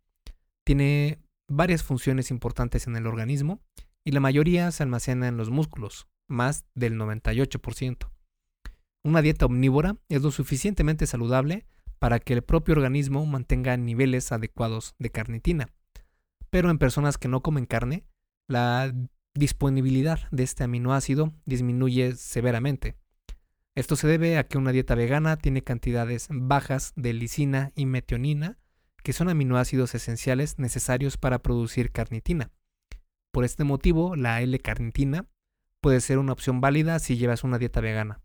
Tiene 0.64 1.18
varias 1.48 1.82
funciones 1.82 2.30
importantes 2.30 2.86
en 2.86 2.96
el 2.96 3.06
organismo 3.06 3.60
y 4.04 4.12
la 4.12 4.20
mayoría 4.20 4.70
se 4.70 4.82
almacena 4.82 5.28
en 5.28 5.36
los 5.36 5.50
músculos, 5.50 6.06
más 6.28 6.64
del 6.74 6.98
98%. 6.98 8.10
Una 9.04 9.22
dieta 9.22 9.46
omnívora 9.46 9.96
es 10.08 10.22
lo 10.22 10.30
suficientemente 10.30 11.06
saludable 11.06 11.66
para 11.98 12.20
que 12.20 12.34
el 12.34 12.42
propio 12.42 12.74
organismo 12.74 13.24
mantenga 13.26 13.76
niveles 13.76 14.32
adecuados 14.32 14.94
de 14.98 15.10
carnitina 15.10 15.68
pero 16.52 16.70
en 16.70 16.76
personas 16.76 17.16
que 17.16 17.28
no 17.28 17.40
comen 17.40 17.64
carne, 17.64 18.04
la 18.46 18.92
disponibilidad 19.34 20.20
de 20.30 20.42
este 20.42 20.64
aminoácido 20.64 21.32
disminuye 21.46 22.14
severamente. 22.14 22.94
Esto 23.74 23.96
se 23.96 24.06
debe 24.06 24.36
a 24.36 24.46
que 24.46 24.58
una 24.58 24.70
dieta 24.70 24.94
vegana 24.94 25.38
tiene 25.38 25.62
cantidades 25.62 26.28
bajas 26.30 26.92
de 26.94 27.14
lisina 27.14 27.70
y 27.74 27.86
metionina, 27.86 28.58
que 29.02 29.14
son 29.14 29.30
aminoácidos 29.30 29.94
esenciales 29.94 30.58
necesarios 30.58 31.16
para 31.16 31.38
producir 31.40 31.90
carnitina. 31.90 32.52
Por 33.32 33.44
este 33.44 33.64
motivo, 33.64 34.14
la 34.14 34.42
L-carnitina 34.42 35.26
puede 35.80 36.02
ser 36.02 36.18
una 36.18 36.34
opción 36.34 36.60
válida 36.60 36.98
si 36.98 37.16
llevas 37.16 37.44
una 37.44 37.58
dieta 37.58 37.80
vegana. 37.80 38.20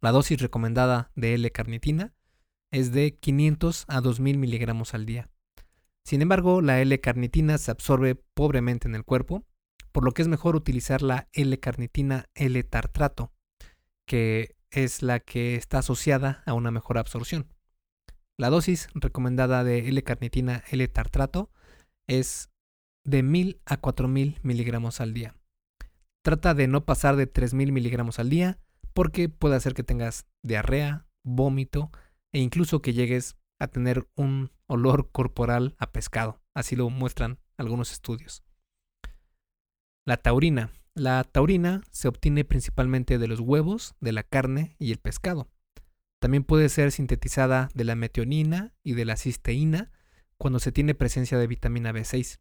La 0.00 0.10
dosis 0.10 0.40
recomendada 0.40 1.12
de 1.14 1.34
L-carnitina 1.34 2.12
es 2.72 2.90
de 2.90 3.16
500 3.16 3.84
a 3.86 4.00
2000 4.00 4.36
miligramos 4.38 4.94
al 4.94 5.06
día. 5.06 5.30
Sin 6.04 6.22
embargo, 6.22 6.60
la 6.60 6.80
L-carnitina 6.80 7.56
se 7.56 7.70
absorbe 7.70 8.16
pobremente 8.16 8.88
en 8.88 8.96
el 8.96 9.04
cuerpo, 9.04 9.46
por 9.92 10.04
lo 10.04 10.10
que 10.10 10.22
es 10.22 10.28
mejor 10.28 10.56
utilizar 10.56 11.02
la 11.02 11.28
L-carnitina 11.32 12.26
L-tartrato, 12.34 13.33
que 14.06 14.56
es 14.70 15.02
la 15.02 15.20
que 15.20 15.56
está 15.56 15.78
asociada 15.78 16.42
a 16.46 16.54
una 16.54 16.70
mejor 16.70 16.98
absorción. 16.98 17.46
La 18.36 18.50
dosis 18.50 18.88
recomendada 18.94 19.62
de 19.62 19.88
L-carnitina 19.88 20.64
L-tartrato 20.70 21.52
es 22.08 22.50
de 23.04 23.22
1000 23.22 23.60
a 23.64 23.76
4000 23.76 24.40
miligramos 24.42 25.00
al 25.00 25.14
día. 25.14 25.36
Trata 26.24 26.54
de 26.54 26.66
no 26.66 26.84
pasar 26.84 27.16
de 27.16 27.26
3000 27.26 27.70
miligramos 27.70 28.18
al 28.18 28.30
día, 28.30 28.58
porque 28.94 29.28
puede 29.28 29.56
hacer 29.56 29.74
que 29.74 29.82
tengas 29.82 30.26
diarrea, 30.42 31.06
vómito 31.22 31.90
e 32.32 32.40
incluso 32.40 32.80
que 32.80 32.94
llegues 32.94 33.36
a 33.60 33.68
tener 33.68 34.08
un 34.16 34.50
olor 34.66 35.10
corporal 35.10 35.74
a 35.78 35.92
pescado. 35.92 36.40
Así 36.54 36.76
lo 36.76 36.88
muestran 36.90 37.38
algunos 37.56 37.92
estudios. 37.92 38.42
La 40.06 40.16
taurina. 40.16 40.70
La 40.96 41.24
taurina 41.24 41.82
se 41.90 42.06
obtiene 42.06 42.44
principalmente 42.44 43.18
de 43.18 43.26
los 43.26 43.40
huevos, 43.40 43.96
de 44.00 44.12
la 44.12 44.22
carne 44.22 44.76
y 44.78 44.92
el 44.92 44.98
pescado. 44.98 45.48
También 46.20 46.44
puede 46.44 46.68
ser 46.68 46.92
sintetizada 46.92 47.68
de 47.74 47.82
la 47.82 47.96
metionina 47.96 48.74
y 48.84 48.94
de 48.94 49.04
la 49.04 49.16
cisteína 49.16 49.90
cuando 50.38 50.60
se 50.60 50.70
tiene 50.70 50.94
presencia 50.94 51.36
de 51.36 51.48
vitamina 51.48 51.92
B6. 51.92 52.38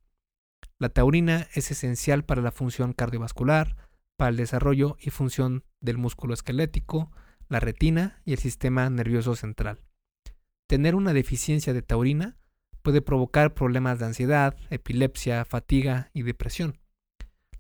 La 0.78 0.90
taurina 0.90 1.48
es 1.56 1.72
esencial 1.72 2.26
para 2.26 2.44
la 2.44 2.52
función 2.52 2.94
cardiovascular, 2.94 3.76
para 4.18 4.30
el 4.30 4.38
desarrollo 4.38 4.98
y 5.00 5.10
función 5.10 5.64
del 5.82 5.98
músculo 5.98 6.36
esquelético, 6.36 7.12
la 7.50 7.60
retina 7.60 8.22
y 8.24 8.34
el 8.34 8.40
sistema 8.40 8.88
nervioso 8.90 9.36
central. 9.36 9.82
Tener 10.68 10.94
una 10.94 11.12
deficiencia 11.12 11.74
de 11.74 11.82
taurina 11.82 12.38
puede 12.84 13.02
provocar 13.02 13.56
problemas 13.56 13.98
de 13.98 14.06
ansiedad, 14.06 14.56
epilepsia, 14.70 15.44
fatiga 15.44 16.12
y 16.14 16.22
depresión. 16.22 16.83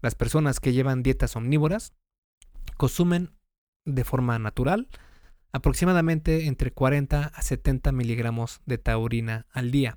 Las 0.03 0.15
personas 0.15 0.59
que 0.59 0.73
llevan 0.73 1.01
dietas 1.01 1.37
omnívoras 1.37 1.93
consumen 2.75 3.31
de 3.85 4.03
forma 4.03 4.37
natural 4.37 4.89
aproximadamente 5.53 6.47
entre 6.47 6.71
40 6.71 7.23
a 7.33 7.41
70 7.41 7.93
miligramos 7.93 8.59
de 8.65 8.77
taurina 8.77 9.47
al 9.53 9.71
día. 9.71 9.95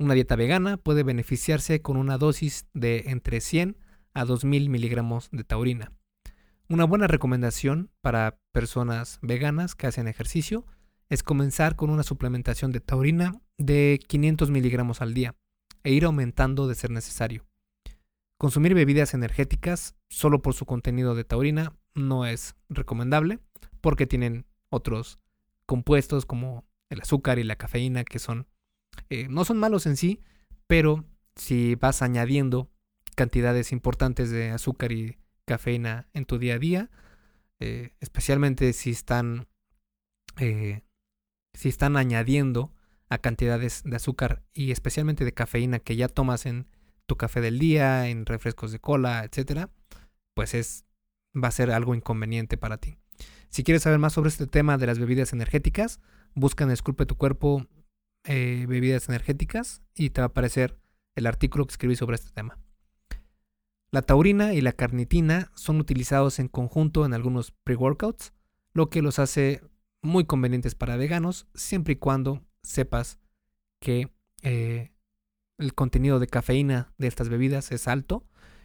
Una 0.00 0.14
dieta 0.14 0.34
vegana 0.34 0.78
puede 0.78 1.04
beneficiarse 1.04 1.80
con 1.80 1.96
una 1.96 2.18
dosis 2.18 2.66
de 2.74 3.04
entre 3.06 3.40
100 3.40 3.76
a 4.14 4.24
2000 4.24 4.68
miligramos 4.68 5.28
de 5.30 5.44
taurina. 5.44 5.92
Una 6.68 6.84
buena 6.84 7.06
recomendación 7.06 7.92
para 8.00 8.40
personas 8.50 9.20
veganas 9.22 9.76
que 9.76 9.86
hacen 9.86 10.08
ejercicio 10.08 10.66
es 11.08 11.22
comenzar 11.22 11.76
con 11.76 11.90
una 11.90 12.02
suplementación 12.02 12.72
de 12.72 12.80
taurina 12.80 13.40
de 13.58 14.00
500 14.08 14.50
miligramos 14.50 15.02
al 15.02 15.14
día 15.14 15.36
e 15.84 15.92
ir 15.92 16.04
aumentando 16.04 16.66
de 16.66 16.74
ser 16.74 16.90
necesario. 16.90 17.46
Consumir 18.38 18.74
bebidas 18.74 19.14
energéticas 19.14 19.94
solo 20.08 20.42
por 20.42 20.54
su 20.54 20.66
contenido 20.66 21.14
de 21.14 21.24
taurina 21.24 21.76
no 21.94 22.26
es 22.26 22.56
recomendable 22.68 23.38
porque 23.80 24.06
tienen 24.06 24.46
otros 24.70 25.18
compuestos 25.66 26.26
como 26.26 26.64
el 26.90 27.00
azúcar 27.00 27.38
y 27.38 27.44
la 27.44 27.56
cafeína 27.56 28.04
que 28.04 28.18
son 28.18 28.46
eh, 29.10 29.28
no 29.28 29.44
son 29.44 29.58
malos 29.58 29.86
en 29.86 29.96
sí, 29.96 30.20
pero 30.66 31.04
si 31.36 31.74
vas 31.74 32.02
añadiendo 32.02 32.70
cantidades 33.16 33.72
importantes 33.72 34.30
de 34.30 34.50
azúcar 34.50 34.92
y 34.92 35.18
cafeína 35.46 36.08
en 36.12 36.24
tu 36.24 36.38
día 36.38 36.54
a 36.54 36.58
día, 36.58 36.90
eh, 37.60 37.94
especialmente 38.00 38.72
si 38.72 38.90
están 38.90 39.48
eh, 40.38 40.82
si 41.54 41.68
están 41.68 41.96
añadiendo 41.96 42.72
a 43.08 43.18
cantidades 43.18 43.82
de 43.84 43.96
azúcar 43.96 44.42
y 44.52 44.72
especialmente 44.72 45.24
de 45.24 45.34
cafeína 45.34 45.78
que 45.78 45.96
ya 45.96 46.08
tomas 46.08 46.46
en 46.46 46.66
tu 47.06 47.16
café 47.16 47.40
del 47.40 47.58
día, 47.58 48.08
en 48.08 48.26
refrescos 48.26 48.72
de 48.72 48.80
cola, 48.80 49.24
etcétera, 49.24 49.70
pues 50.34 50.54
es 50.54 50.84
va 51.34 51.48
a 51.48 51.52
ser 51.52 51.70
algo 51.70 51.94
inconveniente 51.94 52.56
para 52.56 52.78
ti. 52.78 52.96
Si 53.48 53.62
quieres 53.62 53.82
saber 53.82 53.98
más 53.98 54.12
sobre 54.12 54.28
este 54.28 54.46
tema 54.46 54.78
de 54.78 54.86
las 54.86 54.98
bebidas 54.98 55.32
energéticas, 55.32 56.00
busca 56.34 56.64
en 56.64 56.70
Esculpe 56.70 57.06
tu 57.06 57.16
cuerpo 57.16 57.66
eh, 58.24 58.66
bebidas 58.68 59.08
energéticas 59.08 59.82
y 59.94 60.10
te 60.10 60.20
va 60.20 60.26
a 60.26 60.28
aparecer 60.28 60.78
el 61.14 61.26
artículo 61.26 61.66
que 61.66 61.72
escribí 61.72 61.96
sobre 61.96 62.16
este 62.16 62.30
tema. 62.30 62.58
La 63.90 64.02
taurina 64.02 64.54
y 64.54 64.60
la 64.60 64.72
carnitina 64.72 65.52
son 65.54 65.78
utilizados 65.78 66.40
en 66.40 66.48
conjunto 66.48 67.04
en 67.06 67.14
algunos 67.14 67.52
pre-workouts, 67.52 68.32
lo 68.72 68.90
que 68.90 69.02
los 69.02 69.20
hace 69.20 69.62
muy 70.02 70.24
convenientes 70.24 70.74
para 70.74 70.96
veganos, 70.96 71.46
siempre 71.54 71.92
y 71.92 71.96
cuando 71.96 72.42
sepas 72.62 73.18
que 73.80 74.10
eh, 74.42 74.93
el 75.58 75.74
contenido 75.74 76.18
de 76.18 76.26
cafeína 76.26 76.92
de 76.98 77.06
estas 77.06 77.28
bebidas 77.28 77.72
es 77.72 77.88
alto 77.88 78.24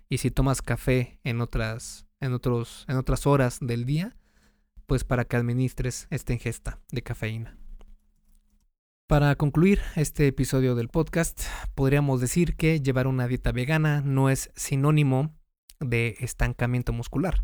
y 0.10 0.18
si 0.18 0.32
tomas 0.32 0.62
café 0.62 1.20
en 1.24 1.42
otras, 1.42 2.08
en 2.20 2.34
otros, 2.34 2.86
en 2.88 2.98
otras 2.98 3.28
horas 3.28 3.60
del 3.62 3.86
día, 3.86 4.16
pues 4.88 5.04
para 5.04 5.26
que 5.26 5.38
administres 5.38 6.08
esta 6.10 6.34
ingesta 6.34 6.80
de 6.92 7.04
cafeína. 7.04 7.58
Para 9.08 9.36
concluir 9.36 9.82
este 9.96 10.28
episodio 10.28 10.76
del 10.76 10.90
podcast, 10.90 11.42
podríamos 11.76 12.22
decir 12.22 12.56
que 12.56 12.80
llevar 12.80 13.08
una 13.08 13.28
dieta 13.28 13.52
vegana 13.52 14.02
no 14.02 14.30
es 14.30 14.52
sinónimo 14.56 15.36
de 15.80 16.16
estancamiento 16.20 16.94
muscular. 16.94 17.44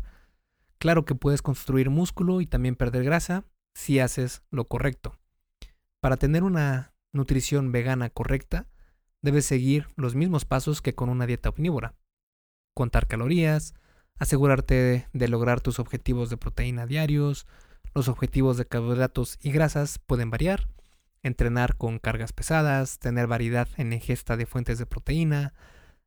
Claro 0.78 1.04
que 1.04 1.14
puedes 1.14 1.42
construir 1.42 1.90
músculo 1.90 2.40
y 2.40 2.46
también 2.46 2.76
perder 2.76 3.04
grasa 3.04 3.44
si 3.74 3.98
haces 3.98 4.42
lo 4.50 4.66
correcto. 4.66 5.18
Para 6.00 6.16
tener 6.16 6.44
una 6.44 6.94
nutrición 7.12 7.72
vegana 7.72 8.10
correcta, 8.10 8.68
debes 9.26 9.44
seguir 9.44 9.88
los 9.96 10.14
mismos 10.14 10.44
pasos 10.44 10.80
que 10.80 10.94
con 10.94 11.08
una 11.08 11.26
dieta 11.26 11.48
omnívora. 11.48 11.96
Contar 12.74 13.08
calorías, 13.08 13.74
asegurarte 14.20 15.08
de 15.12 15.28
lograr 15.28 15.60
tus 15.60 15.80
objetivos 15.80 16.30
de 16.30 16.36
proteína 16.36 16.86
diarios, 16.86 17.44
los 17.92 18.06
objetivos 18.06 18.56
de 18.56 18.66
carbohidratos 18.66 19.38
y 19.42 19.50
grasas 19.50 19.98
pueden 19.98 20.30
variar, 20.30 20.68
entrenar 21.24 21.76
con 21.76 21.98
cargas 21.98 22.32
pesadas, 22.32 23.00
tener 23.00 23.26
variedad 23.26 23.68
en 23.76 23.92
ingesta 23.92 24.36
de 24.36 24.46
fuentes 24.46 24.78
de 24.78 24.86
proteína, 24.86 25.54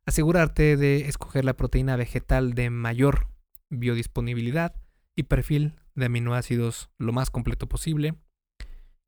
asegurarte 0.06 0.78
de 0.78 1.06
escoger 1.06 1.44
la 1.44 1.54
proteína 1.54 1.96
vegetal 1.96 2.54
de 2.54 2.70
mayor 2.70 3.28
biodisponibilidad 3.68 4.74
y 5.14 5.24
perfil 5.24 5.78
de 5.94 6.06
aminoácidos 6.06 6.88
lo 6.96 7.12
más 7.12 7.30
completo 7.30 7.68
posible 7.68 8.14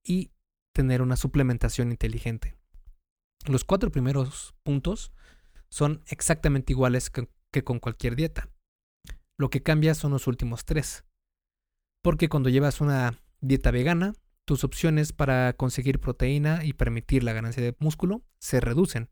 y 0.05 0.33
tener 0.75 1.01
una 1.01 1.17
suplementación 1.17 1.93
inteligente. 1.93 2.62
Los 3.49 3.65
cuatro 3.65 3.91
primeros 3.91 4.55
puntos 4.63 5.13
son 5.69 6.03
exactamente 6.07 6.73
iguales 6.73 7.11
que, 7.11 7.65
con 7.65 7.81
cualquier 7.81 8.15
dieta. 8.15 8.49
Lo 9.37 9.51
que 9.51 9.63
cambia 9.63 9.95
son 9.95 10.13
los 10.13 10.27
últimos 10.27 10.65
tres. 10.65 11.05
Porque 12.03 12.29
cuando 12.29 12.51
llevas 12.51 12.81
una 12.81 13.21
dieta 13.41 13.71
vegana, 13.71 14.13
tus 14.45 14.65
opciones 14.65 15.13
para 15.13 15.55
conseguir 15.55 15.99
proteína 15.99 16.65
y 16.65 16.73
permitir 16.73 17.25
la 17.25 17.33
ganancia 17.33 17.63
de 17.63 17.77
músculo 17.81 18.23
se 18.39 18.61
reducen. 18.61 19.09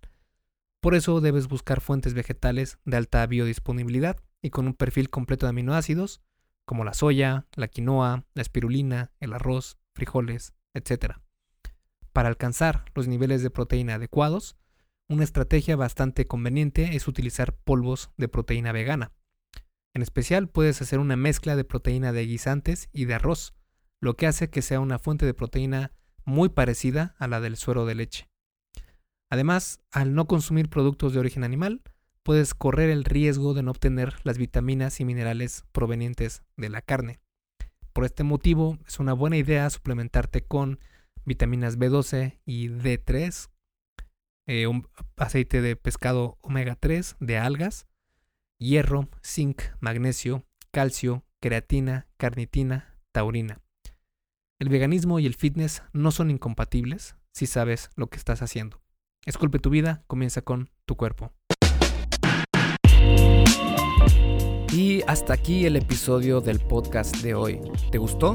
Por 0.80 0.94
eso 0.94 1.20
debes 1.20 1.48
buscar 1.48 1.80
fuentes 1.80 2.14
vegetales 2.14 2.78
de 2.84 2.96
alta 2.96 3.26
biodisponibilidad 3.26 4.16
y 4.42 4.50
con 4.50 4.66
un 4.66 4.74
perfil 4.74 5.10
completo 5.10 5.46
de 5.46 5.50
aminoácidos, 5.50 6.20
como 6.64 6.84
la 6.84 6.94
soya, 6.94 7.46
la 7.54 7.68
quinoa, 7.68 8.26
la 8.34 8.42
espirulina, 8.42 9.12
el 9.18 9.32
arroz, 9.32 9.76
frijoles, 9.94 10.54
etc. 10.74 11.16
Para 12.12 12.28
alcanzar 12.28 12.84
los 12.94 13.06
niveles 13.08 13.42
de 13.42 13.50
proteína 13.50 13.94
adecuados, 13.94 14.56
una 15.08 15.24
estrategia 15.24 15.76
bastante 15.76 16.26
conveniente 16.26 16.96
es 16.96 17.08
utilizar 17.08 17.54
polvos 17.54 18.10
de 18.16 18.28
proteína 18.28 18.72
vegana. 18.72 19.12
En 19.94 20.02
especial 20.02 20.48
puedes 20.48 20.80
hacer 20.82 20.98
una 20.98 21.16
mezcla 21.16 21.56
de 21.56 21.64
proteína 21.64 22.12
de 22.12 22.26
guisantes 22.26 22.88
y 22.92 23.06
de 23.06 23.14
arroz, 23.14 23.54
lo 24.00 24.16
que 24.16 24.26
hace 24.26 24.50
que 24.50 24.62
sea 24.62 24.80
una 24.80 24.98
fuente 24.98 25.26
de 25.26 25.34
proteína 25.34 25.92
muy 26.24 26.48
parecida 26.48 27.14
a 27.18 27.26
la 27.26 27.40
del 27.40 27.56
suero 27.56 27.86
de 27.86 27.94
leche. 27.94 28.28
Además, 29.30 29.80
al 29.90 30.14
no 30.14 30.26
consumir 30.26 30.68
productos 30.68 31.12
de 31.12 31.20
origen 31.20 31.44
animal, 31.44 31.82
puedes 32.22 32.54
correr 32.54 32.90
el 32.90 33.04
riesgo 33.04 33.54
de 33.54 33.62
no 33.62 33.70
obtener 33.70 34.14
las 34.24 34.38
vitaminas 34.38 35.00
y 35.00 35.04
minerales 35.04 35.64
provenientes 35.72 36.42
de 36.56 36.68
la 36.68 36.82
carne. 36.82 37.20
Por 37.92 38.04
este 38.04 38.24
motivo, 38.24 38.78
es 38.86 38.98
una 38.98 39.12
buena 39.12 39.36
idea 39.36 39.68
suplementarte 39.70 40.42
con 40.42 40.80
vitaminas 41.30 41.78
B12 41.78 42.40
y 42.44 42.70
D3, 42.70 43.50
eh, 44.48 44.66
aceite 45.16 45.62
de 45.62 45.76
pescado 45.76 46.38
omega 46.40 46.74
3, 46.74 47.14
de 47.20 47.38
algas, 47.38 47.86
hierro, 48.58 49.08
zinc, 49.24 49.62
magnesio, 49.78 50.44
calcio, 50.72 51.24
creatina, 51.38 52.08
carnitina, 52.16 52.96
taurina. 53.12 53.60
El 54.58 54.70
veganismo 54.70 55.20
y 55.20 55.26
el 55.26 55.36
fitness 55.36 55.84
no 55.92 56.10
son 56.10 56.32
incompatibles 56.32 57.14
si 57.32 57.46
sabes 57.46 57.90
lo 57.94 58.08
que 58.08 58.16
estás 58.16 58.42
haciendo. 58.42 58.82
Esculpe 59.24 59.60
tu 59.60 59.70
vida, 59.70 60.02
comienza 60.08 60.42
con 60.42 60.68
tu 60.84 60.96
cuerpo. 60.96 61.32
Y 64.72 65.02
hasta 65.06 65.34
aquí 65.34 65.64
el 65.64 65.76
episodio 65.76 66.40
del 66.40 66.58
podcast 66.58 67.18
de 67.18 67.34
hoy. 67.34 67.60
¿Te 67.92 67.98
gustó? 67.98 68.34